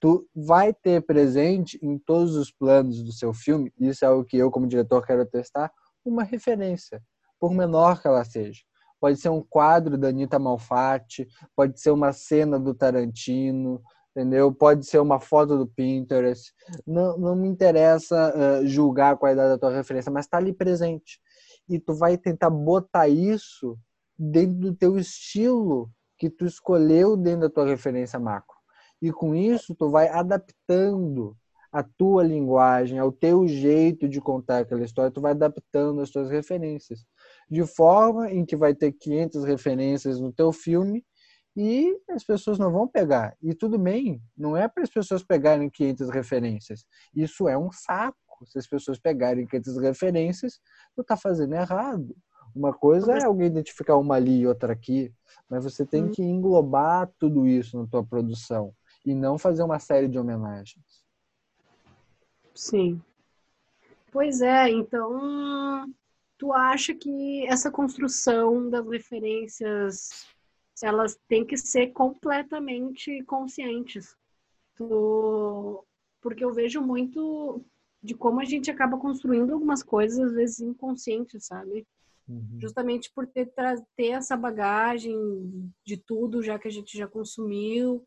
Tu 0.00 0.26
vai 0.34 0.72
ter 0.72 1.02
presente 1.02 1.78
em 1.82 1.98
todos 1.98 2.34
os 2.34 2.50
planos 2.50 3.02
do 3.02 3.12
seu 3.12 3.34
filme, 3.34 3.70
isso 3.78 4.02
é 4.02 4.08
o 4.08 4.24
que 4.24 4.38
eu, 4.38 4.50
como 4.50 4.66
diretor, 4.66 5.06
quero 5.06 5.26
testar, 5.26 5.70
uma 6.02 6.24
referência, 6.24 7.02
por 7.42 7.52
menor 7.52 8.00
que 8.00 8.06
ela 8.06 8.24
seja. 8.24 8.60
Pode 9.00 9.18
ser 9.18 9.28
um 9.28 9.42
quadro 9.42 9.98
da 9.98 10.10
Anitta 10.10 10.38
Malfatti, 10.38 11.26
pode 11.56 11.80
ser 11.80 11.90
uma 11.90 12.12
cena 12.12 12.56
do 12.56 12.72
Tarantino, 12.72 13.82
entendeu? 14.14 14.54
Pode 14.54 14.86
ser 14.86 15.00
uma 15.00 15.18
foto 15.18 15.58
do 15.58 15.66
Pinterest. 15.66 16.52
Não, 16.86 17.18
não 17.18 17.34
me 17.34 17.48
interessa 17.48 18.32
uh, 18.32 18.64
julgar 18.64 19.14
a 19.14 19.16
qualidade 19.16 19.48
da 19.48 19.58
tua 19.58 19.74
referência, 19.74 20.12
mas 20.12 20.24
está 20.24 20.36
ali 20.36 20.52
presente. 20.52 21.18
E 21.68 21.80
tu 21.80 21.94
vai 21.94 22.16
tentar 22.16 22.48
botar 22.48 23.08
isso 23.08 23.76
dentro 24.16 24.60
do 24.60 24.72
teu 24.72 24.96
estilo 24.96 25.90
que 26.16 26.30
tu 26.30 26.46
escolheu 26.46 27.16
dentro 27.16 27.40
da 27.40 27.50
tua 27.50 27.66
referência 27.66 28.20
macro. 28.20 28.56
E 29.02 29.10
com 29.10 29.34
isso 29.34 29.74
tu 29.74 29.90
vai 29.90 30.08
adaptando 30.08 31.36
a 31.72 31.82
tua 31.82 32.22
linguagem, 32.22 32.98
ao 32.98 33.10
teu 33.10 33.48
jeito 33.48 34.06
de 34.06 34.20
contar 34.20 34.58
aquela 34.58 34.84
história, 34.84 35.10
tu 35.10 35.22
vai 35.22 35.32
adaptando 35.32 36.02
as 36.02 36.10
tuas 36.10 36.28
referências. 36.28 37.00
De 37.50 37.64
forma 37.66 38.30
em 38.30 38.44
que 38.44 38.56
vai 38.56 38.74
ter 38.74 38.92
500 38.92 39.44
referências 39.44 40.20
no 40.20 40.32
teu 40.32 40.52
filme 40.52 41.04
e 41.56 41.94
as 42.10 42.24
pessoas 42.24 42.58
não 42.58 42.72
vão 42.72 42.88
pegar. 42.88 43.36
E 43.42 43.54
tudo 43.54 43.78
bem, 43.78 44.22
não 44.36 44.56
é 44.56 44.66
para 44.68 44.82
as 44.82 44.90
pessoas 44.90 45.22
pegarem 45.22 45.68
500 45.68 46.08
referências. 46.10 46.86
Isso 47.14 47.48
é 47.48 47.56
um 47.56 47.70
saco. 47.70 48.16
Se 48.46 48.58
as 48.58 48.66
pessoas 48.66 48.98
pegarem 48.98 49.46
500 49.46 49.76
referências, 49.78 50.60
tu 50.94 51.02
está 51.02 51.16
fazendo 51.16 51.54
errado. 51.54 52.16
Uma 52.54 52.72
coisa 52.72 53.12
é 53.12 53.24
alguém 53.24 53.46
identificar 53.46 53.96
uma 53.96 54.16
ali 54.16 54.40
e 54.40 54.46
outra 54.46 54.72
aqui, 54.72 55.12
mas 55.48 55.64
você 55.64 55.86
tem 55.86 56.04
hum. 56.04 56.10
que 56.10 56.22
englobar 56.22 57.10
tudo 57.18 57.46
isso 57.46 57.78
na 57.78 57.86
tua 57.86 58.04
produção 58.04 58.74
e 59.06 59.14
não 59.14 59.38
fazer 59.38 59.62
uma 59.62 59.78
série 59.78 60.08
de 60.08 60.18
homenagens. 60.18 61.02
Sim. 62.54 63.00
Pois 64.10 64.42
é, 64.42 64.68
então 64.68 65.86
tu 66.42 66.52
acha 66.52 66.92
que 66.92 67.46
essa 67.46 67.70
construção 67.70 68.68
das 68.68 68.84
referências 68.84 70.26
elas 70.82 71.16
têm 71.28 71.46
que 71.46 71.56
ser 71.56 71.92
completamente 71.92 73.22
conscientes. 73.22 74.16
Tu... 74.74 75.86
Porque 76.20 76.44
eu 76.44 76.52
vejo 76.52 76.80
muito 76.80 77.64
de 78.02 78.16
como 78.16 78.40
a 78.40 78.44
gente 78.44 78.72
acaba 78.72 78.98
construindo 78.98 79.52
algumas 79.52 79.84
coisas, 79.84 80.18
às 80.18 80.32
vezes 80.32 80.58
inconscientes, 80.58 81.46
sabe? 81.46 81.86
Uhum. 82.28 82.58
Justamente 82.60 83.12
por 83.14 83.24
ter, 83.28 83.52
ter 83.96 84.08
essa 84.08 84.36
bagagem 84.36 85.16
de 85.86 85.96
tudo 85.96 86.42
já 86.42 86.58
que 86.58 86.66
a 86.66 86.72
gente 86.72 86.98
já 86.98 87.06
consumiu. 87.06 88.04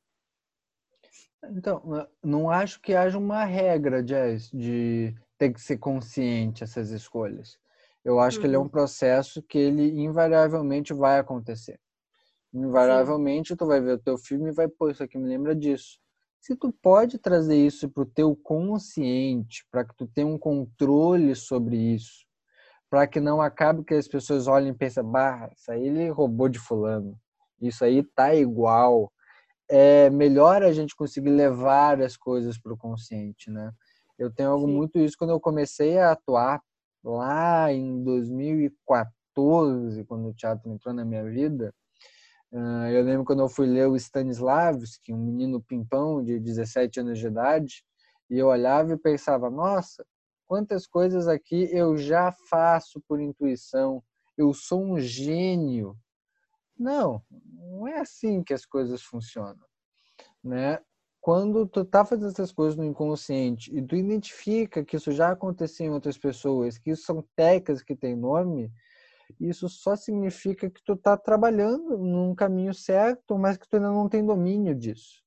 Então, 1.51 2.05
não 2.21 2.49
acho 2.49 2.81
que 2.81 2.95
haja 2.95 3.17
uma 3.17 3.45
regra, 3.45 4.03
Jazz, 4.03 4.51
de 4.51 5.15
ter 5.37 5.53
que 5.53 5.61
ser 5.61 5.77
consciente 5.77 6.65
essas 6.65 6.89
escolhas. 6.91 7.57
Eu 8.05 8.19
acho 8.19 8.37
uhum. 8.37 8.41
que 8.41 8.47
ele 8.47 8.55
é 8.55 8.59
um 8.59 8.61
uhum. 8.61 8.69
processo 8.69 9.41
que 9.41 9.57
ele 9.57 9.99
invariavelmente 9.99 10.93
vai 10.93 11.17
acontecer. 11.17 11.79
Invariavelmente 12.53 13.49
Sim. 13.49 13.55
tu 13.55 13.65
vai 13.65 13.81
ver 13.81 13.93
o 13.93 13.99
teu 13.99 14.15
filme 14.15 14.49
e 14.49 14.53
vai, 14.53 14.67
pô, 14.67 14.89
isso 14.89 15.03
aqui 15.03 15.17
me 15.17 15.27
lembra 15.27 15.55
disso. 15.55 15.99
Se 16.39 16.55
tu 16.55 16.71
pode 16.71 17.17
trazer 17.17 17.57
isso 17.57 17.89
para 17.89 18.03
o 18.03 18.05
teu 18.05 18.35
consciente, 18.35 19.65
para 19.71 19.83
que 19.83 19.95
tu 19.95 20.05
tenha 20.05 20.27
um 20.27 20.37
controle 20.37 21.35
sobre 21.35 21.75
isso, 21.75 22.23
para 22.87 23.07
que 23.07 23.19
não 23.19 23.41
acabe 23.41 23.83
que 23.83 23.95
as 23.95 24.07
pessoas 24.07 24.45
olhem 24.47 24.69
e 24.69 24.75
pensem, 24.75 25.03
bah, 25.03 25.49
isso 25.57 25.71
aí 25.71 25.87
ele 25.87 26.07
roubou 26.09 26.47
de 26.47 26.59
fulano, 26.59 27.19
isso 27.59 27.83
aí 27.83 28.03
tá 28.15 28.35
igual. 28.35 29.11
É 29.67 30.11
melhor 30.11 30.61
a 30.61 30.71
gente 30.71 30.95
conseguir 30.95 31.31
levar 31.31 31.99
as 31.99 32.15
coisas 32.15 32.59
para 32.59 32.71
o 32.71 32.77
consciente, 32.77 33.49
né? 33.49 33.71
Eu 34.17 34.31
tenho 34.31 34.51
algo 34.51 34.67
Sim. 34.67 34.73
muito 34.73 34.99
isso 34.99 35.17
quando 35.17 35.31
eu 35.31 35.39
comecei 35.39 35.97
a 35.97 36.11
atuar 36.11 36.61
lá 37.05 37.71
em 37.71 38.03
2014, 38.03 40.03
quando 40.05 40.29
o 40.29 40.33
teatro 40.33 40.71
entrou 40.71 40.93
na 40.93 41.05
minha 41.05 41.23
vida. 41.23 41.73
Ah, 42.51 42.91
eu 42.91 43.03
lembro 43.03 43.25
quando 43.25 43.41
eu 43.41 43.49
fui 43.49 43.67
ler 43.67 43.87
o 43.87 43.95
Stanislavski, 43.95 45.13
um 45.13 45.17
menino 45.17 45.61
pimpão 45.61 46.23
de 46.23 46.39
17 46.39 47.01
anos 47.01 47.19
de 47.19 47.27
idade, 47.27 47.83
e 48.29 48.39
eu 48.39 48.47
olhava 48.47 48.93
e 48.93 48.97
pensava, 48.97 49.49
nossa, 49.49 50.05
quantas 50.47 50.87
coisas 50.87 51.27
aqui 51.27 51.69
eu 51.71 51.97
já 51.97 52.31
faço 52.49 53.01
por 53.07 53.19
intuição, 53.19 54.03
eu 54.37 54.53
sou 54.53 54.83
um 54.83 54.99
gênio. 54.99 55.97
Não, 56.77 57.23
não 57.53 57.87
é 57.87 57.99
assim 57.99 58.43
que 58.43 58.53
as 58.53 58.65
coisas 58.65 59.01
funcionam, 59.01 59.65
né? 60.43 60.79
Quando 61.25 61.65
tu 61.65 61.83
tá 61.83 62.05
fazendo 62.05 62.27
essas 62.27 62.51
coisas 62.51 62.77
no 62.77 62.85
inconsciente 62.85 63.75
e 63.75 63.81
tu 63.81 63.95
identifica 63.95 64.85
que 64.85 64.95
isso 64.95 65.11
já 65.11 65.31
aconteceu 65.31 65.87
em 65.87 65.89
outras 65.89 66.19
pessoas, 66.19 66.77
que 66.77 66.91
isso 66.91 67.01
são 67.01 67.25
técnicas 67.35 67.81
que 67.81 67.95
têm 67.95 68.15
nome, 68.15 68.71
isso 69.39 69.67
só 69.67 69.95
significa 69.95 70.69
que 70.69 70.83
tu 70.83 70.95
tá 70.95 71.17
trabalhando 71.17 71.97
num 71.97 72.35
caminho 72.35 72.75
certo, 72.75 73.39
mas 73.39 73.57
que 73.57 73.67
tu 73.67 73.77
ainda 73.77 73.89
não 73.89 74.07
tem 74.07 74.23
domínio 74.23 74.75
disso. 74.75 75.23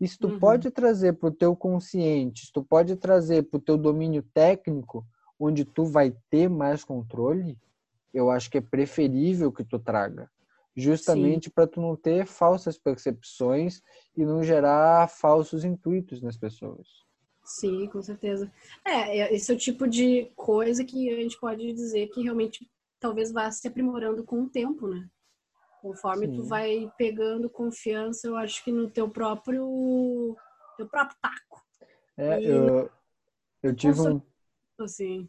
E 0.00 0.08
se 0.08 0.18
tu 0.18 0.26
uhum. 0.26 0.40
pode 0.40 0.68
trazer 0.68 1.12
para 1.12 1.28
o 1.28 1.32
teu 1.32 1.54
consciente, 1.54 2.46
se 2.46 2.52
tu 2.52 2.64
pode 2.64 2.96
trazer 2.96 3.44
para 3.44 3.58
o 3.58 3.62
teu 3.62 3.78
domínio 3.78 4.24
técnico, 4.34 5.06
onde 5.38 5.64
tu 5.64 5.84
vai 5.84 6.12
ter 6.28 6.50
mais 6.50 6.82
controle, 6.82 7.56
eu 8.12 8.32
acho 8.32 8.50
que 8.50 8.58
é 8.58 8.60
preferível 8.60 9.52
que 9.52 9.62
tu 9.62 9.78
traga. 9.78 10.28
Justamente 10.80 11.50
para 11.50 11.66
tu 11.66 11.80
não 11.80 11.94
ter 11.94 12.26
falsas 12.26 12.78
percepções 12.78 13.82
e 14.16 14.24
não 14.24 14.42
gerar 14.42 15.08
falsos 15.08 15.64
intuitos 15.64 16.22
nas 16.22 16.36
pessoas. 16.36 16.88
Sim, 17.44 17.88
com 17.88 18.00
certeza. 18.02 18.50
É, 18.84 19.18
é 19.18 19.34
esse 19.34 19.50
é 19.50 19.54
o 19.54 19.58
tipo 19.58 19.88
de 19.88 20.30
coisa 20.36 20.84
que 20.84 21.10
a 21.10 21.16
gente 21.16 21.38
pode 21.38 21.72
dizer 21.72 22.08
que 22.08 22.22
realmente 22.22 22.70
talvez 22.98 23.32
vá 23.32 23.50
se 23.50 23.66
aprimorando 23.66 24.24
com 24.24 24.42
o 24.42 24.48
tempo, 24.48 24.86
né? 24.86 25.08
Conforme 25.80 26.26
Sim. 26.26 26.36
tu 26.36 26.44
vai 26.44 26.92
pegando 26.98 27.48
confiança, 27.48 28.28
eu 28.28 28.36
acho 28.36 28.62
que 28.62 28.70
no 28.70 28.90
teu 28.90 29.08
próprio 29.08 30.36
teu 30.76 30.86
próprio 30.88 31.16
taco. 31.20 31.62
É, 32.16 32.42
eu, 32.42 32.90
eu 33.62 33.74
tive 33.74 34.00
um 34.00 34.22
assim. 34.78 35.28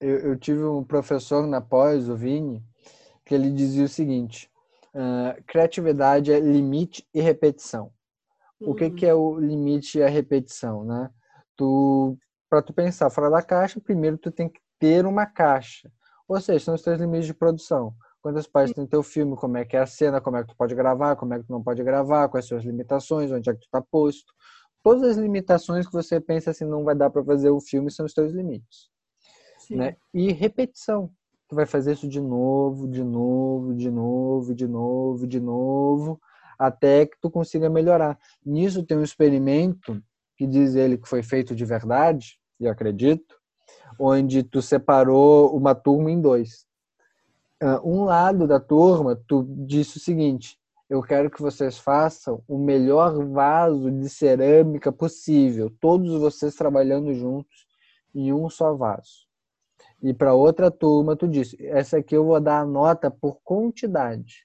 Eu, 0.00 0.18
eu, 0.18 0.38
tive 0.38 0.62
um 0.64 0.84
professor 0.84 1.46
na 1.46 1.60
pós, 1.60 2.08
o 2.08 2.16
Vini, 2.16 2.62
que 3.32 3.34
ele 3.34 3.50
dizia 3.50 3.84
o 3.84 3.88
seguinte: 3.88 4.50
uh, 4.94 5.42
criatividade 5.46 6.30
é 6.30 6.38
limite 6.38 7.06
e 7.14 7.20
repetição. 7.22 7.90
Uhum. 8.60 8.70
O 8.70 8.74
que, 8.74 8.90
que 8.90 9.06
é 9.06 9.14
o 9.14 9.38
limite 9.38 9.98
e 9.98 10.02
a 10.02 10.08
repetição, 10.08 10.84
né? 10.84 11.10
Tu, 11.56 12.18
para 12.50 12.60
tu 12.60 12.74
pensar 12.74 13.08
fora 13.08 13.30
da 13.30 13.40
caixa, 13.40 13.80
primeiro 13.80 14.18
tu 14.18 14.30
tem 14.30 14.50
que 14.50 14.60
ter 14.78 15.06
uma 15.06 15.24
caixa. 15.24 15.90
Ou 16.28 16.38
seja, 16.40 16.66
são 16.66 16.74
os 16.74 16.82
três 16.82 17.00
limites 17.00 17.26
de 17.26 17.34
produção. 17.34 17.94
Quantas 18.20 18.46
páginas 18.46 18.76
tem 18.76 18.86
teu 18.86 19.02
filme, 19.02 19.34
como 19.34 19.56
é 19.56 19.64
que 19.64 19.76
é 19.76 19.80
a 19.80 19.86
cena, 19.86 20.20
como 20.20 20.36
é 20.36 20.42
que 20.42 20.50
tu 20.50 20.56
pode 20.56 20.74
gravar, 20.74 21.16
como 21.16 21.32
é 21.34 21.38
que 21.38 21.46
tu 21.46 21.52
não 21.52 21.62
pode 21.62 21.82
gravar, 21.82 22.28
quais 22.28 22.46
são 22.46 22.58
as 22.58 22.64
limitações, 22.64 23.32
onde 23.32 23.48
é 23.48 23.54
que 23.54 23.60
tu 23.60 23.64
está 23.64 23.80
posto. 23.80 24.32
Todas 24.82 25.02
as 25.12 25.16
limitações 25.16 25.86
que 25.86 25.92
você 25.92 26.20
pensa 26.20 26.50
assim, 26.50 26.64
não 26.64 26.84
vai 26.84 26.94
dar 26.94 27.08
para 27.08 27.24
fazer 27.24 27.50
o 27.50 27.60
filme 27.60 27.90
são 27.90 28.04
os 28.04 28.12
teus 28.12 28.32
limites. 28.32 28.90
Né? 29.70 29.96
E 30.12 30.32
repetição. 30.32 31.10
Tu 31.52 31.54
vai 31.54 31.66
fazer 31.66 31.92
isso 31.92 32.08
de 32.08 32.18
novo, 32.18 32.88
de 32.88 33.04
novo, 33.04 33.74
de 33.74 33.90
novo, 33.90 34.54
de 34.54 34.66
novo, 34.66 35.26
de 35.26 35.38
novo, 35.38 36.18
até 36.58 37.04
que 37.04 37.20
tu 37.20 37.30
consiga 37.30 37.68
melhorar. 37.68 38.18
Nisso 38.42 38.82
tem 38.82 38.96
um 38.96 39.02
experimento 39.02 40.02
que 40.34 40.46
diz 40.46 40.74
ele 40.74 40.96
que 40.96 41.06
foi 41.06 41.22
feito 41.22 41.54
de 41.54 41.62
verdade, 41.66 42.38
e 42.58 42.66
acredito, 42.66 43.36
onde 44.00 44.42
tu 44.42 44.62
separou 44.62 45.54
uma 45.54 45.74
turma 45.74 46.10
em 46.10 46.18
dois. 46.18 46.66
Ah, 47.62 47.82
um 47.84 48.04
lado 48.04 48.46
da 48.46 48.58
turma, 48.58 49.14
tu 49.28 49.44
disse 49.46 49.98
o 49.98 50.00
seguinte: 50.00 50.58
eu 50.88 51.02
quero 51.02 51.30
que 51.30 51.42
vocês 51.42 51.76
façam 51.76 52.42
o 52.48 52.56
melhor 52.56 53.22
vaso 53.26 53.90
de 53.90 54.08
cerâmica 54.08 54.90
possível, 54.90 55.70
todos 55.78 56.18
vocês 56.18 56.54
trabalhando 56.54 57.12
juntos 57.12 57.66
em 58.14 58.32
um 58.32 58.48
só 58.48 58.74
vaso. 58.74 59.30
E 60.02 60.12
para 60.12 60.34
outra 60.34 60.70
turma, 60.70 61.14
tu 61.14 61.28
disse: 61.28 61.56
essa 61.66 61.98
aqui 61.98 62.16
eu 62.16 62.24
vou 62.24 62.40
dar 62.40 62.60
a 62.60 62.66
nota 62.66 63.10
por 63.10 63.38
quantidade. 63.44 64.44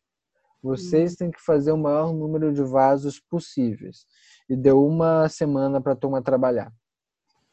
Vocês 0.61 1.15
têm 1.15 1.31
que 1.31 1.41
fazer 1.41 1.71
o 1.71 1.77
maior 1.77 2.13
número 2.13 2.53
de 2.53 2.61
vasos 2.61 3.19
possíveis. 3.19 4.05
E 4.49 4.55
deu 4.55 4.85
uma 4.85 5.27
semana 5.29 5.81
para 5.81 5.93
a 5.93 5.95
turma 5.95 6.21
trabalhar. 6.21 6.71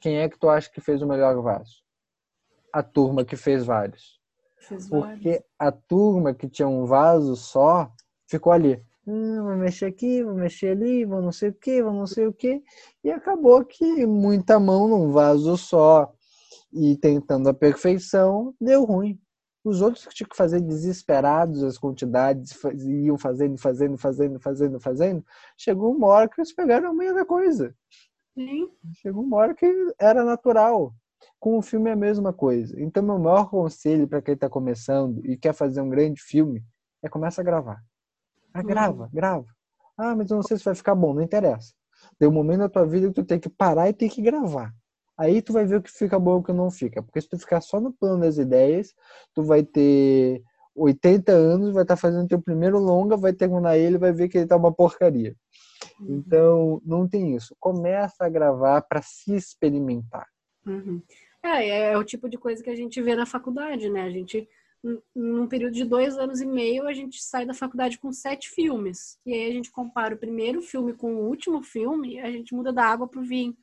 Quem 0.01 0.19
é 0.19 0.29
que 0.29 0.39
tu 0.39 0.49
acha 0.49 0.71
que 0.71 0.81
fez 0.81 1.01
o 1.01 1.07
melhor 1.07 1.41
vaso? 1.43 1.83
A 2.73 2.83
turma 2.83 3.25
que 3.25 3.37
fez 3.37 3.65
vários. 3.65 4.21
Porque 4.89 5.43
a 5.59 5.71
turma 5.71 6.35
que 6.35 6.49
tinha 6.49 6.69
um 6.69 6.85
vaso 6.85 7.37
só 7.37 7.91
ficou 8.27 8.53
ali. 8.53 8.83
Hum, 9.07 9.43
vou 9.43 9.57
mexer 9.57 9.87
aqui, 9.87 10.23
vou 10.23 10.35
mexer 10.35 10.69
ali, 10.69 11.05
vou 11.05 11.21
não 11.21 11.33
sei 11.33 11.51
o 11.51 11.55
que, 11.55 11.83
vou 11.83 11.93
não 11.93 12.07
sei 12.07 12.27
o 12.27 12.33
que. 12.33 12.63
E 13.03 13.11
acabou 13.11 13.65
que 13.65 14.07
muita 14.07 14.59
mão 14.59 14.89
num 14.89 15.11
vaso 15.11 15.57
só 15.57 16.14
e 16.75 16.97
tentando 16.97 17.49
a 17.49 17.55
perfeição, 17.55 18.55
deu 18.61 18.85
ruim. 18.85 19.19
Os 19.65 19.81
outros 19.81 20.05
que 20.05 20.15
tinham 20.15 20.29
que 20.29 20.37
fazer 20.37 20.61
desesperados 20.61 21.63
as 21.63 21.79
quantidades, 21.79 22.53
iam 22.75 23.17
fazendo, 23.17 23.57
fazendo, 23.57 23.97
fazendo, 23.97 24.41
fazendo, 24.41 24.81
fazendo. 24.81 25.25
Chegou 25.57 25.95
uma 25.95 26.09
hora 26.09 26.29
que 26.29 26.39
eles 26.39 26.55
pegaram 26.55 26.91
a 26.91 26.95
meia 26.95 27.15
da 27.15 27.25
coisa. 27.25 27.75
Sim. 28.35 28.69
Chegou 28.95 29.23
uma 29.23 29.39
hora 29.39 29.55
que 29.55 29.67
era 29.99 30.25
natural. 30.25 30.93
Com 31.41 31.57
o 31.57 31.63
filme 31.63 31.89
é 31.89 31.95
a 31.95 31.97
mesma 31.97 32.33
coisa. 32.33 32.79
Então, 32.79 33.03
meu 33.03 33.19
maior 33.19 33.49
conselho 33.49 34.07
para 34.07 34.21
quem 34.21 34.35
está 34.35 34.51
começando 34.51 35.25
e 35.25 35.37
quer 35.37 35.55
fazer 35.55 35.81
um 35.81 35.89
grande 35.89 36.21
filme 36.21 36.63
é 37.03 37.09
começar 37.09 37.41
a 37.41 37.45
gravar. 37.45 37.83
Ah, 38.53 38.63
grava, 38.63 39.05
uhum. 39.05 39.11
grava. 39.13 39.47
Ah, 39.97 40.15
mas 40.15 40.31
eu 40.31 40.37
não 40.37 40.43
sei 40.43 40.59
se 40.59 40.65
vai 40.65 40.75
ficar 40.75 40.95
bom, 40.95 41.15
não 41.15 41.23
interessa. 41.23 41.73
Tem 42.19 42.29
um 42.29 42.33
momento 42.33 42.61
na 42.61 42.69
tua 42.69 42.87
vida 42.87 43.09
que 43.09 43.15
tu 43.15 43.25
tem 43.25 43.39
que 43.39 43.49
parar 43.49 43.89
e 43.89 43.95
tem 43.95 44.09
que 44.09 44.21
gravar. 44.21 44.75
Aí 45.17 45.41
tu 45.41 45.53
vai 45.53 45.65
ver 45.65 45.77
o 45.77 45.83
que 45.83 45.91
fica 45.91 46.19
bom 46.19 46.37
e 46.37 46.41
o 46.41 46.43
que 46.43 46.53
não 46.53 46.71
fica. 46.71 47.03
Porque 47.03 47.21
se 47.21 47.29
tu 47.29 47.39
ficar 47.39 47.61
só 47.61 47.81
no 47.81 47.93
plano 47.93 48.21
das 48.21 48.37
ideias, 48.37 48.95
tu 49.33 49.43
vai 49.43 49.63
ter 49.63 50.43
80 50.75 51.31
anos, 51.33 51.73
vai 51.73 51.85
estar 51.85 51.95
tá 51.95 52.01
fazendo 52.01 52.29
teu 52.29 52.43
primeiro 52.43 52.79
longa, 52.79 53.17
vai 53.17 53.33
terminar 53.33 53.79
ele, 53.79 53.97
vai 53.97 54.13
ver 54.13 54.29
que 54.29 54.39
ele 54.39 54.47
tá 54.47 54.57
uma 54.57 54.73
porcaria. 54.73 55.37
Uhum. 56.01 56.17
Então, 56.17 56.83
não 56.85 57.09
tem 57.09 57.37
isso. 57.37 57.55
Começa 57.61 58.25
a 58.25 58.29
gravar 58.29 58.83
para 58.83 59.01
se 59.03 59.35
experimentar. 59.35 60.27
Uhum. 60.67 61.01
É, 61.43 61.69
é, 61.69 61.93
é 61.93 61.99
o 61.99 62.05
tipo 62.05 62.29
de 62.29 62.39
coisa 62.39 62.63
que 62.63 62.71
a 62.71 62.77
gente 62.77 63.01
vê 63.01 63.15
na 63.15 63.27
faculdade, 63.27 63.89
né? 63.91 64.03
A 64.03 64.11
gente, 64.11 64.49
num 65.15 65.47
período 65.47 65.75
de 65.75 65.85
dois 65.85 66.17
anos 66.19 66.41
e 66.41 66.47
meio, 66.47 66.89
a 66.89 66.93
gente 66.93 67.23
sai 67.23 67.47
da 67.47 67.55
faculdade 67.55 67.99
com 67.99 68.11
sete 68.13 68.49
filmes. 68.49 69.19
E 69.25 69.33
aí 69.33 69.51
a 69.51 69.53
gente 69.53 69.71
compara 69.71 70.15
o 70.15 70.19
primeiro 70.19 70.61
filme 70.61 70.95
com 70.95 71.15
o 71.15 71.29
último 71.29 71.63
filme 71.63 72.19
a 72.19 72.31
gente 72.31 72.55
muda 72.55 72.73
da 72.73 72.85
água 72.85 73.07
pro 73.07 73.23
vinho. 73.23 73.57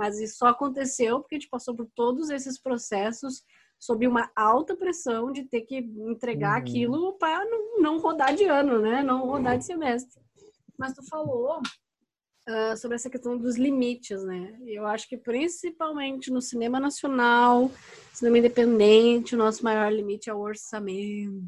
Mas 0.00 0.18
isso 0.18 0.38
só 0.38 0.46
aconteceu 0.46 1.20
porque 1.20 1.34
a 1.34 1.38
gente 1.38 1.50
passou 1.50 1.76
por 1.76 1.86
todos 1.94 2.30
esses 2.30 2.58
processos 2.58 3.44
sob 3.78 4.06
uma 4.06 4.30
alta 4.34 4.74
pressão 4.74 5.30
de 5.30 5.44
ter 5.44 5.60
que 5.60 5.76
entregar 5.76 6.52
uhum. 6.52 6.58
aquilo 6.58 7.18
para 7.18 7.44
não, 7.44 7.82
não, 7.82 7.98
rodar 7.98 8.34
de 8.34 8.44
ano, 8.44 8.80
né? 8.80 9.02
Não 9.02 9.26
rodar 9.26 9.58
de 9.58 9.66
semestre. 9.66 10.18
Mas 10.78 10.94
tu 10.94 11.06
falou 11.06 11.58
uh, 11.58 12.76
sobre 12.78 12.94
essa 12.94 13.10
questão 13.10 13.36
dos 13.36 13.58
limites, 13.58 14.24
né? 14.24 14.58
Eu 14.64 14.86
acho 14.86 15.06
que 15.06 15.18
principalmente 15.18 16.30
no 16.30 16.40
cinema 16.40 16.80
nacional, 16.80 17.70
cinema 18.14 18.38
independente, 18.38 19.34
o 19.34 19.38
nosso 19.38 19.62
maior 19.62 19.92
limite 19.92 20.30
é 20.30 20.34
o 20.34 20.40
orçamento. 20.40 21.44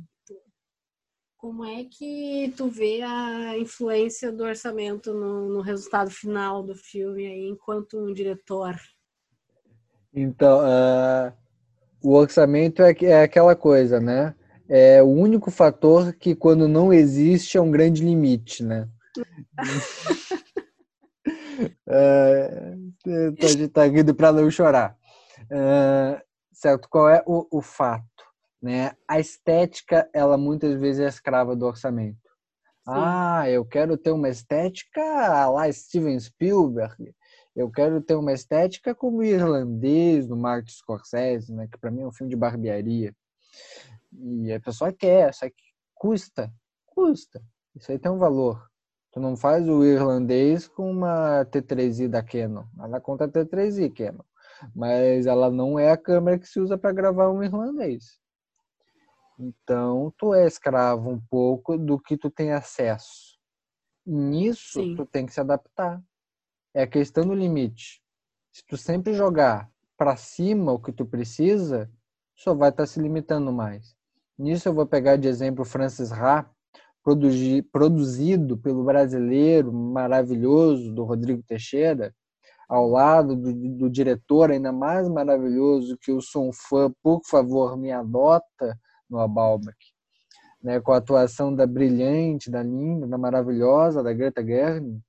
Como 1.42 1.64
é 1.64 1.82
que 1.82 2.54
tu 2.56 2.68
vê 2.68 3.02
a 3.02 3.58
influência 3.58 4.30
do 4.30 4.44
orçamento 4.44 5.12
no, 5.12 5.48
no 5.48 5.60
resultado 5.60 6.08
final 6.08 6.62
do 6.62 6.72
filme 6.72 7.26
aí, 7.26 7.48
enquanto 7.48 7.98
um 7.98 8.14
diretor? 8.14 8.76
Então, 10.14 10.60
uh, 10.60 11.32
o 12.00 12.12
orçamento 12.12 12.80
é, 12.80 12.94
é 13.02 13.24
aquela 13.24 13.56
coisa, 13.56 13.98
né? 13.98 14.36
É 14.68 15.02
o 15.02 15.08
único 15.08 15.50
fator 15.50 16.12
que, 16.12 16.32
quando 16.32 16.68
não 16.68 16.92
existe, 16.92 17.58
é 17.58 17.60
um 17.60 17.72
grande 17.72 18.04
limite, 18.04 18.62
né? 18.62 18.88
a 21.88 23.48
gente 23.48 23.66
tá 23.66 23.82
para 24.16 24.32
não 24.32 24.48
chorar. 24.48 24.96
É, 25.50 26.22
certo? 26.52 26.88
Qual 26.88 27.08
é 27.08 27.20
o, 27.26 27.48
o 27.50 27.60
fato? 27.60 28.11
Né? 28.62 28.92
A 29.08 29.18
estética, 29.18 30.08
ela 30.14 30.38
muitas 30.38 30.80
vezes 30.80 31.00
é 31.00 31.08
escrava 31.08 31.56
do 31.56 31.66
orçamento. 31.66 32.30
Sim. 32.84 32.92
Ah, 32.94 33.48
eu 33.48 33.64
quero 33.64 33.96
ter 33.96 34.12
uma 34.12 34.28
estética 34.28 35.48
lá 35.48 35.70
Steven 35.72 36.18
Spielberg. 36.18 37.14
Eu 37.54 37.70
quero 37.70 38.00
ter 38.00 38.14
uma 38.14 38.32
estética 38.32 38.94
como 38.94 39.18
o 39.18 39.24
irlandês 39.24 40.26
do 40.26 40.36
Martin 40.36 40.72
Scorsese, 40.72 41.52
né? 41.52 41.68
que 41.70 41.78
para 41.78 41.90
mim 41.90 42.02
é 42.02 42.06
um 42.06 42.12
filme 42.12 42.30
de 42.30 42.36
barbearia. 42.36 43.14
E 44.12 44.52
a 44.52 44.60
pessoa 44.60 44.92
quer, 44.92 45.34
só 45.34 45.48
que 45.48 45.54
custa, 45.94 46.52
custa. 46.86 47.42
Isso 47.74 47.90
aí 47.90 47.98
tem 47.98 48.10
um 48.10 48.18
valor. 48.18 48.66
Tu 49.12 49.20
não 49.20 49.36
faz 49.36 49.68
o 49.68 49.84
irlandês 49.84 50.66
com 50.66 50.90
uma 50.90 51.44
T3i 51.46 52.08
da 52.08 52.22
Canon. 52.22 52.64
Ela 52.80 53.00
conta 53.00 53.28
T3i 53.28 53.92
Canon. 53.94 54.24
Mas 54.74 55.26
ela 55.26 55.50
não 55.50 55.78
é 55.78 55.90
a 55.90 55.96
câmera 55.96 56.38
que 56.38 56.46
se 56.46 56.58
usa 56.58 56.78
para 56.78 56.92
gravar 56.92 57.30
um 57.30 57.42
irlandês. 57.42 58.21
Então, 59.42 60.14
tu 60.16 60.32
é 60.32 60.46
escravo 60.46 61.10
um 61.10 61.20
pouco 61.20 61.76
do 61.76 61.98
que 61.98 62.16
tu 62.16 62.30
tem 62.30 62.52
acesso. 62.52 63.36
Nisso, 64.06 64.80
Sim. 64.80 64.94
tu 64.94 65.04
tem 65.04 65.26
que 65.26 65.32
se 65.32 65.40
adaptar 65.40 66.00
é 66.74 66.82
a 66.82 66.86
questão 66.86 67.26
do 67.26 67.34
limite. 67.34 68.00
Se 68.52 68.64
tu 68.66 68.76
sempre 68.76 69.12
jogar 69.12 69.68
para 69.96 70.16
cima 70.16 70.72
o 70.72 70.78
que 70.78 70.92
tu 70.92 71.04
precisa, 71.04 71.90
só 72.34 72.54
vai 72.54 72.70
estar 72.70 72.84
tá 72.84 72.86
se 72.86 73.00
limitando 73.00 73.52
mais. 73.52 73.94
Nisso 74.38 74.68
eu 74.68 74.74
vou 74.74 74.86
pegar 74.86 75.16
de 75.16 75.28
exemplo 75.28 75.64
Francis 75.64 76.10
Ha, 76.12 76.48
produzido 77.72 78.56
pelo 78.56 78.84
brasileiro 78.84 79.72
maravilhoso 79.72 80.92
do 80.94 81.04
Rodrigo 81.04 81.42
Teixeira, 81.42 82.14
ao 82.68 82.88
lado 82.88 83.36
do, 83.36 83.52
do, 83.52 83.90
diretor 83.90 84.50
ainda 84.50 84.72
mais 84.72 85.08
maravilhoso 85.08 85.98
que 86.00 86.10
eu 86.10 86.20
sou 86.20 86.48
um 86.48 86.52
fã, 86.52 86.90
por 87.02 87.20
favor, 87.26 87.76
me 87.76 87.92
adota 87.92 88.78
no 89.12 89.20
Abalbach. 89.20 89.76
Né, 90.62 90.80
com 90.80 90.92
a 90.92 90.98
atuação 90.98 91.54
da 91.54 91.66
brilhante, 91.66 92.48
da 92.48 92.62
linda, 92.62 93.06
da 93.06 93.18
maravilhosa, 93.18 94.00
da 94.00 94.12
Greta 94.12 94.44
Gerwig, 94.44 95.02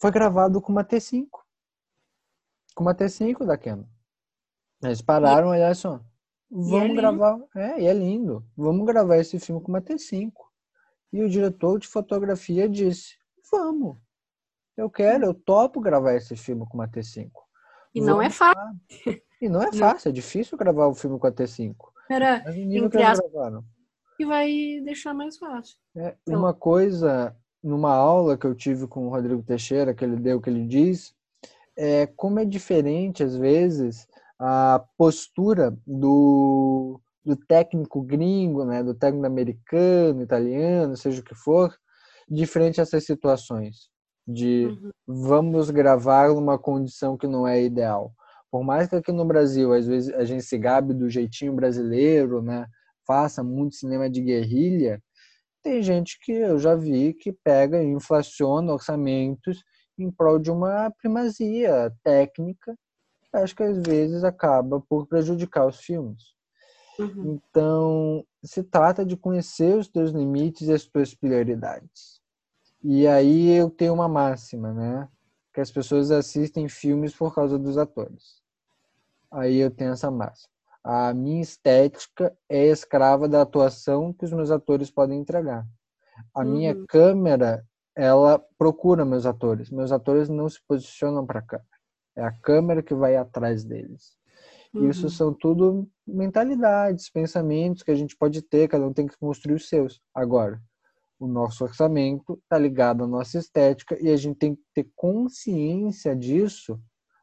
foi 0.00 0.10
gravado 0.10 0.60
com 0.60 0.72
uma 0.72 0.84
T5. 0.84 1.26
Com 2.74 2.84
uma 2.84 2.94
T5 2.94 3.44
da 3.44 3.58
Canon. 3.58 3.84
Eles 4.82 5.02
pararam 5.02 5.48
olha 5.48 5.74
só. 5.74 6.00
Vamos 6.50 6.90
é 6.90 6.94
gravar. 6.94 7.38
É, 7.54 7.82
e 7.82 7.86
é 7.86 7.92
lindo. 7.92 8.46
Vamos 8.56 8.86
gravar 8.86 9.18
esse 9.18 9.38
filme 9.38 9.60
com 9.60 9.68
uma 9.68 9.82
T5. 9.82 10.32
E 11.12 11.22
o 11.22 11.28
diretor 11.28 11.78
de 11.78 11.88
fotografia 11.88 12.68
disse: 12.68 13.18
Vamos. 13.50 13.98
Eu 14.76 14.88
quero, 14.88 15.26
eu 15.26 15.34
topo 15.34 15.80
gravar 15.80 16.14
esse 16.14 16.36
filme 16.36 16.64
com 16.66 16.78
uma 16.78 16.88
T5. 16.88 17.30
E 17.94 18.00
Vamos 18.00 18.14
não 18.14 18.22
é 18.22 18.30
fácil. 18.30 18.78
E 19.40 19.48
não 19.48 19.62
é 19.62 19.72
fácil, 19.72 20.08
é 20.08 20.12
difícil 20.12 20.58
gravar 20.58 20.86
o 20.86 20.94
filme 20.94 21.18
com 21.18 21.26
a 21.26 21.32
T5. 21.32 21.74
Era, 22.10 22.44
entre 22.56 23.02
as... 23.02 23.20
E 24.18 24.24
vai 24.24 24.80
deixar 24.84 25.14
mais 25.14 25.36
fácil. 25.38 25.76
É, 25.96 26.16
então... 26.26 26.40
Uma 26.40 26.52
coisa 26.52 27.36
numa 27.62 27.94
aula 27.94 28.36
que 28.36 28.46
eu 28.46 28.54
tive 28.54 28.86
com 28.86 29.06
o 29.06 29.10
Rodrigo 29.10 29.42
Teixeira, 29.42 29.94
que 29.94 30.04
ele 30.04 30.16
deu, 30.16 30.40
que 30.40 30.50
ele 30.50 30.66
diz, 30.66 31.14
é 31.76 32.06
como 32.06 32.40
é 32.40 32.44
diferente, 32.44 33.22
às 33.22 33.36
vezes, 33.36 34.06
a 34.38 34.84
postura 34.96 35.76
do, 35.86 37.00
do 37.24 37.36
técnico 37.36 38.02
gringo, 38.02 38.64
né, 38.64 38.82
do 38.82 38.94
técnico 38.94 39.26
americano, 39.26 40.22
italiano, 40.22 40.96
seja 40.96 41.20
o 41.20 41.24
que 41.24 41.34
for, 41.34 41.76
diferente 42.28 42.80
essas 42.80 43.04
situações 43.04 43.88
de 44.26 44.66
uhum. 44.66 44.90
vamos 45.06 45.70
gravar 45.70 46.28
numa 46.28 46.58
condição 46.58 47.16
que 47.16 47.26
não 47.26 47.48
é 47.48 47.62
ideal. 47.62 48.12
Por 48.50 48.64
mais 48.64 48.88
que 48.88 48.96
aqui 48.96 49.12
no 49.12 49.24
Brasil, 49.24 49.72
às 49.72 49.86
vezes, 49.86 50.12
a 50.14 50.24
gente 50.24 50.42
se 50.42 50.56
gabe 50.56 50.94
do 50.94 51.08
jeitinho 51.08 51.52
brasileiro, 51.52 52.42
né, 52.42 52.66
faça 53.06 53.42
muito 53.42 53.76
cinema 53.76 54.08
de 54.08 54.20
guerrilha, 54.22 55.02
tem 55.62 55.82
gente 55.82 56.18
que 56.20 56.32
eu 56.32 56.58
já 56.58 56.74
vi 56.74 57.12
que 57.12 57.32
pega 57.32 57.82
e 57.82 57.86
inflaciona 57.86 58.72
orçamentos 58.72 59.62
em 59.98 60.10
prol 60.10 60.38
de 60.38 60.50
uma 60.50 60.90
primazia 60.90 61.92
técnica, 62.04 62.76
que 63.30 63.36
acho 63.36 63.54
que 63.54 63.62
às 63.62 63.78
vezes 63.78 64.24
acaba 64.24 64.80
por 64.80 65.06
prejudicar 65.06 65.66
os 65.66 65.80
filmes. 65.80 66.22
Uhum. 66.98 67.38
Então, 67.50 68.24
se 68.42 68.62
trata 68.62 69.04
de 69.04 69.16
conhecer 69.16 69.76
os 69.76 69.88
teus 69.88 70.10
limites 70.10 70.68
e 70.68 70.72
as 70.72 70.84
tuas 70.84 71.14
prioridades. 71.14 72.20
E 72.82 73.06
aí 73.06 73.50
eu 73.50 73.68
tenho 73.68 73.94
uma 73.94 74.08
máxima, 74.08 74.72
né? 74.72 75.08
Que 75.58 75.62
as 75.62 75.72
pessoas 75.72 76.12
assistem 76.12 76.68
filmes 76.68 77.12
por 77.12 77.34
causa 77.34 77.58
dos 77.58 77.76
atores. 77.76 78.40
Aí 79.28 79.56
eu 79.56 79.70
tenho 79.70 79.92
essa 79.92 80.08
máxima 80.08 80.58
a 80.90 81.12
minha 81.12 81.42
estética 81.42 82.34
é 82.48 82.66
escrava 82.66 83.28
da 83.28 83.42
atuação 83.42 84.10
que 84.10 84.24
os 84.24 84.32
meus 84.32 84.50
atores 84.50 84.90
podem 84.90 85.20
entregar. 85.20 85.66
A 86.34 86.40
uhum. 86.40 86.50
minha 86.50 86.86
câmera, 86.86 87.62
ela 87.94 88.42
procura 88.56 89.04
meus 89.04 89.26
atores. 89.26 89.70
Meus 89.70 89.92
atores 89.92 90.30
não 90.30 90.48
se 90.48 90.58
posicionam 90.66 91.26
para 91.26 91.40
a 91.40 91.42
câmera. 91.42 91.68
É 92.16 92.24
a 92.24 92.32
câmera 92.32 92.82
que 92.82 92.94
vai 92.94 93.16
atrás 93.16 93.64
deles. 93.64 94.16
Uhum. 94.72 94.88
Isso 94.88 95.10
são 95.10 95.32
tudo 95.34 95.86
mentalidades, 96.06 97.10
pensamentos 97.10 97.82
que 97.82 97.90
a 97.90 97.94
gente 97.94 98.16
pode 98.16 98.40
ter, 98.40 98.68
cada 98.68 98.86
um 98.86 98.92
tem 98.92 99.06
que 99.06 99.18
construir 99.18 99.56
os 99.56 99.68
seus. 99.68 100.00
Agora, 100.14 100.58
o 101.18 101.26
nosso 101.26 101.64
orçamento 101.64 102.38
está 102.42 102.58
ligado 102.58 103.04
à 103.04 103.06
nossa 103.06 103.38
estética 103.38 103.96
e 104.00 104.08
a 104.10 104.16
gente 104.16 104.38
tem 104.38 104.54
que 104.54 104.62
ter 104.74 104.88
consciência 104.94 106.14
disso 106.14 106.80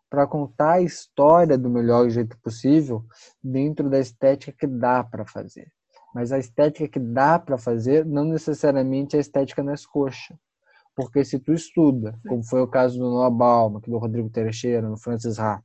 para 0.10 0.28
contar 0.28 0.74
a 0.74 0.82
história 0.82 1.58
do 1.58 1.70
melhor 1.70 2.10
jeito 2.10 2.38
possível 2.40 3.04
dentro 3.44 3.90
da 3.90 4.00
estética 4.00 4.56
que 4.58 4.68
dá 4.68 5.04
para 5.04 5.26
fazer. 5.26 5.72
Mas 6.14 6.32
a 6.32 6.40
estética 6.40 6.88
que 6.88 7.00
dá 7.00 7.38
para 7.38 7.58
fazer 7.58 8.06
não 8.06 8.24
necessariamente 8.24 9.16
é 9.16 9.20
a 9.20 9.22
estética 9.22 9.62
nas 9.62 9.86
coxas. 9.86 10.38
Porque 10.96 11.26
se 11.26 11.38
tu 11.40 11.52
estuda, 11.52 12.18
como 12.28 12.42
foi 12.44 12.62
o 12.62 12.68
caso 12.68 12.98
do 12.98 13.10
Noah 13.10 13.30
Bauman, 13.30 13.82
do 13.82 13.98
Rodrigo 13.98 14.30
Teixeira, 14.30 14.88
no 14.88 14.98
Francis 14.98 15.38
Ha, 15.40 15.62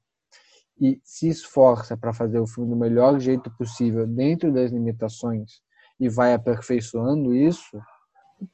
e 0.80 1.00
se 1.04 1.28
esforça 1.28 1.96
para 1.96 2.12
fazer 2.12 2.40
o 2.40 2.46
filme 2.46 2.70
do 2.70 2.76
melhor 2.76 3.20
jeito 3.20 3.50
possível 3.56 4.06
dentro 4.06 4.52
das 4.52 4.72
limitações 4.72 5.60
e 6.00 6.08
vai 6.08 6.32
aperfeiçoando 6.32 7.34
isso, 7.34 7.80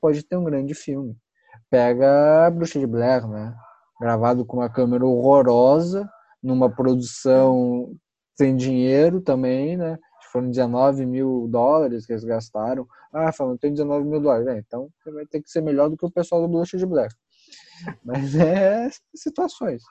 pode 0.01 0.23
ter 0.23 0.37
um 0.37 0.45
grande 0.45 0.75
filme. 0.75 1.17
Pega 1.71 2.47
a 2.47 2.51
Bruxa 2.51 2.79
de 2.79 2.87
Blair, 2.87 3.27
né? 3.27 3.55
gravado 4.01 4.45
com 4.45 4.59
uma 4.59 4.69
câmera 4.69 5.07
horrorosa, 5.07 6.09
numa 6.43 6.71
produção 6.71 7.95
sem 8.37 8.55
dinheiro 8.55 9.21
também, 9.21 9.77
né? 9.77 9.99
foram 10.37 10.51
19 10.51 11.07
mil 11.07 11.49
dólares 11.49 12.05
que 12.05 12.13
eles 12.13 12.25
gastaram. 12.25 12.87
Ah, 13.13 13.33
falando, 13.33 13.59
tem 13.59 13.73
19 13.73 14.07
mil 14.07 14.21
dólares. 14.21 14.47
É, 14.47 14.59
então 14.59 14.91
você 15.03 15.11
vai 15.11 15.27
ter 15.27 15.41
que 15.41 15.51
ser 15.51 15.63
melhor 15.63 15.89
do 15.89 15.97
que 15.97 16.05
o 16.05 16.11
pessoal 16.11 16.43
do 16.43 16.49
Blush 16.49 16.77
de 16.77 16.85
Black. 16.85 17.15
Mas 18.05 18.35
é 18.35 18.89
situações. 19.15 19.83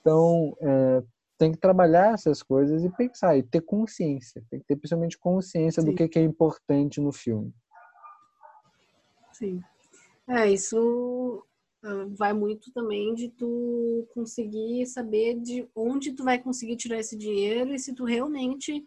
Então, 0.00 0.56
é, 0.60 1.02
tem 1.38 1.52
que 1.52 1.58
trabalhar 1.58 2.14
essas 2.14 2.42
coisas 2.42 2.84
e 2.84 2.88
pensar, 2.88 3.36
e 3.36 3.42
ter 3.42 3.60
consciência. 3.60 4.42
Tem 4.50 4.60
que 4.60 4.66
ter 4.66 4.76
principalmente 4.76 5.18
consciência 5.18 5.82
Sim. 5.82 5.90
do 5.90 5.94
que, 5.94 6.08
que 6.08 6.18
é 6.18 6.22
importante 6.22 7.00
no 7.00 7.12
filme. 7.12 7.52
Sim. 9.38 9.60
É, 10.28 10.50
isso 10.50 11.44
ah, 11.82 12.06
vai 12.10 12.32
muito 12.32 12.72
também 12.72 13.14
de 13.14 13.28
tu 13.28 14.08
conseguir 14.14 14.86
saber 14.86 15.38
de 15.40 15.68
onde 15.74 16.12
tu 16.12 16.24
vai 16.24 16.38
conseguir 16.38 16.76
tirar 16.76 16.98
esse 16.98 17.16
dinheiro 17.16 17.74
e 17.74 17.78
se 17.78 17.94
tu 17.94 18.04
realmente 18.04 18.84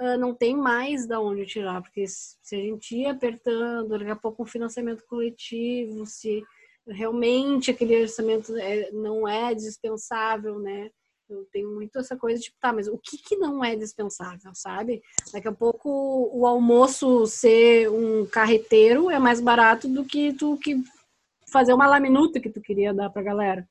uh, 0.00 0.16
não 0.18 0.34
tem 0.34 0.56
mais 0.56 1.06
da 1.06 1.20
onde 1.20 1.44
tirar, 1.44 1.82
porque 1.82 2.06
se 2.06 2.56
a 2.56 2.58
gente 2.58 2.96
ir 2.96 3.06
apertando, 3.06 3.90
daqui 3.90 4.10
a 4.10 4.16
pouco 4.16 4.42
um 4.42 4.46
financiamento 4.46 5.04
coletivo, 5.06 6.06
se 6.06 6.42
realmente 6.86 7.70
aquele 7.70 8.00
orçamento 8.00 8.56
é, 8.56 8.90
não 8.92 9.28
é 9.28 9.54
dispensável, 9.54 10.58
né? 10.58 10.90
Eu 11.30 11.46
tenho 11.52 11.74
muito 11.74 11.98
essa 11.98 12.16
coisa, 12.16 12.40
tipo, 12.40 12.56
tá, 12.60 12.72
mas 12.72 12.88
o 12.88 12.98
que 12.98 13.18
que 13.18 13.36
não 13.36 13.64
é 13.64 13.76
dispensável, 13.76 14.50
sabe? 14.54 15.02
Daqui 15.32 15.48
a 15.48 15.52
pouco 15.52 16.30
o 16.32 16.46
almoço 16.46 17.26
ser 17.26 17.90
um 17.90 18.26
carreteiro 18.26 19.10
é 19.10 19.18
mais 19.18 19.40
barato 19.40 19.88
do 19.88 20.04
que 20.04 20.32
tu 20.32 20.56
que 20.56 20.82
fazer 21.50 21.72
uma 21.72 21.86
laminuta 21.86 22.40
que 22.40 22.50
tu 22.50 22.60
queria 22.60 22.94
dar 22.94 23.10
pra 23.10 23.22
galera. 23.22 23.66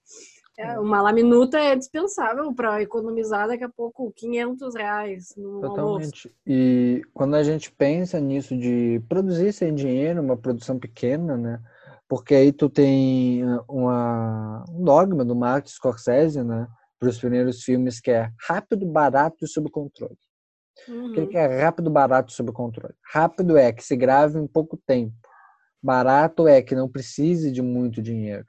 É, 0.58 0.74
é. 0.74 0.80
uma 0.80 1.02
laminuta 1.02 1.60
é 1.60 1.76
dispensável 1.76 2.52
para 2.54 2.82
economizar 2.82 3.48
daqui 3.48 3.64
a 3.64 3.70
pouco 3.70 4.12
500 4.16 4.76
reais 4.76 5.34
no 5.38 5.62
Totalmente. 5.62 6.28
Almoço. 6.28 6.30
E 6.46 7.02
quando 7.14 7.36
a 7.36 7.44
gente 7.44 7.72
pensa 7.72 8.20
nisso 8.20 8.58
de 8.58 9.00
produzir 9.08 9.54
sem 9.54 9.76
dinheiro, 9.76 10.22
uma 10.22 10.36
produção 10.36 10.80
pequena, 10.80 11.38
né? 11.38 11.62
Porque 12.08 12.34
aí 12.34 12.52
tu 12.52 12.70
tem 12.70 13.44
uma, 13.68 14.64
um 14.72 14.84
dogma 14.84 15.24
do 15.24 15.36
Martin 15.36 15.72
Scorsese, 15.72 16.42
né? 16.44 16.68
Para 17.00 17.10
os 17.10 17.20
primeiros 17.20 17.64
filmes, 17.64 18.00
que 18.00 18.12
é 18.12 18.32
rápido, 18.48 18.86
barato 18.86 19.46
e 19.46 19.48
sob 19.48 19.70
controle. 19.70 20.18
Uhum. 20.88 21.12
O 21.12 21.28
que 21.28 21.38
é 21.38 21.64
rápido, 21.64 21.90
barato 21.90 22.32
e 22.32 22.36
sob 22.36 22.52
controle? 22.52 22.94
Rápido 23.12 23.58
é 23.58 23.72
que 23.72 23.84
se 23.84 23.96
grave 23.96 24.40
em 24.40 24.48
pouco 24.48 24.78
tempo. 24.86 25.16
Barato 25.82 26.48
é 26.48 26.62
que 26.62 26.76
não 26.76 26.90
precise 26.90 27.52
de 27.52 27.62
muito 27.62 28.02
dinheiro. 28.02 28.46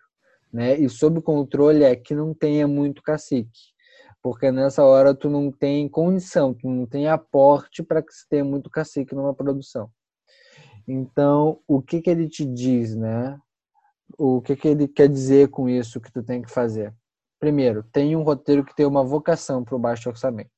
Né? 0.52 0.78
E 0.78 0.88
sob 0.88 1.20
controle 1.20 1.84
é 1.84 1.94
que 1.94 2.14
não 2.14 2.32
tenha 2.34 2.66
muito 2.66 3.02
cacique. 3.02 3.76
Porque 4.22 4.50
nessa 4.50 4.82
hora 4.84 5.14
tu 5.14 5.30
não 5.30 5.50
tem 5.50 5.88
condição, 5.88 6.52
tu 6.52 6.68
não 6.68 6.86
tem 6.86 7.08
aporte 7.08 7.82
para 7.82 8.02
que 8.02 8.12
se 8.12 8.28
tenha 8.28 8.44
muito 8.44 8.68
cacique 8.70 9.14
numa 9.14 9.34
produção. 9.34 9.90
Então, 10.86 11.60
o 11.66 11.82
que 11.82 12.00
que 12.00 12.10
ele 12.10 12.28
te 12.28 12.44
diz, 12.44 12.96
né? 12.96 13.38
O 14.16 14.40
que 14.40 14.56
que 14.56 14.68
ele 14.68 14.88
quer 14.88 15.08
dizer 15.08 15.48
com 15.48 15.68
isso 15.68 16.00
que 16.00 16.10
tu 16.10 16.22
tem 16.22 16.40
que 16.40 16.50
fazer? 16.50 16.94
Primeiro, 17.38 17.84
tem 17.84 18.16
um 18.16 18.22
roteiro 18.22 18.64
que 18.64 18.74
tem 18.74 18.84
uma 18.86 19.04
vocação 19.04 19.62
para 19.64 19.76
o 19.76 19.78
baixo 19.78 20.08
orçamento. 20.08 20.50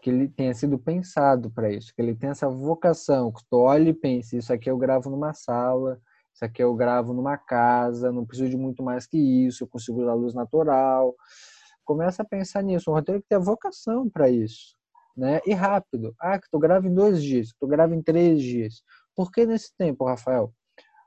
Que 0.00 0.10
ele 0.10 0.28
tenha 0.28 0.54
sido 0.54 0.78
pensado 0.78 1.50
para 1.50 1.70
isso, 1.72 1.92
que 1.94 2.00
ele 2.00 2.14
tenha 2.14 2.30
essa 2.32 2.48
vocação, 2.48 3.32
que 3.32 3.42
tu 3.50 3.56
olhe 3.58 3.90
e 3.90 3.94
pense, 3.94 4.36
isso 4.36 4.52
aqui 4.52 4.70
eu 4.70 4.78
gravo 4.78 5.10
numa 5.10 5.34
sala, 5.34 6.00
isso 6.32 6.44
aqui 6.44 6.62
eu 6.62 6.72
gravo 6.74 7.12
numa 7.12 7.36
casa, 7.36 8.12
não 8.12 8.24
preciso 8.24 8.48
de 8.48 8.56
muito 8.56 8.80
mais 8.80 9.08
que 9.08 9.18
isso, 9.18 9.64
eu 9.64 9.68
consigo 9.68 10.00
usar 10.02 10.14
luz 10.14 10.34
natural. 10.34 11.16
Começa 11.84 12.22
a 12.22 12.24
pensar 12.24 12.62
nisso, 12.62 12.90
um 12.90 12.94
roteiro 12.94 13.20
que 13.20 13.28
tenha 13.28 13.40
vocação 13.40 14.08
para 14.08 14.30
isso, 14.30 14.76
né? 15.16 15.40
E 15.44 15.52
rápido. 15.52 16.14
Ah, 16.20 16.38
que 16.38 16.48
tu 16.48 16.60
grava 16.60 16.86
em 16.86 16.94
dois 16.94 17.20
dias, 17.20 17.50
que 17.50 17.58
tu 17.58 17.66
grava 17.66 17.92
em 17.92 18.00
três 18.02 18.40
dias. 18.40 18.82
Por 19.16 19.32
que 19.32 19.44
nesse 19.44 19.74
tempo, 19.76 20.04
Rafael? 20.04 20.52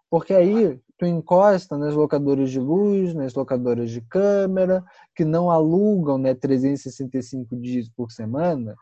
Porque 0.10 0.34
aí 0.34 0.78
tu 1.02 1.08
encosta 1.08 1.80
nas 1.80 1.96
locadoras 1.96 2.52
de 2.52 2.60
luz, 2.60 3.16
nas 3.16 3.34
locadoras 3.34 3.90
de 3.90 4.02
câmera, 4.02 4.86
que 5.16 5.26
não 5.26 5.50
alugam 5.50 6.20
né, 6.20 6.36
365 6.36 7.56
dias 7.58 7.90
por 7.90 8.12
semana, 8.12 8.76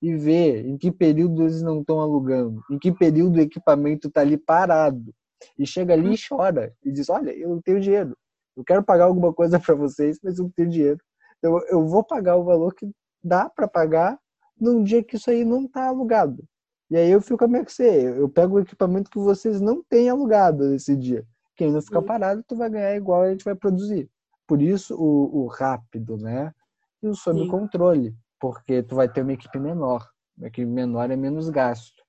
e 0.00 0.16
vê 0.16 0.62
em 0.62 0.78
que 0.78 0.90
período 0.90 1.42
eles 1.42 1.60
não 1.60 1.80
estão 1.80 2.00
alugando, 2.00 2.62
em 2.70 2.78
que 2.78 2.90
período 2.90 3.36
o 3.36 3.42
equipamento 3.42 4.08
está 4.08 4.22
ali 4.22 4.38
parado. 4.38 5.12
E 5.58 5.66
chega 5.66 5.92
ali 5.92 6.14
e 6.14 6.18
chora, 6.18 6.72
e 6.82 6.90
diz, 6.90 7.10
olha, 7.10 7.30
eu 7.30 7.50
não 7.50 7.60
tenho 7.60 7.78
dinheiro, 7.78 8.16
eu 8.56 8.64
quero 8.64 8.82
pagar 8.82 9.04
alguma 9.04 9.30
coisa 9.30 9.60
para 9.60 9.74
vocês, 9.74 10.18
mas 10.24 10.38
eu 10.38 10.44
não 10.44 10.50
tenho 10.50 10.70
dinheiro. 10.70 11.00
Então 11.36 11.60
eu 11.68 11.86
vou 11.86 12.02
pagar 12.02 12.36
o 12.36 12.44
valor 12.44 12.74
que 12.74 12.90
dá 13.22 13.50
para 13.50 13.68
pagar 13.68 14.18
num 14.58 14.82
dia 14.82 15.04
que 15.04 15.16
isso 15.16 15.28
aí 15.28 15.44
não 15.44 15.66
está 15.66 15.88
alugado. 15.88 16.42
E 16.90 16.96
aí 16.96 17.10
eu 17.10 17.20
fico 17.20 17.44
a 17.44 17.48
mercê, 17.48 18.14
eu 18.18 18.30
pego 18.30 18.56
o 18.56 18.60
equipamento 18.60 19.10
que 19.10 19.18
vocês 19.18 19.60
não 19.60 19.82
têm 19.82 20.08
alugado 20.08 20.66
nesse 20.66 20.96
dia. 20.96 21.22
Quem 21.60 21.70
não 21.70 21.82
ficar 21.82 22.00
parado, 22.00 22.42
tu 22.42 22.56
vai 22.56 22.70
ganhar 22.70 22.96
igual 22.96 23.20
a 23.20 23.30
gente 23.30 23.44
vai 23.44 23.54
produzir. 23.54 24.10
Por 24.46 24.62
isso 24.62 24.96
o, 24.96 25.42
o 25.42 25.46
rápido, 25.46 26.16
né? 26.16 26.54
E 27.02 27.06
o 27.06 27.14
sob 27.14 27.38
Sim. 27.38 27.48
controle, 27.48 28.16
porque 28.40 28.82
tu 28.82 28.94
vai 28.94 29.10
ter 29.10 29.20
uma 29.20 29.34
equipe 29.34 29.58
menor. 29.58 30.08
Uma 30.38 30.48
equipe 30.48 30.66
menor 30.66 31.10
é 31.10 31.16
menos 31.16 31.50
gasto. 31.50 32.02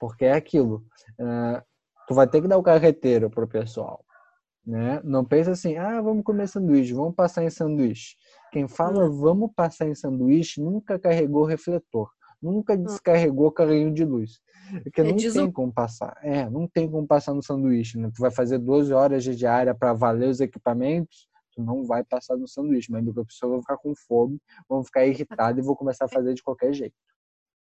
Porque 0.00 0.24
é 0.24 0.32
aquilo. 0.32 0.84
Uh, 1.16 1.62
tu 2.08 2.14
vai 2.14 2.26
ter 2.26 2.42
que 2.42 2.48
dar 2.48 2.58
o 2.58 2.62
carreteiro 2.62 3.30
pro 3.30 3.46
pessoal. 3.46 4.04
Né? 4.66 5.00
Não 5.04 5.24
pensa 5.24 5.52
assim, 5.52 5.76
ah, 5.76 6.02
vamos 6.02 6.24
comer 6.24 6.48
sanduíche, 6.48 6.92
vamos 6.92 7.14
passar 7.14 7.44
em 7.44 7.50
sanduíche. 7.50 8.16
Quem 8.50 8.66
fala 8.66 9.08
vamos 9.08 9.52
passar 9.54 9.86
em 9.86 9.94
sanduíche 9.94 10.60
nunca 10.60 10.98
carregou 10.98 11.44
refletor, 11.44 12.10
nunca 12.40 12.76
descarregou 12.76 13.50
carrinho 13.50 13.92
de 13.92 14.04
luz. 14.04 14.40
Porque 14.82 15.00
é, 15.00 15.04
não 15.04 15.16
tem 15.16 15.50
como 15.50 15.72
passar. 15.72 16.16
É, 16.22 16.48
não 16.48 16.66
tem 16.66 16.90
como 16.90 17.06
passar 17.06 17.34
no 17.34 17.42
sanduíche, 17.42 17.98
né? 17.98 18.10
Tu 18.14 18.20
vai 18.20 18.30
fazer 18.30 18.58
12 18.58 18.92
horas 18.92 19.24
de 19.24 19.34
diária 19.34 19.74
para 19.74 19.92
valer 19.92 20.28
os 20.28 20.40
equipamentos, 20.40 21.28
tu 21.52 21.62
não 21.62 21.84
vai 21.84 22.04
passar 22.04 22.36
no 22.36 22.46
sanduíche, 22.46 22.92
mas 22.92 23.06
a 23.06 23.24
pessoa 23.24 23.52
vai 23.52 23.60
ficar 23.60 23.76
com 23.78 23.94
fome, 23.94 24.40
vão 24.68 24.84
ficar 24.84 25.06
irritada 25.06 25.58
e 25.58 25.62
vou 25.62 25.76
começar 25.76 26.04
a 26.04 26.08
fazer 26.08 26.34
de 26.34 26.42
qualquer 26.42 26.72
jeito. 26.72 26.94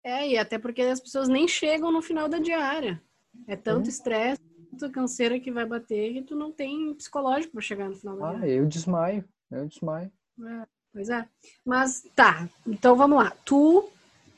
É, 0.05 0.29
e 0.29 0.39
até 0.39 0.59
porque 0.59 0.83
as 0.83 1.01
pessoas 1.01 1.29
nem 1.29 1.49
chegam 1.49 1.93
no 1.93 2.01
final 2.01 2.29
da 2.29 2.39
diária. 2.39 3.03
É 3.47 3.57
tanto 3.57 3.89
estresse, 3.89 4.41
tanta 4.71 4.91
canseira 4.91 5.39
que 5.39 5.51
vai 5.51 5.67
bater 5.67 6.12
que 6.14 6.23
tu 6.23 6.35
não 6.35 6.51
tem 6.51 6.95
psicológico 6.95 7.53
para 7.53 7.61
chegar 7.61 7.89
no 7.89 7.97
final 7.97 8.17
da 8.17 8.29
ah, 8.29 8.33
diária. 8.35 8.53
eu 8.53 8.67
desmaio, 8.67 9.25
eu 9.51 9.67
desmaio. 9.67 10.11
É, 10.41 10.67
pois 10.93 11.09
é. 11.09 11.29
Mas 11.64 12.03
tá, 12.14 12.49
então 12.67 12.97
vamos 12.97 13.19
lá. 13.19 13.33
Tu 13.45 13.89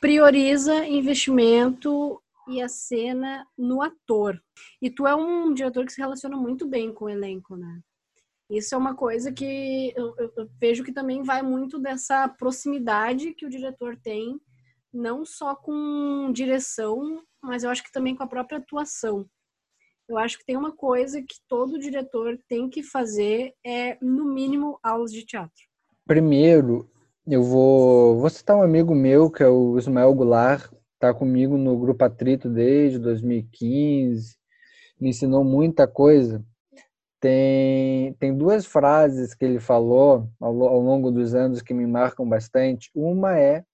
prioriza 0.01 0.87
investimento 0.87 2.21
e 2.49 2.63
a 2.63 2.69
cena 2.69 3.47
no 3.57 3.83
ator. 3.83 4.41
E 4.81 4.91
tu 4.91 5.07
é 5.07 5.15
um 5.15 5.53
diretor 5.53 5.85
que 5.85 5.93
se 5.93 6.01
relaciona 6.01 6.37
muito 6.37 6.67
bem 6.67 6.93
com 6.93 7.05
o 7.05 7.09
elenco, 7.09 7.57
né? 7.57 7.81
Isso 8.51 8.75
é 8.75 8.79
uma 8.79 8.95
coisa 8.95 9.31
que 9.31 9.93
eu, 9.95 10.15
eu, 10.17 10.33
eu, 10.35 10.49
vejo 10.59 10.83
que 10.83 10.93
também 10.93 11.23
vai 11.23 11.43
muito 11.43 11.79
dessa 11.79 12.27
proximidade 12.27 13.35
que 13.35 13.45
o 13.45 13.51
diretor 13.51 13.95
tem, 13.97 14.41
não 14.91 15.27
só 15.27 15.55
com 15.55 16.33
direção, 16.33 17.23
mas 17.43 17.63
eu 17.63 17.71
acho 17.71 17.85
que 17.85 17.93
também 17.93 18.17
com 18.17 18.23
a 18.23 18.29
própria 18.29 18.59
atuação. 18.59 19.29
Eu 20.09 20.17
acho 20.17 20.39
que 20.39 20.47
tem 20.47 20.57
uma 20.57 20.73
coisa 20.73 21.21
que 21.21 21.37
todo 21.47 21.79
diretor 21.79 22.39
tem 22.49 22.71
que 22.71 22.83
fazer 22.83 23.53
é, 23.63 23.99
no 24.01 24.25
mínimo, 24.25 24.79
aulas 24.83 25.13
de 25.13 25.27
teatro. 25.27 25.69
Primeiro, 26.07 26.91
eu 27.31 27.43
vou, 27.43 28.19
vou 28.19 28.31
citar 28.31 28.57
um 28.57 28.63
amigo 28.63 28.95
meu, 28.95 29.31
que 29.31 29.43
é 29.43 29.49
o 29.49 29.77
Ismael 29.79 30.15
Goulart, 30.15 30.73
está 30.95 31.13
comigo 31.13 31.59
no 31.59 31.79
Grupo 31.79 32.03
Atrito 32.05 32.49
desde 32.49 32.99
2015, 32.99 34.35
me 34.99 35.11
ensinou 35.11 35.45
muita 35.45 35.87
coisa. 35.87 36.43
Tem, 37.21 38.15
tem 38.15 38.35
duas 38.35 38.65
frases 38.65 39.35
que 39.35 39.45
ele 39.45 39.61
falou 39.61 40.31
ao, 40.41 40.63
ao 40.63 40.81
longo 40.81 41.11
dos 41.11 41.35
anos 41.35 41.61
que 41.61 41.75
me 41.75 41.87
marcam 41.87 42.27
bastante. 42.27 42.91
Uma 42.95 43.39
é 43.39 43.65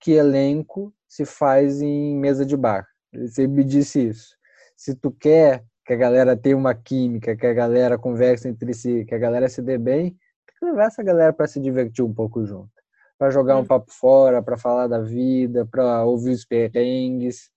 que 0.00 0.12
elenco 0.12 0.94
se 1.08 1.24
faz 1.24 1.82
em 1.82 2.16
mesa 2.16 2.46
de 2.46 2.56
bar. 2.56 2.86
Ele 3.12 3.28
sempre 3.28 3.64
disse 3.64 4.08
isso. 4.08 4.36
Se 4.76 4.94
tu 4.94 5.10
quer 5.10 5.64
que 5.84 5.92
a 5.92 5.96
galera 5.96 6.36
tenha 6.36 6.56
uma 6.56 6.74
química, 6.74 7.36
que 7.36 7.46
a 7.46 7.54
galera 7.54 7.98
converse 7.98 8.48
entre 8.48 8.74
si, 8.74 9.04
que 9.06 9.14
a 9.14 9.18
galera 9.18 9.48
se 9.48 9.62
dê 9.62 9.76
bem, 9.78 10.16
levar 10.62 10.86
essa 10.86 11.02
galera 11.02 11.32
para 11.32 11.46
se 11.46 11.60
divertir 11.60 12.04
um 12.04 12.12
pouco 12.12 12.44
junto 12.44 12.75
para 13.18 13.30
jogar 13.30 13.56
um 13.56 13.60
hum. 13.60 13.66
papo 13.66 13.92
fora, 13.92 14.42
para 14.42 14.56
falar 14.56 14.86
da 14.86 15.00
vida, 15.00 15.66
para 15.66 16.04
ouvir 16.04 16.32
os 16.32 16.44
perrengues. 16.44 17.50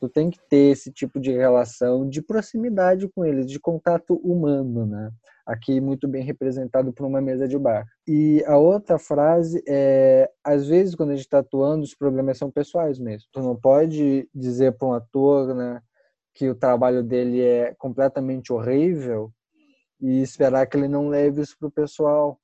Tu 0.00 0.08
tem 0.08 0.28
que 0.28 0.38
ter 0.48 0.72
esse 0.72 0.92
tipo 0.92 1.20
de 1.20 1.32
relação 1.32 2.08
de 2.08 2.20
proximidade 2.20 3.08
com 3.08 3.24
eles, 3.24 3.46
de 3.46 3.58
contato 3.60 4.16
humano, 4.16 4.86
né? 4.86 5.10
Aqui 5.46 5.80
muito 5.80 6.08
bem 6.08 6.22
representado 6.24 6.92
por 6.92 7.06
uma 7.06 7.20
mesa 7.20 7.46
de 7.46 7.58
bar. 7.58 7.86
E 8.06 8.42
a 8.46 8.56
outra 8.56 8.98
frase 8.98 9.62
é: 9.68 10.30
às 10.42 10.66
vezes 10.66 10.94
quando 10.94 11.10
a 11.10 11.14
gente 11.14 11.26
está 11.26 11.38
atuando, 11.38 11.84
os 11.84 11.94
problemas 11.94 12.38
são 12.38 12.50
pessoais 12.50 12.98
mesmo. 12.98 13.28
Tu 13.32 13.40
não 13.40 13.54
pode 13.54 14.28
dizer 14.34 14.72
para 14.72 14.88
um 14.88 14.92
ator, 14.94 15.54
né, 15.54 15.80
que 16.34 16.48
o 16.48 16.54
trabalho 16.54 17.02
dele 17.02 17.40
é 17.40 17.74
completamente 17.78 18.52
horrível 18.52 19.30
e 20.00 20.20
esperar 20.20 20.66
que 20.66 20.76
ele 20.76 20.88
não 20.88 21.08
leve 21.08 21.40
isso 21.40 21.56
pro 21.58 21.70
pessoal 21.70 22.38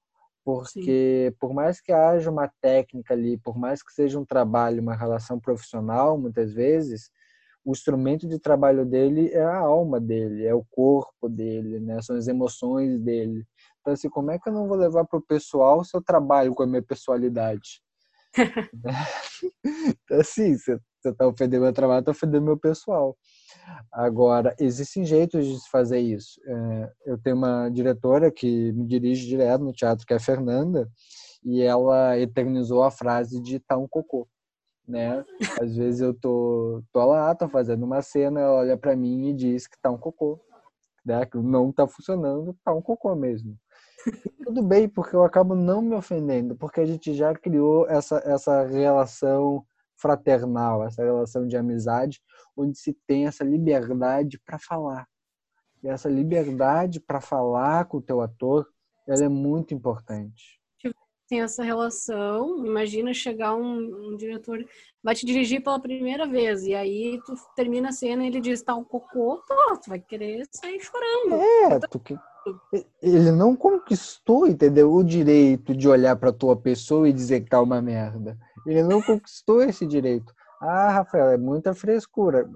Porque 0.56 1.28
Sim. 1.30 1.36
por 1.38 1.54
mais 1.54 1.80
que 1.80 1.92
haja 1.92 2.30
uma 2.30 2.50
técnica 2.60 3.14
ali, 3.14 3.38
por 3.38 3.56
mais 3.58 3.82
que 3.82 3.92
seja 3.92 4.18
um 4.18 4.24
trabalho, 4.24 4.82
uma 4.82 4.94
relação 4.94 5.38
profissional, 5.38 6.18
muitas 6.18 6.52
vezes, 6.52 7.10
o 7.64 7.72
instrumento 7.72 8.28
de 8.28 8.38
trabalho 8.38 8.84
dele 8.84 9.30
é 9.32 9.42
a 9.42 9.58
alma 9.58 10.00
dele, 10.00 10.46
é 10.46 10.54
o 10.54 10.64
corpo 10.70 11.28
dele, 11.28 11.80
né? 11.80 12.00
São 12.02 12.16
as 12.16 12.26
emoções 12.28 12.98
dele. 13.00 13.46
Então, 13.80 13.92
assim, 13.92 14.08
como 14.08 14.30
é 14.30 14.38
que 14.38 14.48
eu 14.48 14.52
não 14.52 14.66
vou 14.66 14.76
levar 14.76 15.04
para 15.06 15.18
o 15.18 15.22
pessoal 15.22 15.84
se 15.84 15.96
eu 15.96 16.02
trabalho 16.02 16.54
com 16.54 16.62
a 16.62 16.66
minha 16.66 16.82
pessoalidade? 16.82 17.82
então, 19.64 20.20
assim, 20.20 20.56
você 20.56 20.78
está 21.04 21.26
ofendendo 21.26 21.64
meu 21.64 21.72
trabalho, 21.72 22.00
está 22.00 22.10
ofendendo 22.12 22.44
meu 22.44 22.58
pessoal. 22.58 23.16
Agora, 23.92 24.54
existem 24.58 25.04
jeitos 25.04 25.46
de 25.46 25.60
se 25.60 25.68
fazer 25.70 25.98
isso. 25.98 26.40
É, 26.46 26.92
eu 27.06 27.18
tenho 27.18 27.36
uma 27.36 27.68
diretora 27.68 28.30
que 28.30 28.72
me 28.72 28.86
dirige 28.86 29.26
direto 29.26 29.64
no 29.64 29.72
teatro, 29.72 30.06
que 30.06 30.12
é 30.12 30.16
a 30.16 30.20
Fernanda, 30.20 30.88
e 31.42 31.62
ela 31.62 32.18
eternizou 32.18 32.82
a 32.82 32.90
frase 32.90 33.40
de 33.40 33.58
tá 33.58 33.76
um 33.76 33.88
cocô. 33.88 34.28
Né? 34.86 35.24
Às 35.60 35.76
vezes 35.76 36.00
eu 36.00 36.12
tô, 36.12 36.82
tô 36.92 37.04
lá, 37.06 37.34
tô 37.34 37.48
fazendo 37.48 37.84
uma 37.84 38.02
cena, 38.02 38.40
ela 38.40 38.54
olha 38.54 38.76
para 38.76 38.96
mim 38.96 39.28
e 39.28 39.34
diz 39.34 39.66
que 39.66 39.80
tá 39.80 39.90
um 39.90 39.98
cocô. 39.98 40.40
Né? 41.04 41.24
Que 41.26 41.38
não 41.38 41.72
tá 41.72 41.86
funcionando, 41.86 42.56
tá 42.64 42.72
um 42.72 42.82
cocô 42.82 43.14
mesmo. 43.14 43.56
E 44.06 44.44
tudo 44.44 44.62
bem, 44.62 44.88
porque 44.88 45.14
eu 45.14 45.22
acabo 45.22 45.54
não 45.54 45.82
me 45.82 45.94
ofendendo, 45.94 46.56
porque 46.56 46.80
a 46.80 46.86
gente 46.86 47.14
já 47.14 47.34
criou 47.34 47.86
essa, 47.88 48.22
essa 48.24 48.64
relação 48.64 49.64
fraternal, 50.00 50.84
essa 50.84 51.02
relação 51.02 51.46
de 51.46 51.56
amizade, 51.56 52.20
onde 52.56 52.78
se 52.78 52.92
tem 53.06 53.26
essa 53.26 53.44
liberdade 53.44 54.40
para 54.44 54.58
falar. 54.58 55.06
E 55.82 55.88
essa 55.88 56.08
liberdade 56.08 57.00
para 57.00 57.20
falar 57.20 57.86
com 57.86 57.98
o 57.98 58.02
teu 58.02 58.20
ator, 58.20 58.66
ela 59.06 59.24
é 59.24 59.28
muito 59.28 59.74
importante. 59.74 60.60
Tem 61.28 61.42
essa 61.42 61.62
relação, 61.62 62.66
imagina 62.66 63.14
chegar 63.14 63.54
um, 63.54 64.10
um 64.10 64.16
diretor, 64.16 64.66
vai 65.00 65.14
te 65.14 65.24
dirigir 65.24 65.62
pela 65.62 65.78
primeira 65.78 66.26
vez, 66.26 66.64
e 66.64 66.74
aí 66.74 67.20
tu 67.24 67.34
termina 67.54 67.90
a 67.90 67.92
cena 67.92 68.24
e 68.24 68.26
ele 68.26 68.40
diz, 68.40 68.62
tá 68.62 68.74
um 68.74 68.82
cocô, 68.82 69.40
pô, 69.46 69.76
tu 69.76 69.90
vai 69.90 70.00
querer 70.00 70.44
sair 70.50 70.80
chorando. 70.80 71.36
É, 71.36 71.78
tu 71.88 72.00
que 72.00 72.16
ele 73.02 73.32
não 73.32 73.56
conquistou, 73.56 74.46
entendeu? 74.46 74.92
O 74.92 75.02
direito 75.02 75.74
de 75.74 75.88
olhar 75.88 76.16
para 76.16 76.32
tua 76.32 76.56
pessoa 76.56 77.08
e 77.08 77.12
dizer 77.12 77.40
que 77.40 77.50
tá 77.50 77.60
uma 77.60 77.80
merda. 77.80 78.38
Ele 78.66 78.82
não 78.82 79.00
conquistou 79.02 79.62
esse 79.62 79.86
direito. 79.86 80.34
Ah, 80.60 80.90
Rafael, 80.90 81.30
é 81.30 81.38
muita 81.38 81.74
frescura. 81.74 82.48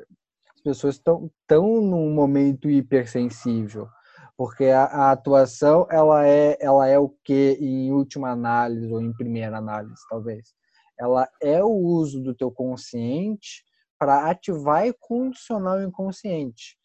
As 0.54 0.60
pessoas 0.60 0.96
estão 0.96 1.30
tão 1.46 1.80
num 1.80 2.12
momento 2.12 2.68
hipersensível, 2.68 3.88
porque 4.36 4.66
a, 4.66 4.84
a, 4.84 5.10
atuação 5.12 5.86
ela 5.90 6.26
é 6.26 6.56
ela 6.60 6.86
é 6.86 6.98
o 6.98 7.08
que 7.08 7.56
em 7.60 7.92
última 7.92 8.30
análise 8.30 8.92
ou 8.92 9.00
em 9.00 9.12
primeira 9.12 9.58
análise, 9.58 10.00
talvez. 10.08 10.54
Ela 10.98 11.28
é 11.40 11.62
o 11.64 11.70
uso 11.70 12.22
do 12.22 12.34
teu 12.34 12.50
consciente 12.50 13.64
para 13.98 14.30
ativar 14.30 14.86
e 14.86 14.92
condicionar 14.92 15.78
o 15.78 15.82
inconsciente. 15.82 16.76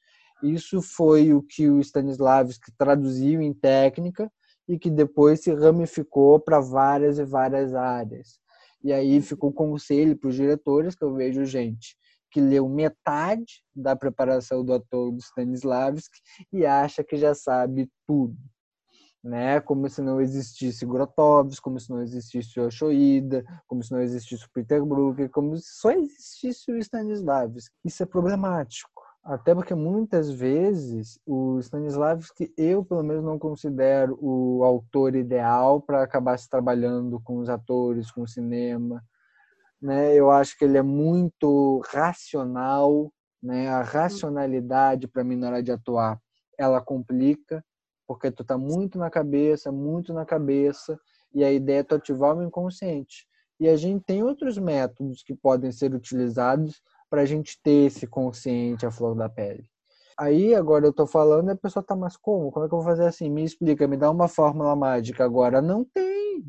Isso 0.41 0.81
foi 0.81 1.33
o 1.33 1.41
que 1.41 1.69
o 1.69 1.79
Stanislavski 1.79 2.71
traduziu 2.77 3.41
em 3.41 3.53
técnica 3.53 4.31
e 4.67 4.77
que 4.77 4.89
depois 4.89 5.41
se 5.41 5.53
ramificou 5.53 6.39
para 6.39 6.59
várias 6.59 7.19
e 7.19 7.25
várias 7.25 7.73
áreas. 7.73 8.39
E 8.83 8.93
aí 8.93 9.21
ficou 9.21 9.51
conselho 9.51 10.15
para 10.17 10.29
os 10.29 10.35
diretores, 10.35 10.95
que 10.95 11.03
eu 11.03 11.13
vejo 11.13 11.43
gente 11.43 11.97
que 12.31 12.39
leu 12.39 12.69
metade 12.69 13.63
da 13.75 13.95
preparação 13.95 14.63
do 14.63 14.73
ator 14.73 15.11
do 15.11 15.19
Stanislavski 15.19 16.19
e 16.53 16.65
acha 16.65 17.03
que 17.03 17.17
já 17.17 17.33
sabe 17.33 17.89
tudo. 18.05 18.37
Né? 19.23 19.59
Como 19.59 19.89
se 19.89 20.01
não 20.01 20.21
existisse 20.21 20.85
Grotowski, 20.85 21.61
como 21.61 21.79
se 21.79 21.89
não 21.89 22.01
existisse 22.01 22.59
Oshoida, 22.59 23.43
como 23.67 23.83
se 23.83 23.91
não 23.91 24.01
existisse 24.01 24.45
o 24.45 24.51
Peter 24.53 24.85
Brook, 24.85 25.27
como 25.29 25.57
se 25.57 25.67
só 25.79 25.91
existisse 25.91 26.71
o 26.71 26.77
Stanislavski. 26.77 27.75
Isso 27.83 28.03
é 28.03 28.05
problemático 28.05 28.98
até 29.23 29.53
porque 29.53 29.75
muitas 29.75 30.31
vezes 30.31 31.19
o 31.25 31.59
Stanislavski, 31.59 32.53
eu 32.57 32.83
pelo 32.83 33.03
menos 33.03 33.23
não 33.23 33.37
considero 33.37 34.17
o 34.21 34.63
autor 34.63 35.15
ideal 35.15 35.81
para 35.81 36.03
acabar 36.03 36.37
se 36.37 36.49
trabalhando 36.49 37.19
com 37.19 37.37
os 37.37 37.49
atores, 37.49 38.11
com 38.11 38.21
o 38.21 38.27
cinema. 38.27 39.03
Né? 39.81 40.15
Eu 40.15 40.31
acho 40.31 40.57
que 40.57 40.65
ele 40.65 40.77
é 40.77 40.81
muito 40.81 41.81
racional, 41.91 43.11
né? 43.41 43.67
a 43.69 43.81
racionalidade 43.81 45.07
para 45.07 45.23
mim 45.23 45.35
na 45.35 45.47
hora 45.47 45.63
de 45.63 45.71
atuar, 45.71 46.19
ela 46.57 46.81
complica, 46.81 47.63
porque 48.07 48.31
tu 48.31 48.43
tá 48.43 48.57
muito 48.57 48.97
na 48.97 49.09
cabeça, 49.09 49.71
muito 49.71 50.13
na 50.13 50.25
cabeça, 50.25 50.99
e 51.33 51.43
a 51.43 51.51
ideia 51.51 51.79
é 51.79 51.83
tu 51.83 51.95
ativar 51.95 52.35
o 52.35 52.43
inconsciente. 52.43 53.27
E 53.59 53.67
a 53.67 53.75
gente 53.75 54.03
tem 54.05 54.23
outros 54.23 54.57
métodos 54.57 55.21
que 55.21 55.35
podem 55.35 55.71
ser 55.71 55.93
utilizados 55.93 56.81
para 57.09 57.21
a 57.21 57.25
gente 57.25 57.59
ter 57.61 57.87
esse 57.87 58.07
consciente 58.07 58.85
à 58.85 58.91
flor 58.91 59.15
da 59.15 59.29
pele. 59.29 59.69
Aí 60.17 60.53
agora 60.53 60.85
eu 60.85 60.93
tô 60.93 61.07
falando 61.07 61.47
e 61.47 61.51
a 61.51 61.55
pessoa 61.55 61.81
tá, 61.81 61.95
mas 61.95 62.17
como? 62.17 62.51
Como 62.51 62.65
é 62.65 62.67
que 62.69 62.73
eu 62.73 62.79
vou 62.79 62.85
fazer 62.85 63.05
assim? 63.05 63.29
Me 63.29 63.43
explica, 63.43 63.87
me 63.87 63.95
dá 63.95 64.11
uma 64.11 64.27
fórmula 64.27 64.75
mágica 64.75 65.23
agora. 65.23 65.61
Não 65.61 65.85
tem. 65.85 66.43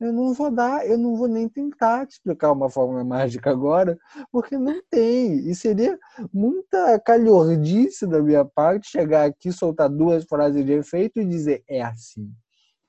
Eu 0.00 0.12
não 0.12 0.32
vou 0.32 0.50
dar, 0.50 0.86
eu 0.86 0.98
não 0.98 1.16
vou 1.16 1.26
nem 1.26 1.48
tentar 1.48 2.06
te 2.06 2.12
explicar 2.12 2.52
uma 2.52 2.68
fórmula 2.68 3.02
mágica 3.02 3.50
agora, 3.50 3.98
porque 4.30 4.58
não 4.58 4.82
tem. 4.90 5.48
E 5.48 5.54
seria 5.54 5.98
muita 6.32 6.98
calhordice 7.00 8.06
da 8.06 8.20
minha 8.20 8.44
parte 8.44 8.90
chegar 8.90 9.24
aqui, 9.24 9.50
soltar 9.50 9.88
duas 9.88 10.24
frases 10.24 10.64
de 10.64 10.72
efeito 10.72 11.20
e 11.20 11.24
dizer 11.24 11.64
é 11.68 11.82
assim. 11.82 12.32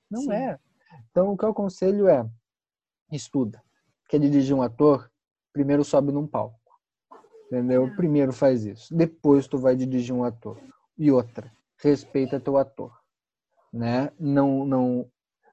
Não 0.09 0.21
Sim. 0.21 0.33
é. 0.33 0.59
Então 1.09 1.31
o 1.31 1.37
que 1.37 1.45
eu 1.45 1.49
aconselho 1.49 2.07
é 2.07 2.25
estuda. 3.11 3.61
Quer 4.09 4.19
dirigir 4.19 4.55
um 4.55 4.61
ator? 4.61 5.09
Primeiro 5.53 5.83
sobe 5.83 6.11
num 6.11 6.27
palco. 6.27 6.59
Entendeu? 7.47 7.87
É. 7.87 7.95
Primeiro 7.95 8.33
faz 8.33 8.65
isso. 8.65 8.95
Depois 8.95 9.47
tu 9.47 9.57
vai 9.57 9.75
dirigir 9.75 10.13
um 10.13 10.23
ator. 10.23 10.57
E 10.97 11.11
outra, 11.11 11.51
respeita 11.77 12.39
teu 12.39 12.57
ator. 12.57 12.91
Né? 13.71 14.09
Não, 14.19 14.65
não, 14.65 15.09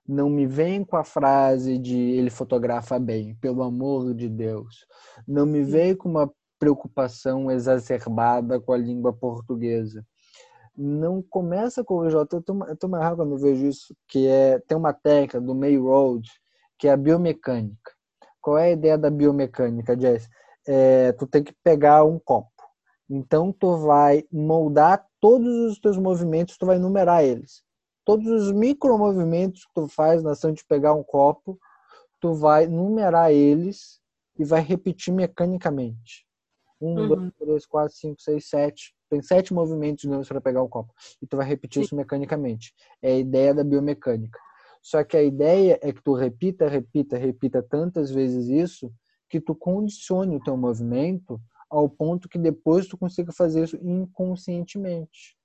não 0.06 0.30
me 0.30 0.46
vem 0.46 0.84
com 0.84 0.96
a 0.96 1.04
frase 1.04 1.78
de 1.78 1.96
ele 1.96 2.30
fotografa 2.30 2.98
bem, 2.98 3.34
pelo 3.36 3.62
amor 3.62 4.14
de 4.14 4.28
Deus. 4.28 4.86
Não 5.26 5.44
me 5.44 5.62
vem 5.62 5.94
com 5.94 6.08
uma 6.08 6.32
preocupação 6.58 7.50
exacerbada 7.50 8.60
com 8.60 8.72
a 8.72 8.76
língua 8.76 9.12
portuguesa. 9.12 10.06
Não 10.76 11.20
começa 11.20 11.84
com 11.84 11.96
o 11.96 12.08
J. 12.08 12.36
Eu 12.36 12.42
tô, 12.42 12.64
eu 12.64 12.76
tô 12.76 12.88
mais 12.88 13.14
quando 13.16 13.32
eu 13.32 13.38
vejo 13.38 13.66
isso, 13.66 13.94
que 14.06 14.26
é 14.26 14.58
tem 14.60 14.78
uma 14.78 14.92
técnica 14.92 15.40
do 15.40 15.54
May 15.54 15.76
Road, 15.76 16.28
que 16.78 16.88
é 16.88 16.92
a 16.92 16.96
biomecânica. 16.96 17.92
Qual 18.40 18.56
é 18.56 18.66
a 18.66 18.72
ideia 18.72 18.96
da 18.96 19.10
biomecânica, 19.10 19.98
Jess? 19.98 20.28
É, 20.66 21.12
tu 21.12 21.26
tem 21.26 21.42
que 21.42 21.54
pegar 21.62 22.04
um 22.04 22.18
copo. 22.18 22.50
Então 23.08 23.52
tu 23.52 23.76
vai 23.78 24.24
moldar 24.32 25.06
todos 25.20 25.70
os 25.70 25.78
teus 25.78 25.98
movimentos, 25.98 26.56
tu 26.56 26.66
vai 26.66 26.78
numerar 26.78 27.24
eles. 27.24 27.62
Todos 28.04 28.26
os 28.26 28.52
micromovimentos 28.52 29.64
que 29.64 29.74
tu 29.74 29.86
faz 29.88 30.22
na 30.22 30.32
ação 30.32 30.52
de 30.52 30.64
pegar 30.64 30.94
um 30.94 31.02
copo, 31.02 31.58
tu 32.20 32.34
vai 32.34 32.66
numerar 32.66 33.32
eles 33.32 34.00
e 34.38 34.44
vai 34.44 34.60
repetir 34.60 35.12
mecanicamente. 35.12 36.26
Um, 36.80 36.98
uhum. 36.98 37.08
dois, 37.08 37.32
três, 37.38 37.66
quatro, 37.66 37.96
cinco, 37.96 38.20
seis, 38.20 38.48
sete. 38.48 38.94
Tem 39.08 39.22
sete 39.22 39.52
movimentos 39.52 40.04
para 40.26 40.40
pegar 40.40 40.62
um 40.62 40.68
copo. 40.68 40.92
E 41.20 41.26
tu 41.26 41.36
vai 41.36 41.46
repetir 41.46 41.82
Sim. 41.82 41.86
isso 41.86 41.96
mecanicamente. 41.96 42.72
É 43.00 43.12
a 43.12 43.18
ideia 43.18 43.54
da 43.54 43.62
biomecânica. 43.62 44.38
Só 44.82 45.04
que 45.04 45.16
a 45.16 45.22
ideia 45.22 45.78
é 45.80 45.92
que 45.92 46.02
tu 46.02 46.12
repita, 46.14 46.66
repita, 46.66 47.16
repita 47.16 47.62
tantas 47.62 48.10
vezes 48.10 48.48
isso 48.48 48.92
que 49.32 49.40
tu 49.40 49.54
condicione 49.54 50.36
o 50.36 50.40
teu 50.40 50.58
movimento 50.58 51.40
ao 51.70 51.88
ponto 51.88 52.28
que 52.28 52.36
depois 52.36 52.86
tu 52.86 52.98
consiga 52.98 53.32
fazer 53.32 53.64
isso 53.64 53.78
inconscientemente. 53.82 55.38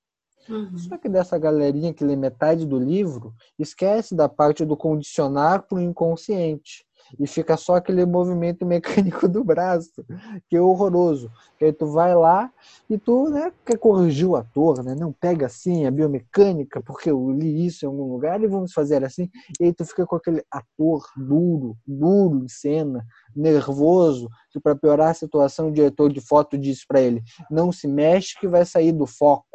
Uhum. 0.49 0.77
Só 0.77 0.97
que 0.97 1.07
dessa 1.07 1.37
galerinha 1.37 1.93
que 1.93 2.03
lê 2.03 2.17
metade 2.17 2.65
do 2.65 2.77
livro, 2.77 3.33
esquece 3.57 4.13
da 4.13 4.27
parte 4.27 4.65
do 4.65 4.75
condicionar 4.75 5.65
para 5.65 5.77
o 5.77 5.81
inconsciente 5.81 6.85
e 7.19 7.27
fica 7.27 7.55
só 7.57 7.75
aquele 7.75 8.05
movimento 8.05 8.65
mecânico 8.65 9.27
do 9.27 9.43
braço, 9.43 10.05
que 10.49 10.55
é 10.55 10.61
horroroso. 10.61 11.31
Aí 11.61 11.73
tu 11.73 11.87
vai 11.87 12.15
lá 12.15 12.51
e 12.89 12.97
tu 12.97 13.29
né, 13.29 13.51
quer 13.65 13.77
corrigir 13.77 14.27
o 14.27 14.35
ator, 14.35 14.83
né? 14.83 14.95
Não 14.95 15.11
pega 15.11 15.45
assim 15.45 15.85
a 15.85 15.91
biomecânica, 15.91 16.81
porque 16.81 17.09
eu 17.09 17.31
li 17.31 17.65
isso 17.65 17.85
em 17.85 17.87
algum 17.87 18.11
lugar 18.11 18.41
e 18.41 18.47
vamos 18.47 18.73
fazer 18.73 19.03
assim. 19.03 19.29
E 19.59 19.65
aí 19.65 19.73
tu 19.73 19.85
fica 19.85 20.05
com 20.05 20.15
aquele 20.15 20.43
ator 20.51 21.05
duro, 21.15 21.75
duro 21.85 22.43
em 22.43 22.47
cena, 22.47 23.05
nervoso, 23.35 24.29
que 24.51 24.59
para 24.59 24.75
piorar 24.75 25.09
a 25.09 25.13
situação, 25.13 25.69
o 25.69 25.73
diretor 25.73 26.11
de 26.11 26.21
foto 26.21 26.57
disse 26.57 26.85
para 26.87 27.01
ele: 27.01 27.23
não 27.49 27.71
se 27.71 27.87
mexe 27.87 28.39
que 28.39 28.47
vai 28.47 28.65
sair 28.65 28.91
do 28.91 29.07
foco. 29.07 29.45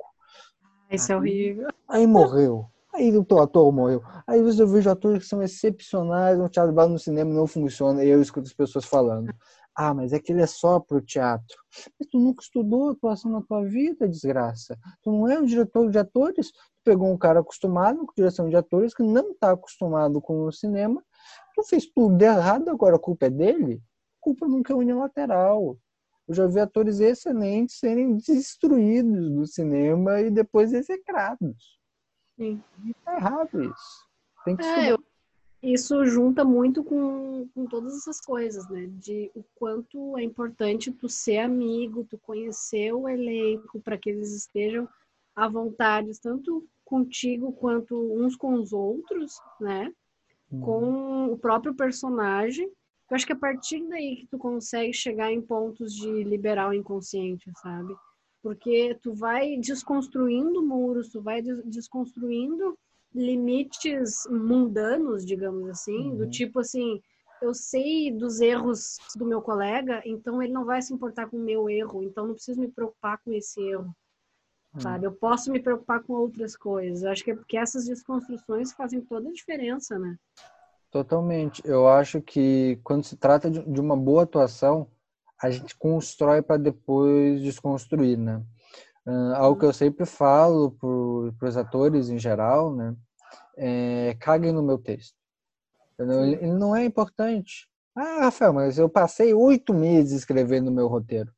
Isso 0.91 1.11
é 1.11 1.17
horrível. 1.17 1.69
Aí 1.89 2.07
morreu. 2.07 2.72
Aí 2.95 3.16
o 3.16 3.24
teu 3.24 3.38
ator 3.38 3.72
morreu. 3.72 4.03
Aí 4.26 4.43
você 4.43 4.64
vejo 4.66 4.90
atores 4.90 5.22
que 5.22 5.28
são 5.28 5.43
excepcionais, 5.43 6.38
no 6.38 6.49
teatro 6.49 6.72
no 6.88 6.99
cinema 6.99 7.32
não 7.32 7.47
funciona, 7.47 8.05
e 8.05 8.09
eu 8.09 8.20
escuto 8.20 8.47
as 8.47 8.53
pessoas 8.53 8.84
falando. 8.84 9.32
Ah, 9.74 9.95
mas 9.95 10.12
é 10.12 10.18
que 10.18 10.30
ele 10.30 10.43
é 10.43 10.47
só 10.47 10.78
pro 10.78 11.01
teatro. 11.01 11.57
Mas 11.99 12.07
tu 12.11 12.18
nunca 12.18 12.43
estudou 12.43 12.90
atuação 12.90 13.30
na 13.30 13.40
tua 13.40 13.64
vida, 13.64 14.07
desgraça. 14.07 14.78
Tu 15.03 15.11
não 15.11 15.26
é 15.26 15.38
um 15.38 15.47
diretor 15.47 15.90
de 15.90 15.99
atores, 15.99 16.53
tu 16.53 16.59
pegou 16.84 17.11
um 17.11 17.16
cara 17.16 17.40
acostumado 17.40 18.05
com 18.05 18.12
direção 18.14 18.51
de 18.51 18.55
atores 18.55 18.93
que 18.93 19.03
não 19.03 19.30
está 19.30 19.53
acostumado 19.53 20.20
com 20.20 20.45
o 20.45 20.53
cinema, 20.53 21.03
tu 21.55 21.62
fez 21.62 21.86
tudo 21.86 22.20
errado, 22.20 22.68
agora 22.68 22.97
a 22.97 22.99
culpa 22.99 23.24
é 23.24 23.30
dele? 23.30 23.82
A 24.20 24.20
culpa 24.20 24.47
nunca 24.47 24.74
é 24.74 24.76
unilateral. 24.76 25.78
Eu 26.28 26.34
já 26.34 26.47
vi 26.47 26.61
atores 26.61 27.01
excelentes 27.01 27.78
serem 27.78 28.18
destruídos 28.18 29.30
do 29.30 29.47
cinema 29.47 30.20
e 30.20 30.30
depois 30.30 30.74
execrados. 30.74 31.82
Sim. 32.43 32.62
E 32.84 32.95
tá 33.05 33.14
errado 33.14 33.62
isso. 33.62 34.09
Tem 34.45 34.57
que 34.57 34.64
é, 34.64 34.90
eu, 34.90 34.99
isso 35.62 36.05
junta 36.05 36.45
muito 36.45 36.82
com, 36.82 37.49
com 37.55 37.66
todas 37.66 37.95
essas 37.97 38.20
coisas, 38.20 38.68
né? 38.68 38.88
De 38.99 39.30
o 39.32 39.45
quanto 39.55 40.18
é 40.18 40.24
importante 40.24 40.90
tu 40.90 41.09
ser 41.09 41.38
amigo, 41.38 42.05
tu 42.11 42.18
conhecer 42.18 42.93
o 42.93 43.09
elenco 43.09 43.80
para 43.80 43.97
que 43.97 44.11
eles 44.11 44.34
estejam 44.34 44.88
à 45.36 45.49
vontade, 45.49 46.20
tanto 46.20 46.66
contigo 46.84 47.53
quanto 47.53 47.97
uns 47.97 48.34
com 48.34 48.55
os 48.55 48.72
outros, 48.72 49.34
né? 49.61 49.93
Uhum. 50.51 50.61
Com 50.61 51.32
o 51.32 51.38
próprio 51.38 51.74
personagem. 51.74 52.66
Eu 53.09 53.14
acho 53.14 53.24
que 53.24 53.32
é 53.32 53.36
a 53.36 53.38
partir 53.38 53.86
daí 53.88 54.16
que 54.16 54.26
tu 54.26 54.38
consegue 54.38 54.93
chegar 54.93 55.30
em 55.30 55.40
pontos 55.40 55.95
de 55.95 56.24
liberar 56.24 56.70
o 56.70 56.74
inconsciente, 56.74 57.53
sabe? 57.62 57.95
Porque 58.43 58.99
tu 59.01 59.14
vai 59.14 59.57
desconstruindo 59.57 60.62
muros, 60.66 61.09
tu 61.09 61.22
vai 61.22 61.40
desconstruindo 61.43 62.76
limites 63.14 64.26
mundanos, 64.28 65.24
digamos 65.24 65.68
assim, 65.68 66.11
uhum. 66.11 66.16
do 66.16 66.30
tipo 66.30 66.61
assim, 66.61 67.01
eu 67.40 67.55
sei 67.55 68.11
dos 68.11 68.40
erros 68.40 68.97
do 69.16 69.26
meu 69.26 69.43
colega, 69.43 70.03
então 70.05 70.43
ele 70.43 70.53
não 70.53 70.64
vai 70.64 70.80
se 70.80 70.93
importar 70.93 71.28
com 71.28 71.36
o 71.36 71.43
meu 71.43 71.68
erro, 71.68 72.03
então 72.03 72.26
não 72.26 72.34
preciso 72.34 72.61
me 72.61 72.68
preocupar 72.68 73.18
com 73.22 73.32
esse 73.32 73.61
erro. 73.61 73.95
Uhum. 74.74 74.80
Sabe? 74.80 75.07
Eu 75.07 75.12
posso 75.12 75.53
me 75.53 75.61
preocupar 75.61 76.03
com 76.03 76.14
outras 76.14 76.57
coisas. 76.57 77.05
Acho 77.05 77.22
que 77.22 77.32
é 77.32 77.34
porque 77.34 77.59
essas 77.59 77.84
desconstruções 77.84 78.72
fazem 78.72 79.03
toda 79.03 79.28
a 79.28 79.32
diferença, 79.32 79.99
né? 79.99 80.16
Totalmente. 80.90 81.62
Eu 81.64 81.88
acho 81.88 82.20
que 82.22 82.78
quando 82.82 83.05
se 83.05 83.16
trata 83.16 83.51
de 83.51 83.80
uma 83.80 83.97
boa 83.97 84.22
atuação, 84.22 84.86
a 85.43 85.51
gente 85.51 85.76
constrói 85.76 86.40
para 86.40 86.57
depois 86.57 87.43
desconstruir, 87.43 88.16
né? 88.16 88.40
Uh, 89.05 89.34
algo 89.34 89.59
que 89.59 89.66
eu 89.66 89.72
sempre 89.72 90.07
falo 90.07 90.70
para 91.36 91.49
os 91.49 91.57
atores 91.57 92.09
em 92.09 92.18
geral, 92.18 92.74
né? 92.74 92.95
É, 93.57 94.16
caguem 94.20 94.53
no 94.53 94.62
meu 94.62 94.78
texto. 94.78 95.16
Ele, 95.99 96.34
ele, 96.36 96.53
não 96.53 96.74
é 96.74 96.84
importante. 96.84 97.68
Ah, 97.95 98.20
Rafael, 98.20 98.53
mas 98.53 98.78
eu 98.78 98.88
passei 98.88 99.34
oito 99.34 99.74
meses 99.74 100.20
escrevendo 100.20 100.68
o 100.68 100.72
meu 100.72 100.86
roteiro. 100.86 101.30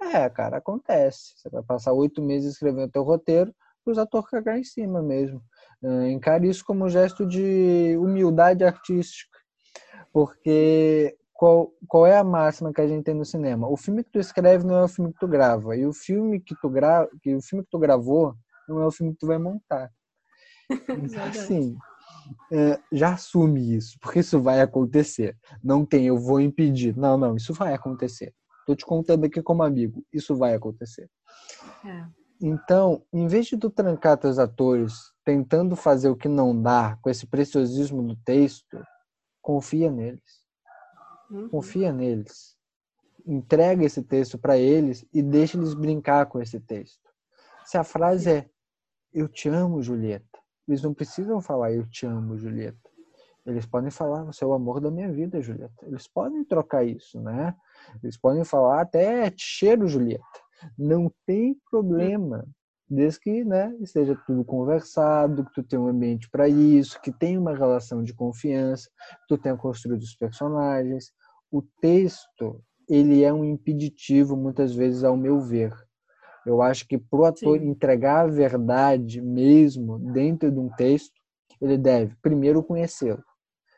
É, 0.00 0.30
cara, 0.30 0.58
acontece. 0.58 1.34
Você 1.36 1.50
vai 1.50 1.62
passar 1.62 1.92
oito 1.92 2.22
meses 2.22 2.52
escrevendo 2.52 2.88
o 2.88 2.92
teu 2.92 3.02
roteiro 3.02 3.52
para 3.84 3.92
os 3.92 3.98
atores 3.98 4.30
cagar 4.30 4.58
em 4.58 4.64
cima 4.64 5.02
mesmo. 5.02 5.42
Uh, 5.82 6.06
encare 6.06 6.48
isso 6.48 6.64
como 6.64 6.84
um 6.84 6.88
gesto 6.88 7.26
de 7.26 7.96
humildade 7.98 8.64
artística. 8.64 9.36
Porque 10.12 11.16
qual, 11.40 11.72
qual 11.88 12.06
é 12.06 12.18
a 12.18 12.22
máxima 12.22 12.70
que 12.70 12.82
a 12.82 12.86
gente 12.86 13.02
tem 13.02 13.14
no 13.14 13.24
cinema? 13.24 13.66
O 13.66 13.74
filme 13.74 14.04
que 14.04 14.10
tu 14.10 14.18
escreve 14.18 14.62
não 14.66 14.76
é 14.76 14.84
o 14.84 14.88
filme 14.88 15.10
que 15.10 15.18
tu 15.20 15.26
grava. 15.26 15.74
E 15.74 15.86
o 15.86 15.92
filme 15.94 16.38
que 16.38 16.54
tu, 16.54 16.68
gra, 16.68 17.08
que 17.22 17.34
o 17.34 17.40
filme 17.40 17.64
que 17.64 17.70
tu 17.70 17.78
gravou 17.78 18.34
não 18.68 18.82
é 18.82 18.86
o 18.86 18.90
filme 18.90 19.14
que 19.14 19.20
tu 19.20 19.26
vai 19.26 19.38
montar. 19.38 19.90
Sim. 21.48 21.78
É, 22.52 22.78
já 22.92 23.14
assume 23.14 23.74
isso, 23.74 23.96
porque 24.02 24.18
isso 24.18 24.38
vai 24.38 24.60
acontecer. 24.60 25.34
Não 25.64 25.86
tem, 25.86 26.06
eu 26.06 26.18
vou 26.18 26.42
impedir. 26.42 26.94
Não, 26.94 27.16
não, 27.16 27.34
isso 27.34 27.54
vai 27.54 27.72
acontecer. 27.72 28.34
Tô 28.66 28.76
te 28.76 28.84
contando 28.84 29.24
aqui 29.24 29.42
como 29.42 29.62
amigo, 29.62 30.04
isso 30.12 30.36
vai 30.36 30.52
acontecer. 30.52 31.08
É. 31.86 32.04
Então, 32.38 33.02
em 33.10 33.26
vez 33.26 33.46
de 33.46 33.56
tu 33.56 33.70
trancar 33.70 34.18
teus 34.18 34.38
atores 34.38 34.92
tentando 35.24 35.74
fazer 35.74 36.10
o 36.10 36.16
que 36.16 36.28
não 36.28 36.60
dá 36.60 36.98
com 37.00 37.08
esse 37.08 37.26
preciosismo 37.26 38.02
do 38.02 38.14
texto, 38.26 38.78
confia 39.40 39.90
neles. 39.90 40.39
Uhum. 41.30 41.48
Confia 41.48 41.92
neles. 41.92 42.56
Entrega 43.26 43.84
esse 43.84 44.02
texto 44.02 44.38
para 44.38 44.58
eles 44.58 45.04
e 45.12 45.22
deixa 45.22 45.56
eles 45.56 45.74
brincar 45.74 46.26
com 46.26 46.40
esse 46.40 46.58
texto. 46.58 47.10
Se 47.64 47.78
a 47.78 47.84
frase 47.84 48.30
é 48.30 48.50
Eu 49.12 49.28
te 49.28 49.48
amo, 49.48 49.82
Julieta, 49.82 50.38
eles 50.66 50.82
não 50.82 50.94
precisam 50.94 51.40
falar 51.40 51.72
Eu 51.72 51.86
te 51.88 52.06
amo, 52.06 52.36
Julieta. 52.36 52.90
Eles 53.46 53.66
podem 53.66 53.90
falar 53.90 54.24
Você 54.24 54.44
é 54.44 54.46
o 54.46 54.52
amor 54.52 54.80
da 54.80 54.90
minha 54.90 55.12
vida, 55.12 55.40
Julieta. 55.40 55.86
Eles 55.86 56.08
podem 56.08 56.44
trocar 56.44 56.84
isso, 56.84 57.20
né? 57.20 57.54
Eles 58.02 58.16
podem 58.16 58.44
falar 58.44 58.80
até 58.80 59.30
Te 59.30 59.42
cheiro, 59.42 59.86
Julieta. 59.86 60.24
Não 60.76 61.12
tem 61.26 61.56
problema 61.70 62.46
desde 62.90 63.20
que 63.20 63.44
né, 63.44 63.74
esteja 63.80 64.20
tudo 64.26 64.44
conversado, 64.44 65.44
que 65.44 65.52
tu 65.54 65.62
tenha 65.62 65.80
um 65.80 65.86
ambiente 65.86 66.28
para 66.28 66.48
isso, 66.48 67.00
que 67.00 67.12
tenha 67.12 67.38
uma 67.38 67.54
relação 67.54 68.02
de 68.02 68.12
confiança, 68.12 68.90
que 69.20 69.28
tu 69.28 69.38
tenha 69.38 69.56
construído 69.56 70.02
os 70.02 70.16
personagens, 70.16 71.12
o 71.50 71.62
texto 71.80 72.62
ele 72.88 73.22
é 73.22 73.32
um 73.32 73.44
impeditivo 73.44 74.36
muitas 74.36 74.74
vezes 74.74 75.04
ao 75.04 75.16
meu 75.16 75.40
ver. 75.40 75.72
Eu 76.44 76.62
acho 76.62 76.86
que 76.86 76.98
para 76.98 77.20
o 77.20 77.24
ator 77.24 77.58
Sim. 77.58 77.68
entregar 77.68 78.24
a 78.24 78.26
verdade 78.26 79.20
mesmo 79.20 79.98
dentro 80.12 80.50
de 80.50 80.58
um 80.58 80.68
texto, 80.70 81.14
ele 81.60 81.76
deve 81.76 82.16
primeiro 82.22 82.62
conhecê-lo, 82.62 83.22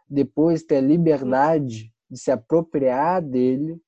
depois 0.09 0.63
ter 0.63 0.77
a 0.77 0.81
liberdade 0.81 1.93
de 2.09 2.19
se 2.19 2.31
apropriar 2.31 3.21
dele 3.21 3.81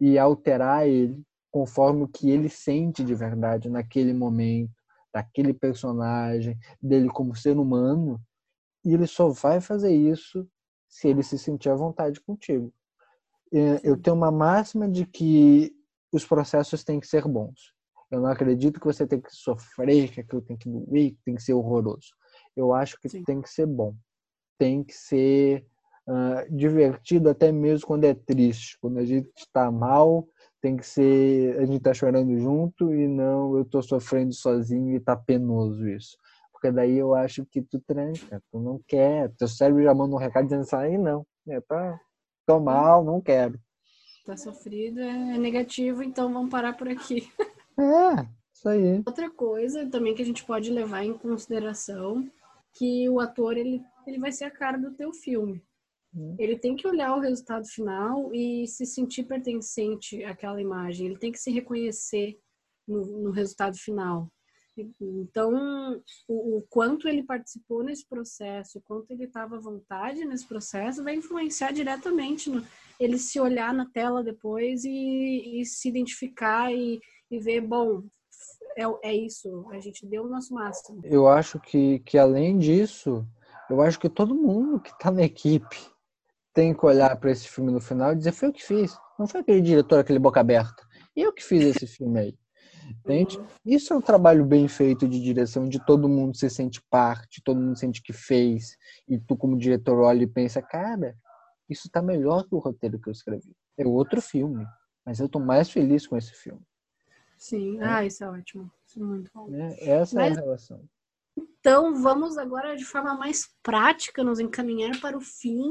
e 0.00 0.18
alterar 0.18 0.88
ele 0.88 1.22
conforme 1.50 2.04
o 2.04 2.08
que 2.08 2.30
ele 2.30 2.48
sente 2.48 3.04
de 3.04 3.14
verdade 3.14 3.68
naquele 3.68 4.14
momento, 4.14 4.72
daquele 5.12 5.52
personagem, 5.52 6.56
dele 6.80 7.08
como 7.10 7.36
ser 7.36 7.58
humano. 7.58 8.18
E 8.84 8.94
ele 8.94 9.06
só 9.06 9.28
vai 9.28 9.60
fazer 9.60 9.94
isso 9.94 10.48
se 10.88 11.08
ele 11.08 11.22
se 11.22 11.38
sentir 11.38 11.68
à 11.68 11.74
vontade 11.74 12.20
contigo. 12.20 12.72
É, 13.52 13.80
eu 13.82 13.96
tenho 13.96 14.16
uma 14.16 14.30
máxima 14.30 14.88
de 14.88 15.04
que 15.04 15.74
os 16.12 16.24
processos 16.24 16.82
têm 16.84 16.98
que 17.00 17.06
ser 17.06 17.26
bons. 17.26 17.74
Eu 18.10 18.20
não 18.20 18.28
acredito 18.28 18.78
que 18.78 18.86
você 18.86 19.06
tem 19.06 19.20
que 19.20 19.34
sofrer, 19.34 20.10
que 20.10 20.20
aquilo 20.20 20.42
tem 20.42 20.56
que 20.56 20.68
doer, 20.68 21.12
que 21.12 21.22
tem 21.24 21.34
que 21.34 21.42
ser 21.42 21.54
horroroso. 21.54 22.08
Eu 22.54 22.72
acho 22.74 22.98
que 23.00 23.08
Sim. 23.08 23.24
tem 23.24 23.40
que 23.40 23.48
ser 23.48 23.66
bom. 23.66 23.94
Tem 24.58 24.84
que 24.84 24.92
ser 24.92 25.66
uh, 26.06 26.54
divertido 26.54 27.30
até 27.30 27.50
mesmo 27.50 27.86
quando 27.86 28.04
é 28.04 28.14
triste. 28.14 28.78
Quando 28.80 28.98
a 28.98 29.04
gente 29.04 29.30
está 29.36 29.70
mal, 29.70 30.28
tem 30.60 30.76
que 30.76 30.86
ser 30.86 31.58
a 31.58 31.64
gente 31.64 31.78
está 31.78 31.94
chorando 31.94 32.38
junto 32.38 32.94
e 32.94 33.08
não 33.08 33.56
eu 33.56 33.62
estou 33.62 33.82
sofrendo 33.82 34.32
sozinho 34.32 34.92
e 34.92 34.96
está 34.96 35.16
penoso 35.16 35.88
isso. 35.88 36.16
Porque 36.52 36.70
daí 36.70 36.96
eu 36.96 37.14
acho 37.14 37.44
que 37.46 37.60
tu 37.60 37.80
tranca, 37.80 38.40
tu 38.50 38.60
não 38.60 38.80
quer, 38.86 39.30
teu 39.36 39.48
cérebro 39.48 39.82
já 39.82 39.94
manda 39.94 40.14
um 40.14 40.18
recado 40.18 40.44
dizendo 40.44 40.62
assim, 40.62 40.76
aí 40.76 40.98
não, 40.98 41.26
é, 41.48 41.60
tá, 41.62 42.00
Tô 42.46 42.58
mal, 42.60 43.04
não 43.04 43.20
quero. 43.20 43.58
Tá 44.24 44.36
sofrido, 44.36 45.00
é 45.00 45.38
negativo, 45.38 46.02
então 46.02 46.32
vamos 46.32 46.50
parar 46.50 46.76
por 46.76 46.88
aqui. 46.88 47.28
É, 47.78 48.28
isso 48.54 48.68
aí. 48.68 49.02
Outra 49.06 49.30
coisa 49.30 49.88
também 49.88 50.14
que 50.14 50.22
a 50.22 50.24
gente 50.24 50.44
pode 50.44 50.70
levar 50.70 51.04
em 51.04 51.16
consideração 51.16 52.30
que 52.74 53.08
o 53.08 53.18
ator 53.18 53.56
ele, 53.56 53.82
ele 54.06 54.18
vai 54.18 54.30
ser 54.30 54.44
a 54.44 54.50
cara 54.50 54.78
do 54.78 54.92
teu 54.92 55.12
filme. 55.12 55.62
Hum. 56.14 56.36
Ele 56.38 56.58
tem 56.58 56.76
que 56.76 56.86
olhar 56.86 57.16
o 57.16 57.20
resultado 57.20 57.66
final 57.66 58.32
e 58.34 58.66
se 58.66 58.84
sentir 58.84 59.24
pertencente 59.24 60.22
àquela 60.24 60.60
imagem. 60.60 61.06
Ele 61.06 61.18
tem 61.18 61.32
que 61.32 61.38
se 61.38 61.50
reconhecer 61.50 62.38
no, 62.86 63.04
no 63.22 63.30
resultado 63.30 63.76
final. 63.78 64.30
Então, 64.76 66.02
o, 66.26 66.58
o, 66.58 66.62
quanto 66.70 67.06
ele 67.06 67.22
participou 67.22 67.82
nesse 67.82 68.06
processo, 68.08 68.78
o 68.78 68.82
quanto 68.82 69.10
ele 69.10 69.24
estava 69.24 69.56
à 69.56 69.60
vontade 69.60 70.24
nesse 70.24 70.46
processo, 70.46 71.04
vai 71.04 71.14
influenciar 71.14 71.72
diretamente 71.72 72.48
no, 72.48 72.64
ele 72.98 73.18
se 73.18 73.38
olhar 73.38 73.74
na 73.74 73.86
tela 73.86 74.22
depois 74.22 74.84
e, 74.84 75.60
e 75.60 75.66
se 75.66 75.88
identificar 75.88 76.72
e, 76.72 77.00
e 77.30 77.38
ver, 77.38 77.60
bom, 77.60 78.02
é, 78.76 79.10
é, 79.10 79.14
isso, 79.14 79.68
a 79.70 79.80
gente 79.80 80.06
deu 80.06 80.24
o 80.24 80.28
nosso 80.28 80.54
máximo. 80.54 81.00
Eu 81.04 81.28
acho 81.28 81.60
que, 81.60 81.98
que 82.00 82.16
além 82.16 82.58
disso, 82.58 83.26
eu 83.68 83.82
acho 83.82 83.98
que 83.98 84.08
todo 84.08 84.34
mundo 84.34 84.80
que 84.80 84.90
está 84.90 85.10
na 85.10 85.22
equipe 85.22 85.76
tem 86.54 86.74
que 86.74 86.84
olhar 86.84 87.14
para 87.18 87.30
esse 87.30 87.48
filme 87.48 87.70
no 87.70 87.80
final 87.80 88.12
e 88.12 88.16
dizer: 88.16 88.32
foi 88.32 88.48
eu 88.48 88.52
que 88.52 88.64
fiz, 88.64 88.96
não 89.18 89.26
foi 89.26 89.40
aquele 89.40 89.60
diretor, 89.60 89.98
aquele 89.98 90.18
boca 90.18 90.40
aberta. 90.40 90.86
Eu 91.14 91.32
que 91.32 91.44
fiz 91.44 91.76
esse 91.76 91.86
filme 91.86 92.18
aí. 92.18 92.41
Entende? 92.88 93.38
Uhum. 93.38 93.46
Isso 93.64 93.92
é 93.92 93.96
um 93.96 94.00
trabalho 94.00 94.44
bem 94.44 94.66
feito 94.68 95.08
de 95.08 95.20
direção, 95.20 95.68
de 95.68 95.84
todo 95.84 96.08
mundo 96.08 96.36
se 96.36 96.48
sente 96.50 96.80
parte, 96.90 97.42
todo 97.42 97.60
mundo 97.60 97.78
sente 97.78 98.02
que 98.02 98.12
fez, 98.12 98.76
e 99.08 99.18
tu, 99.18 99.36
como 99.36 99.56
diretor, 99.56 99.98
olha 100.00 100.24
e 100.24 100.26
pensa, 100.26 100.60
cara, 100.60 101.16
isso 101.68 101.88
tá 101.90 102.02
melhor 102.02 102.44
que 102.44 102.54
o 102.54 102.58
roteiro 102.58 102.98
que 102.98 103.08
eu 103.08 103.12
escrevi. 103.12 103.54
É 103.76 103.86
outro 103.86 104.20
filme, 104.20 104.66
mas 105.04 105.20
eu 105.20 105.28
tô 105.28 105.38
mais 105.38 105.70
feliz 105.70 106.06
com 106.06 106.16
esse 106.16 106.32
filme. 106.32 106.60
Sim, 107.36 107.80
é. 107.80 107.84
ah, 107.84 108.04
isso 108.04 108.22
é 108.22 108.30
ótimo. 108.30 108.70
Isso 108.86 109.00
é 109.00 109.02
muito 109.02 109.30
bom. 109.34 109.52
É, 109.52 109.90
essa 109.90 110.14
mas... 110.14 110.36
é 110.36 110.40
a 110.40 110.42
relação. 110.42 110.88
Então, 111.64 111.94
vamos 111.94 112.36
agora 112.36 112.74
de 112.74 112.84
forma 112.84 113.14
mais 113.14 113.48
prática 113.62 114.24
nos 114.24 114.40
encaminhar 114.40 115.00
para 115.00 115.16
o 115.16 115.20
fim, 115.20 115.70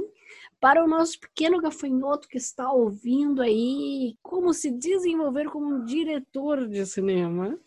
para 0.58 0.82
o 0.82 0.88
nosso 0.88 1.20
pequeno 1.20 1.60
gafanhoto 1.60 2.30
que 2.30 2.38
está 2.38 2.72
ouvindo 2.72 3.42
aí 3.42 4.16
como 4.24 4.54
se 4.54 4.72
desenvolver 4.72 5.50
como 5.50 5.66
um 5.66 5.84
diretor 5.84 6.66
de 6.66 6.86
cinema. 6.86 7.60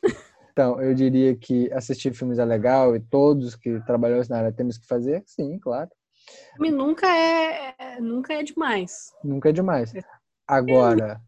Então, 0.52 0.80
eu 0.80 0.94
diria 0.94 1.36
que 1.36 1.70
assistir 1.70 2.14
filmes 2.14 2.38
é 2.38 2.44
legal 2.46 2.96
e 2.96 3.00
todos 3.00 3.56
que 3.56 3.78
trabalham 3.84 4.22
na 4.30 4.38
área 4.38 4.52
temos 4.52 4.78
que 4.78 4.86
fazer, 4.86 5.22
sim, 5.26 5.58
claro. 5.58 5.90
Filme 6.52 6.70
nunca 6.70 7.06
é, 7.06 7.74
é, 7.76 8.00
nunca 8.00 8.32
é 8.32 8.42
demais. 8.42 9.12
Nunca 9.22 9.50
é 9.50 9.52
demais. 9.52 9.92
Agora, 10.48 11.20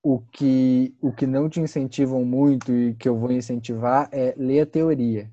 o 0.00 0.20
que, 0.20 0.94
o 1.00 1.12
que 1.12 1.26
não 1.26 1.48
te 1.48 1.60
incentivam 1.60 2.24
muito 2.24 2.70
e 2.70 2.94
que 2.94 3.08
eu 3.08 3.16
vou 3.16 3.32
incentivar 3.32 4.08
é 4.12 4.34
ler 4.36 4.60
a 4.60 4.66
teoria. 4.66 5.28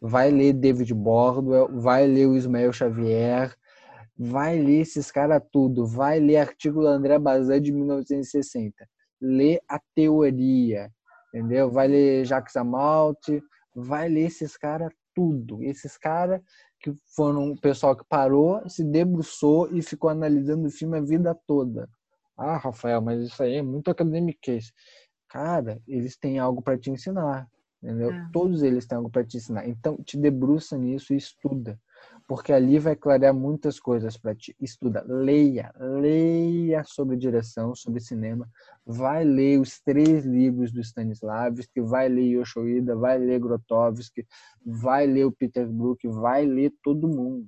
Vai 0.00 0.30
ler 0.30 0.52
David 0.52 0.94
Bordwell, 0.94 1.68
vai 1.72 2.06
ler 2.06 2.26
o 2.26 2.36
Ismael 2.36 2.72
Xavier, 2.72 3.54
vai 4.16 4.58
ler 4.58 4.80
esses 4.80 5.10
caras 5.10 5.42
tudo, 5.52 5.86
vai 5.86 6.20
ler 6.20 6.36
artigo 6.36 6.80
do 6.80 6.86
André 6.86 7.18
Bazin 7.18 7.60
de 7.60 7.72
1960. 7.72 8.88
Lê 9.20 9.60
a 9.68 9.80
teoria, 9.94 10.90
entendeu? 11.28 11.70
Vai 11.70 11.88
ler 11.88 12.24
Jacques 12.24 12.56
Amalt, 12.56 13.28
vai 13.74 14.08
ler 14.08 14.26
esses 14.26 14.56
caras 14.56 14.92
tudo. 15.14 15.62
Esses 15.62 15.98
caras 15.98 16.40
que 16.80 16.94
foram 17.16 17.50
o 17.50 17.60
pessoal 17.60 17.96
que 17.96 18.04
parou, 18.08 18.68
se 18.68 18.84
debruçou 18.84 19.68
e 19.72 19.82
ficou 19.82 20.10
analisando 20.10 20.68
o 20.68 20.70
filme 20.70 20.98
a 20.98 21.00
vida 21.00 21.36
toda. 21.46 21.88
Ah, 22.36 22.56
Rafael, 22.56 23.02
mas 23.02 23.20
isso 23.20 23.42
aí 23.42 23.56
é 23.56 23.62
muito 23.62 23.90
academiquez. 23.90 24.72
Cara, 25.28 25.82
eles 25.88 26.16
têm 26.16 26.38
algo 26.38 26.62
para 26.62 26.78
te 26.78 26.90
ensinar, 26.90 27.48
entendeu? 27.82 28.12
É. 28.12 28.28
Todos 28.32 28.62
eles 28.62 28.86
têm 28.86 28.96
algo 28.96 29.10
para 29.10 29.24
te 29.24 29.36
ensinar. 29.36 29.68
Então, 29.68 29.96
te 30.04 30.16
debruça 30.16 30.76
nisso 30.76 31.12
e 31.12 31.16
estuda 31.16 31.78
porque 32.28 32.52
ali 32.52 32.78
vai 32.78 32.94
clarear 32.94 33.34
muitas 33.34 33.80
coisas 33.80 34.18
para 34.18 34.34
ti. 34.34 34.54
Estuda, 34.60 35.02
leia, 35.08 35.72
leia 35.78 36.84
sobre 36.84 37.16
direção, 37.16 37.74
sobre 37.74 38.00
cinema, 38.00 38.46
vai 38.84 39.24
ler 39.24 39.58
os 39.58 39.80
três 39.80 40.26
livros 40.26 40.70
do 40.70 40.80
Stanislavski, 40.80 41.80
vai 41.80 42.06
ler 42.06 42.34
Yoshoida, 42.34 42.94
vai 42.94 43.18
ler 43.18 43.40
Grotowski, 43.40 44.26
vai 44.64 45.06
ler 45.06 45.24
o 45.24 45.32
Peter 45.32 45.66
Brook, 45.66 46.06
vai 46.06 46.44
ler 46.44 46.70
todo 46.82 47.08
mundo. 47.08 47.46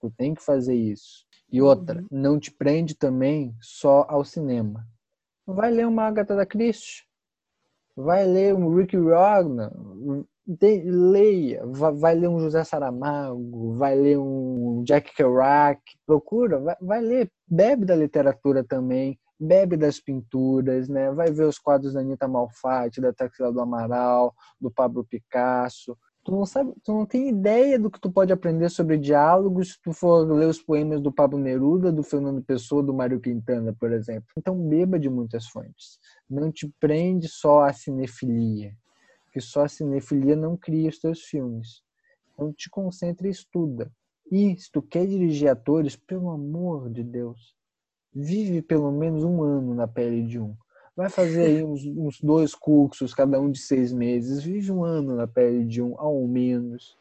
Tu 0.00 0.10
tem 0.16 0.34
que 0.34 0.42
fazer 0.42 0.74
isso. 0.74 1.24
E 1.52 1.62
outra, 1.62 2.00
uhum. 2.00 2.06
não 2.10 2.40
te 2.40 2.50
prende 2.50 2.96
também 2.96 3.54
só 3.60 4.06
ao 4.08 4.24
cinema. 4.24 4.88
Vai 5.46 5.70
ler 5.70 5.86
uma 5.86 6.04
Agatha 6.04 6.34
da 6.34 6.46
Christie, 6.46 7.04
vai 7.96 8.26
ler 8.26 8.54
um 8.54 8.74
Rick 8.74 8.96
Rogner, 8.96 9.70
leia, 10.84 11.64
vai, 11.66 11.92
vai, 11.92 12.14
ler 12.14 12.28
um 12.28 12.40
José 12.40 12.64
Saramago, 12.64 13.74
vai 13.76 13.94
ler 13.94 14.18
um 14.18 14.82
Jack 14.84 15.14
Kerouac, 15.14 15.80
procura, 16.06 16.58
vai, 16.58 16.76
vai, 16.80 17.00
ler, 17.00 17.30
bebe 17.46 17.84
da 17.84 17.94
literatura 17.94 18.64
também, 18.64 19.18
bebe 19.38 19.76
das 19.76 20.00
pinturas, 20.00 20.88
né? 20.88 21.10
Vai 21.12 21.30
ver 21.30 21.44
os 21.44 21.58
quadros 21.58 21.94
da 21.94 22.00
Anitta 22.00 22.28
Malfatti, 22.28 23.00
da 23.00 23.12
Taxila 23.12 23.52
do 23.52 23.60
Amaral, 23.60 24.34
do 24.60 24.70
Pablo 24.70 25.04
Picasso. 25.04 25.96
Tu 26.30 26.36
não 26.36 26.46
sabe, 26.46 26.72
tu 26.84 26.92
não 26.92 27.04
tem 27.04 27.28
ideia 27.28 27.76
do 27.76 27.90
que 27.90 28.00
tu 28.00 28.08
pode 28.08 28.32
aprender 28.32 28.68
sobre 28.70 28.96
diálogos 28.96 29.72
se 29.72 29.82
tu 29.82 29.92
for 29.92 30.24
ler 30.32 30.46
os 30.46 30.62
poemas 30.62 31.00
do 31.00 31.10
Pablo 31.10 31.36
Neruda, 31.36 31.90
do 31.90 32.04
Fernando 32.04 32.40
Pessoa, 32.40 32.84
do 32.84 32.94
Mário 32.94 33.20
Quintana, 33.20 33.74
por 33.76 33.90
exemplo. 33.90 34.28
Então 34.38 34.56
beba 34.56 34.96
de 34.96 35.10
muitas 35.10 35.48
fontes. 35.48 35.98
Não 36.30 36.52
te 36.52 36.72
prende 36.78 37.26
só 37.28 37.64
à 37.64 37.72
cinefilia 37.72 38.72
que 39.32 39.40
só 39.40 39.64
a 39.64 39.68
cinefilia 39.68 40.36
não 40.36 40.56
cria 40.56 40.88
os 40.88 41.00
teus 41.00 41.22
filmes. 41.22 41.82
Então 42.32 42.52
te 42.52 42.70
concentra 42.70 43.26
e 43.26 43.30
estuda. 43.32 43.90
E 44.30 44.56
se 44.56 44.70
tu 44.70 44.80
quer 44.80 45.08
dirigir 45.08 45.48
atores, 45.48 45.96
pelo 45.96 46.30
amor 46.30 46.90
de 46.90 47.02
Deus, 47.02 47.56
vive 48.14 48.62
pelo 48.62 48.92
menos 48.92 49.24
um 49.24 49.42
ano 49.42 49.74
na 49.74 49.88
pele 49.88 50.24
de 50.24 50.38
um. 50.38 50.56
Vai 51.00 51.08
fazer 51.08 51.46
aí 51.46 51.64
uns, 51.64 51.82
uns 51.86 52.20
dois 52.20 52.54
cursos, 52.54 53.14
cada 53.14 53.40
um 53.40 53.50
de 53.50 53.58
seis 53.58 53.90
meses. 53.90 54.42
Vive 54.42 54.70
um 54.70 54.84
ano 54.84 55.16
na 55.16 55.26
pele 55.26 55.64
de 55.64 55.80
um, 55.80 55.98
ao 55.98 56.26
menos. 56.26 56.94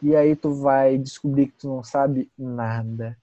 E 0.00 0.14
aí 0.14 0.36
tu 0.36 0.54
vai 0.54 0.96
descobrir 0.96 1.48
que 1.48 1.58
tu 1.58 1.68
não 1.68 1.82
sabe 1.82 2.30
nada. 2.38 3.18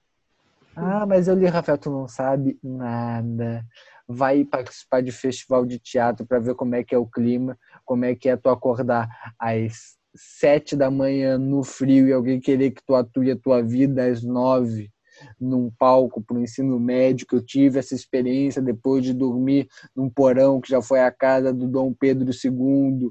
Ah, 0.76 1.06
mas 1.06 1.28
eu 1.28 1.34
li, 1.34 1.46
Rafael, 1.46 1.78
tu 1.78 1.90
não 1.90 2.06
sabe 2.06 2.58
nada 2.62 3.64
vai 4.06 4.44
participar 4.44 5.00
de 5.02 5.10
festival 5.10 5.64
de 5.64 5.78
teatro 5.78 6.26
para 6.26 6.38
ver 6.38 6.54
como 6.54 6.74
é 6.74 6.84
que 6.84 6.94
é 6.94 6.98
o 6.98 7.06
clima, 7.06 7.58
como 7.84 8.04
é 8.04 8.14
que 8.14 8.28
é 8.28 8.36
tu 8.36 8.50
acordar 8.50 9.08
às 9.38 9.96
sete 10.14 10.76
da 10.76 10.90
manhã 10.90 11.38
no 11.38 11.64
frio 11.64 12.06
e 12.06 12.12
alguém 12.12 12.38
querer 12.38 12.72
que 12.72 12.84
tu 12.84 12.94
atue 12.94 13.30
a 13.30 13.36
tua 13.36 13.62
vida 13.62 14.04
às 14.04 14.22
nove 14.22 14.90
num 15.40 15.70
palco 15.70 16.22
para 16.22 16.36
o 16.36 16.40
ensino 16.40 16.78
médio, 16.78 17.26
que 17.26 17.34
eu 17.34 17.44
tive 17.44 17.78
essa 17.78 17.94
experiência 17.94 18.62
depois 18.62 19.04
de 19.04 19.12
dormir 19.12 19.68
num 19.94 20.08
porão 20.08 20.60
que 20.60 20.70
já 20.70 20.80
foi 20.80 21.00
a 21.00 21.10
casa 21.10 21.52
do 21.52 21.66
Dom 21.66 21.92
Pedro 21.92 22.30
II. 22.30 23.10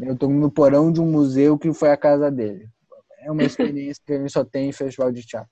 Eu 0.00 0.14
estou 0.14 0.30
no 0.30 0.50
porão 0.50 0.90
de 0.92 1.00
um 1.00 1.10
museu 1.10 1.58
que 1.58 1.72
foi 1.72 1.90
a 1.90 1.96
casa 1.96 2.30
dele. 2.30 2.68
É 3.20 3.30
uma 3.30 3.42
experiência 3.44 4.02
que 4.04 4.12
a 4.12 4.18
gente 4.18 4.32
só 4.32 4.44
tem 4.44 4.68
em 4.68 4.72
festival 4.72 5.12
de 5.12 5.24
teatro. 5.24 5.50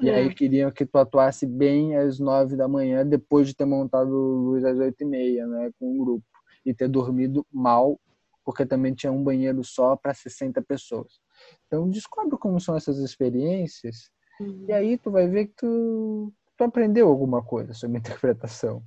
E 0.00 0.08
aí 0.08 0.28
é. 0.28 0.32
queriam 0.32 0.70
que 0.70 0.86
tu 0.86 0.96
atuasse 0.96 1.44
bem 1.44 1.96
às 1.96 2.20
nove 2.20 2.56
da 2.56 2.68
manhã, 2.68 3.04
depois 3.04 3.48
de 3.48 3.54
ter 3.54 3.64
montado 3.64 4.10
luz 4.10 4.64
às 4.64 4.78
oito 4.78 5.02
e 5.02 5.04
meia, 5.04 5.46
né, 5.46 5.70
com 5.78 5.92
um 5.92 5.98
grupo. 5.98 6.24
E 6.64 6.72
ter 6.72 6.88
dormido 6.88 7.44
mal, 7.52 7.98
porque 8.44 8.64
também 8.64 8.94
tinha 8.94 9.10
um 9.10 9.24
banheiro 9.24 9.64
só 9.64 9.96
para 9.96 10.14
60 10.14 10.62
pessoas. 10.62 11.20
Então, 11.66 11.88
descobre 11.88 12.36
como 12.38 12.60
são 12.60 12.76
essas 12.76 12.98
experiências, 12.98 14.10
uhum. 14.40 14.64
e 14.68 14.72
aí 14.72 14.98
tu 14.98 15.10
vai 15.10 15.28
ver 15.28 15.46
que 15.46 15.54
tu, 15.56 16.32
tu 16.56 16.64
aprendeu 16.64 17.08
alguma 17.08 17.42
coisa 17.42 17.74
sobre 17.74 17.98
interpretação. 17.98 18.82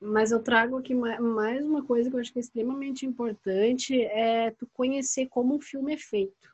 Mas 0.00 0.32
eu 0.32 0.42
trago 0.42 0.76
aqui 0.76 0.94
mais 0.94 1.64
uma 1.64 1.84
coisa 1.84 2.10
que 2.10 2.16
eu 2.16 2.20
acho 2.20 2.32
que 2.32 2.38
é 2.38 2.42
extremamente 2.42 3.06
importante, 3.06 4.02
é 4.02 4.50
tu 4.50 4.66
conhecer 4.74 5.28
como 5.28 5.54
um 5.54 5.60
filme 5.60 5.94
é 5.94 5.96
feito 5.96 6.52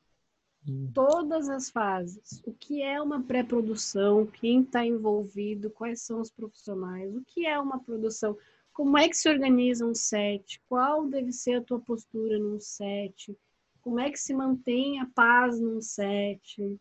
todas 0.92 1.48
as 1.48 1.70
fases. 1.70 2.42
O 2.44 2.52
que 2.52 2.82
é 2.82 3.00
uma 3.00 3.22
pré-produção, 3.22 4.26
quem 4.26 4.62
está 4.62 4.84
envolvido, 4.84 5.70
quais 5.70 6.02
são 6.02 6.20
os 6.20 6.30
profissionais, 6.30 7.14
o 7.14 7.22
que 7.24 7.46
é 7.46 7.58
uma 7.58 7.78
produção, 7.78 8.36
como 8.72 8.96
é 8.98 9.08
que 9.08 9.16
se 9.16 9.28
organiza 9.28 9.84
um 9.84 9.94
set, 9.94 10.60
qual 10.68 11.06
deve 11.06 11.32
ser 11.32 11.54
a 11.54 11.62
tua 11.62 11.80
postura 11.80 12.38
num 12.38 12.60
set, 12.60 13.36
como 13.80 13.98
é 13.98 14.10
que 14.10 14.18
se 14.18 14.34
mantém 14.34 15.00
a 15.00 15.06
paz 15.06 15.58
num 15.58 15.80
set, 15.80 16.78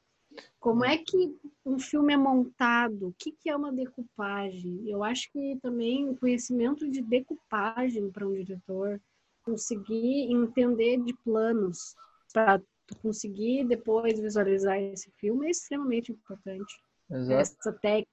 como 0.60 0.84
é 0.84 0.98
que 0.98 1.36
um 1.66 1.80
filme 1.80 2.14
é 2.14 2.18
montado, 2.18 3.08
o 3.08 3.14
que, 3.18 3.32
que 3.32 3.50
é 3.50 3.56
uma 3.56 3.72
decupagem. 3.72 4.82
Eu 4.86 5.04
acho 5.04 5.32
que 5.32 5.58
também 5.62 6.10
o 6.10 6.16
conhecimento 6.16 6.90
de 6.90 7.02
decupagem 7.02 8.10
para 8.10 8.28
um 8.28 8.34
diretor, 8.34 9.00
conseguir 9.44 10.32
entender 10.32 10.98
de 11.04 11.14
planos 11.24 11.96
para 12.34 12.62
conseguir 13.02 13.66
depois 13.66 14.20
visualizar 14.20 14.78
esse 14.78 15.10
filme 15.12 15.48
é 15.48 15.52
extremamente 15.52 16.12
importante. 16.12 16.74
Exato. 17.10 17.40
Essa 17.40 17.74
técnica 17.74 18.08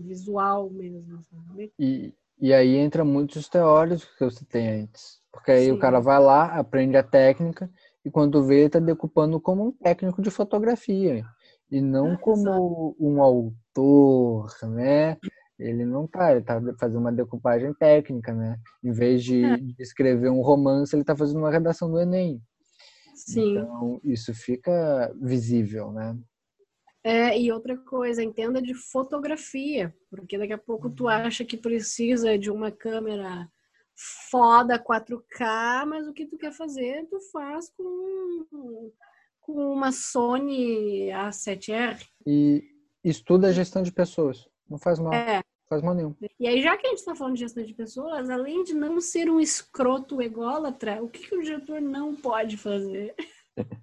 visual 0.00 0.68
mesmo, 0.70 1.22
sabe? 1.30 1.72
E, 1.78 2.12
e 2.38 2.52
aí 2.52 2.76
entra 2.76 3.04
muitos 3.04 3.48
teóricos 3.48 4.04
que 4.04 4.24
você 4.24 4.44
tem 4.44 4.82
antes. 4.82 5.20
Porque 5.32 5.50
aí 5.50 5.66
Sim. 5.66 5.72
o 5.72 5.78
cara 5.78 6.00
vai 6.00 6.18
lá, 6.20 6.58
aprende 6.58 6.96
a 6.96 7.02
técnica, 7.02 7.70
e 8.04 8.10
quando 8.10 8.44
vê, 8.44 8.60
ele 8.60 8.70
tá 8.70 8.78
decupando 8.78 9.40
como 9.40 9.66
um 9.66 9.72
técnico 9.72 10.22
de 10.22 10.30
fotografia. 10.30 11.24
E 11.70 11.80
não 11.80 12.12
ah, 12.12 12.18
como 12.18 12.96
um 12.98 13.20
autor, 13.22 14.48
né? 14.68 15.16
Ele 15.58 15.84
não 15.84 16.06
tá, 16.06 16.32
ele 16.32 16.42
tá 16.42 16.60
fazendo 16.78 17.00
uma 17.00 17.12
decupagem 17.12 17.72
técnica, 17.74 18.32
né? 18.32 18.58
Em 18.84 18.92
vez 18.92 19.24
de, 19.24 19.42
é. 19.42 19.56
de 19.56 19.74
escrever 19.80 20.30
um 20.30 20.42
romance, 20.42 20.94
ele 20.94 21.04
tá 21.04 21.16
fazendo 21.16 21.38
uma 21.38 21.50
redação 21.50 21.90
do 21.90 21.98
Enem. 21.98 22.40
Sim. 23.14 23.58
Então, 23.58 24.00
isso 24.04 24.34
fica 24.34 25.12
visível, 25.20 25.90
né? 25.90 26.16
É, 27.02 27.38
e 27.40 27.52
outra 27.52 27.76
coisa, 27.76 28.22
entenda 28.22 28.60
de 28.60 28.74
fotografia, 28.74 29.94
porque 30.10 30.36
daqui 30.36 30.52
a 30.52 30.58
pouco 30.58 30.90
tu 30.90 31.08
acha 31.08 31.44
que 31.44 31.56
precisa 31.56 32.36
de 32.36 32.50
uma 32.50 32.70
câmera 32.70 33.48
foda 34.28 34.78
4K, 34.78 35.86
mas 35.86 36.06
o 36.06 36.12
que 36.12 36.26
tu 36.26 36.36
quer 36.36 36.52
fazer, 36.52 37.06
tu 37.08 37.18
faz 37.32 37.70
com, 37.70 38.92
com 39.46 39.72
uma 39.72 39.92
Sony 39.92 41.08
A7R. 41.10 42.04
E 42.26 42.64
estuda 43.04 43.48
a 43.48 43.52
gestão 43.52 43.82
de 43.82 43.92
pessoas, 43.92 44.48
não 44.68 44.76
faz 44.76 44.98
mal. 44.98 45.14
É, 45.14 45.40
Faz 45.68 45.82
mal 45.82 45.94
nenhum. 45.94 46.14
E 46.38 46.46
aí, 46.46 46.62
já 46.62 46.76
que 46.76 46.86
a 46.86 46.90
gente 46.90 47.00
está 47.00 47.14
falando 47.14 47.34
de 47.34 47.40
gestão 47.40 47.64
de 47.64 47.74
pessoas, 47.74 48.30
além 48.30 48.62
de 48.62 48.72
não 48.72 49.00
ser 49.00 49.28
um 49.28 49.40
escroto 49.40 50.22
ególatra, 50.22 51.02
o 51.02 51.08
que, 51.08 51.28
que 51.28 51.36
o 51.36 51.42
diretor 51.42 51.80
não 51.80 52.14
pode 52.14 52.56
fazer? 52.56 53.14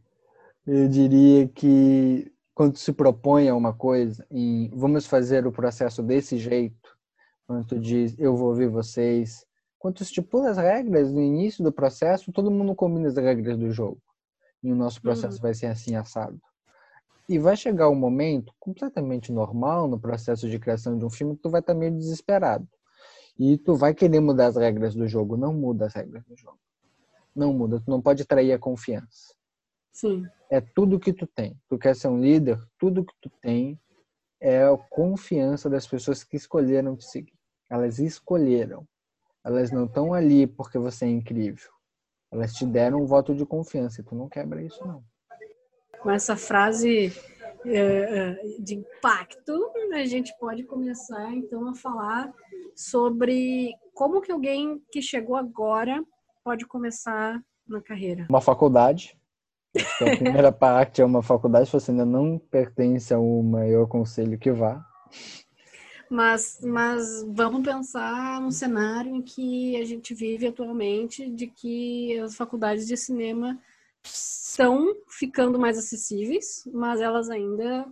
Eu 0.66 0.88
diria 0.88 1.46
que 1.50 2.32
quando 2.56 2.78
se 2.78 2.94
propõe 2.94 3.50
a 3.50 3.56
uma 3.56 3.74
coisa, 3.74 4.26
em 4.32 4.70
vamos 4.74 5.06
fazer 5.06 5.46
o 5.46 5.52
processo 5.52 6.02
desse 6.02 6.38
jeito, 6.38 6.90
quando 7.46 7.68
tu 7.68 7.78
diz 7.78 8.18
eu 8.18 8.34
vou 8.38 8.48
ouvir 8.48 8.70
vocês, 8.70 9.46
quando 9.78 9.96
tu 9.96 10.04
estipula 10.04 10.50
as 10.50 10.58
regras 10.58 11.12
no 11.12 11.20
início 11.20 11.62
do 11.62 11.74
processo, 11.74 12.32
todo 12.32 12.50
mundo 12.50 12.74
combina 12.74 13.10
as 13.10 13.18
regras 13.18 13.58
do 13.58 13.72
jogo. 13.72 14.02
E 14.64 14.72
o 14.72 14.76
nosso 14.76 15.02
processo 15.02 15.38
uhum. 15.38 15.42
vai 15.42 15.54
ser 15.54 15.68
assim 15.68 15.96
assado. 15.96 16.40
E 17.28 17.38
vai 17.38 17.56
chegar 17.56 17.90
um 17.90 17.96
momento 17.96 18.54
completamente 18.60 19.32
normal 19.32 19.88
no 19.88 20.00
processo 20.00 20.50
de 20.50 20.60
criação 20.60 20.98
de 20.98 21.06
um 21.06 21.10
filme 21.10 21.36
que 21.36 21.42
tu 21.42 21.50
vai 21.50 21.62
estar 21.62 21.74
meio 21.74 21.92
desesperado. 21.92 22.68
E 23.38 23.58
tu 23.58 23.76
vai 23.76 23.94
querer 23.94 24.20
mudar 24.20 24.48
as 24.48 24.56
regras 24.56 24.94
do 24.94 25.08
jogo, 25.08 25.36
não 25.36 25.54
muda 25.54 25.88
as 25.88 25.94
regras 25.94 26.24
do 26.26 26.36
jogo. 26.36 26.60
Não 27.36 27.52
muda. 27.54 27.80
Tu 27.80 27.90
não 27.90 28.02
pode 28.02 28.26
trair 28.26 28.52
a 28.54 28.60
confiança. 28.60 29.34
Sim. 29.92 30.26
É 30.50 30.62
tudo 30.62 31.00
que 31.00 31.14
tu 31.14 31.26
tem. 31.26 31.58
Tu 31.68 31.78
quer 31.78 31.96
ser 31.96 32.08
um 32.08 32.20
líder, 32.20 32.60
tudo 32.78 33.06
que 33.06 33.14
tu 33.22 33.30
tem 33.42 33.80
é 34.40 34.64
a 34.64 34.78
confiança 34.78 35.70
das 35.70 35.88
pessoas 35.88 36.24
que 36.24 36.36
escolheram 36.36 36.96
te 36.96 37.06
seguir. 37.06 37.34
Elas 37.70 38.00
escolheram. 38.00 38.88
Elas 39.44 39.72
não 39.72 39.86
estão 39.86 40.14
ali 40.14 40.46
porque 40.46 40.78
você 40.78 41.06
é 41.06 41.10
incrível. 41.10 41.72
Elas 42.34 42.54
te 42.54 42.66
deram 42.66 43.02
um 43.02 43.06
voto 43.06 43.36
de 43.36 43.46
confiança 43.46 44.02
e 44.02 44.04
tu 44.04 44.16
não 44.16 44.28
quebra 44.28 44.62
isso, 44.62 44.86
não. 44.86 45.04
Com 46.00 46.10
essa 46.10 46.36
frase 46.36 47.14
é, 47.66 48.34
de 48.60 48.76
impacto, 48.76 49.72
a 49.94 50.06
gente 50.06 50.36
pode 50.40 50.64
começar 50.64 51.32
então 51.34 51.70
a 51.70 51.76
falar 51.76 52.34
sobre 52.76 53.74
como 53.94 54.20
que 54.20 54.32
alguém 54.32 54.82
que 54.92 55.02
chegou 55.02 55.36
agora 55.36 56.04
pode 56.44 56.66
começar 56.66 57.40
na 57.68 57.82
carreira. 57.82 58.26
Uma 58.30 58.42
faculdade. 58.42 59.18
Então, 59.74 60.12
a 60.12 60.18
primeira 60.18 60.52
parte 60.52 61.02
é 61.02 61.06
uma 61.06 61.22
faculdade. 61.22 61.68
Se 61.68 61.74
você 61.74 61.92
ainda 61.92 62.06
não 62.06 62.38
pertence 62.38 63.14
a 63.14 63.20
uma, 63.20 63.66
eu 63.68 63.84
aconselho 63.84 64.38
que 64.38 64.52
vá. 64.52 64.84
Mas, 66.14 66.60
mas 66.62 67.26
vamos 67.28 67.64
pensar 67.64 68.40
num 68.40 68.52
cenário 68.52 69.16
em 69.16 69.20
que 69.20 69.76
a 69.78 69.84
gente 69.84 70.14
vive 70.14 70.46
atualmente, 70.46 71.28
de 71.28 71.48
que 71.48 72.20
as 72.20 72.36
faculdades 72.36 72.86
de 72.86 72.96
cinema 72.96 73.58
estão 74.04 74.94
ficando 75.10 75.58
mais 75.58 75.76
acessíveis, 75.76 76.70
mas 76.72 77.02
elas 77.02 77.32
ainda 77.32 77.88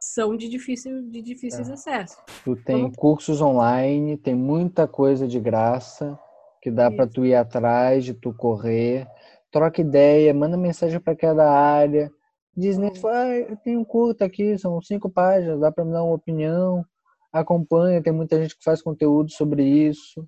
são 0.00 0.34
de 0.38 0.48
difícil 0.48 1.02
de 1.10 1.20
difíceis 1.20 1.68
é. 1.68 1.74
acesso. 1.74 2.16
Tu 2.42 2.56
tem 2.56 2.80
Vamos... 2.80 2.96
cursos 2.96 3.42
online, 3.42 4.16
tem 4.16 4.34
muita 4.34 4.88
coisa 4.88 5.28
de 5.28 5.38
graça 5.38 6.18
que 6.62 6.70
dá 6.70 6.90
para 6.90 7.06
tu 7.06 7.26
ir 7.26 7.34
atrás, 7.34 8.06
de 8.06 8.14
tu 8.14 8.32
correr, 8.32 9.06
troca 9.50 9.82
ideia, 9.82 10.32
manda 10.32 10.56
mensagem 10.56 10.98
para 10.98 11.14
cada 11.14 11.50
área. 11.50 12.10
Disney, 12.56 12.90
ah, 13.04 13.36
eu 13.36 13.56
tenho 13.58 13.80
um 13.80 13.84
curto 13.84 14.24
aqui, 14.24 14.56
são 14.56 14.80
cinco 14.80 15.10
páginas, 15.10 15.60
dá 15.60 15.70
para 15.70 15.84
me 15.84 15.92
dar 15.92 16.02
uma 16.02 16.14
opinião. 16.14 16.86
Acompanha, 17.32 18.02
tem 18.02 18.12
muita 18.12 18.40
gente 18.40 18.56
que 18.56 18.64
faz 18.64 18.82
conteúdo 18.82 19.30
sobre 19.30 19.64
isso. 19.64 20.26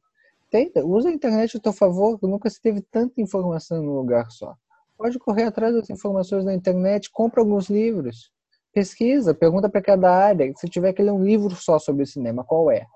Tenta, 0.51 0.85
usa 0.85 1.09
a 1.09 1.13
internet 1.13 1.57
a 1.57 1.61
teu 1.61 1.73
favor, 1.73 2.19
nunca 2.23 2.49
se 2.49 2.61
teve 2.61 2.83
tanta 2.83 3.21
informação 3.21 3.83
num 3.83 3.95
lugar 3.95 4.31
só. 4.31 4.55
Pode 4.97 5.19
correr 5.19 5.45
atrás 5.45 5.75
das 5.75 5.91
informações 5.91 6.45
na 6.45 6.55
internet, 6.55 7.11
compra 7.11 7.41
alguns 7.41 7.69
livros, 7.69 8.31
pesquisa, 8.73 9.35
pergunta 9.35 9.69
para 9.69 9.83
cada 9.83 10.15
área. 10.15 10.53
Se 10.57 10.69
tiver 10.69 10.93
que 10.93 11.03
ler 11.03 11.11
um 11.11 11.25
livro 11.25 11.55
só 11.57 11.79
sobre 11.79 12.07
cinema, 12.07 12.45
qual 12.45 12.71
é? 12.71 12.87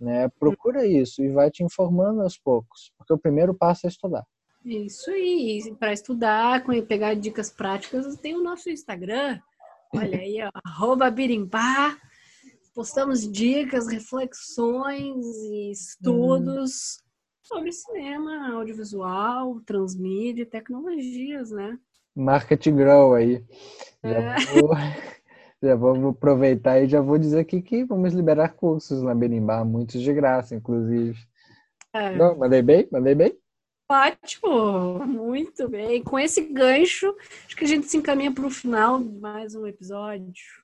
Né? 0.00 0.28
Procura 0.38 0.86
isso 0.86 1.22
e 1.22 1.28
vai 1.28 1.50
te 1.50 1.64
informando 1.64 2.22
aos 2.22 2.36
poucos, 2.38 2.92
porque 2.98 3.12
o 3.12 3.18
primeiro 3.18 3.54
passo 3.54 3.86
é 3.86 3.88
estudar. 3.88 4.24
Isso 4.64 5.10
aí, 5.10 5.74
para 5.78 5.92
estudar, 5.92 6.64
pegar 6.86 7.14
dicas 7.14 7.50
práticas, 7.50 8.16
tem 8.16 8.36
o 8.36 8.42
nosso 8.42 8.70
Instagram. 8.70 9.40
Olha 9.94 10.18
aí, 10.18 10.38
arroba 10.64 11.10
birimbá. 11.10 11.96
Postamos 12.74 13.30
dicas, 13.30 13.86
reflexões 13.86 15.26
e 15.26 15.70
estudos 15.70 17.02
sobre 17.42 17.70
cinema, 17.70 18.54
audiovisual, 18.54 19.60
transmídia 19.66 20.42
e 20.42 20.46
tecnologias, 20.46 21.50
né? 21.50 21.78
Market 22.14 22.66
Grow 22.70 23.14
aí. 23.14 23.44
Já, 24.02 24.10
é. 24.10 24.36
vou, 24.54 24.70
já 25.62 25.76
vou 25.76 26.08
aproveitar 26.08 26.80
e 26.80 26.88
já 26.88 27.02
vou 27.02 27.18
dizer 27.18 27.40
aqui 27.40 27.60
que 27.60 27.84
vamos 27.84 28.14
liberar 28.14 28.54
cursos 28.54 29.02
na 29.02 29.14
Berimbá, 29.14 29.62
muitos 29.64 30.00
de 30.00 30.12
graça, 30.12 30.54
inclusive. 30.54 31.18
É. 31.92 32.16
Não, 32.16 32.38
mandei 32.38 32.62
bem? 32.62 32.88
Mandei 32.90 33.14
bem? 33.14 33.38
Ótimo, 33.90 35.04
muito 35.06 35.68
bem. 35.68 36.02
Com 36.02 36.18
esse 36.18 36.40
gancho, 36.40 37.14
acho 37.46 37.54
que 37.54 37.64
a 37.64 37.68
gente 37.68 37.86
se 37.86 37.98
encaminha 37.98 38.32
para 38.32 38.46
o 38.46 38.50
final 38.50 38.98
de 38.98 39.18
mais 39.18 39.54
um 39.54 39.66
episódio. 39.66 40.61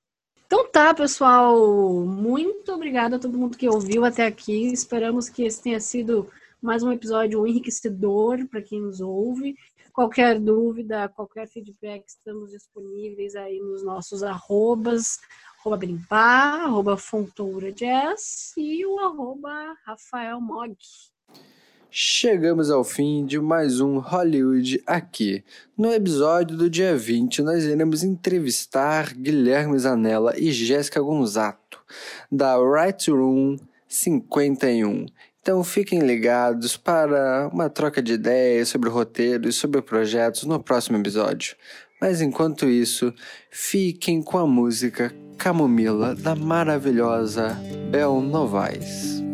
Então 0.49 0.67
tá, 0.67 0.95
pessoal. 0.95 2.07
Muito 2.07 2.73
obrigada 2.73 3.17
a 3.17 3.19
todo 3.19 3.37
mundo 3.37 3.59
que 3.59 3.69
ouviu 3.69 4.03
até 4.03 4.25
aqui. 4.25 4.73
Esperamos 4.73 5.29
que 5.29 5.43
esse 5.43 5.63
tenha 5.63 5.79
sido 5.79 6.27
mais 6.63 6.83
um 6.83 6.91
episódio 6.91 7.47
enriquecedor 7.47 8.47
para 8.49 8.63
quem 8.63 8.81
nos 8.81 8.99
ouve. 8.99 9.59
Qualquer 9.93 10.41
dúvida, 10.41 11.07
qualquer 11.11 11.47
feedback, 11.49 12.03
estamos 12.09 12.51
disponíveis 12.51 13.37
aí 13.37 13.61
nos 13.61 13.85
nossos 13.85 14.23
arrobas, 14.23 15.19
arroba 15.61 15.77
Brimpar, 15.77 16.63
arroba 16.63 16.97
Fontoura 16.97 17.71
Jazz 17.71 18.55
e 18.57 18.87
o 18.87 18.99
arroba 19.01 19.77
Rafael 19.85 20.41
Mog. 20.41 20.75
Chegamos 21.91 22.71
ao 22.71 22.85
fim 22.85 23.25
de 23.25 23.41
mais 23.41 23.81
um 23.81 23.99
Hollywood 23.99 24.83
aqui. 24.87 25.43
No 25.77 25.91
episódio 25.91 26.55
do 26.55 26.69
dia 26.69 26.95
20, 26.95 27.41
nós 27.41 27.65
iremos 27.65 28.05
entrevistar 28.05 29.15
Guilherme 29.15 29.79
Zanella 29.79 30.35
e 30.37 30.53
Jéssica 30.53 31.01
Gonzato, 31.01 31.81
da 32.31 32.57
Right 32.59 33.11
Room 33.11 33.57
51. 33.89 35.07
Então 35.41 35.65
fiquem 35.65 36.01
ligados 36.01 36.77
para 36.77 37.49
uma 37.51 37.71
troca 37.71 38.03
de 38.03 38.13
ideias 38.13 38.69
sobre 38.69 38.91
o 38.91 38.93
roteiro 38.93 39.49
e 39.49 39.53
sobre 39.53 39.81
projetos 39.81 40.45
no 40.45 40.63
próximo 40.63 40.99
episódio. 40.99 41.57
Mas 41.99 42.21
enquanto 42.21 42.69
isso, 42.69 43.15
fiquem 43.51 44.23
com 44.23 44.37
a 44.37 44.47
música 44.47 45.11
Camomila 45.39 46.15
da 46.15 46.35
maravilhosa 46.35 47.57
Bel 47.91 48.21
Novaes. 48.21 49.28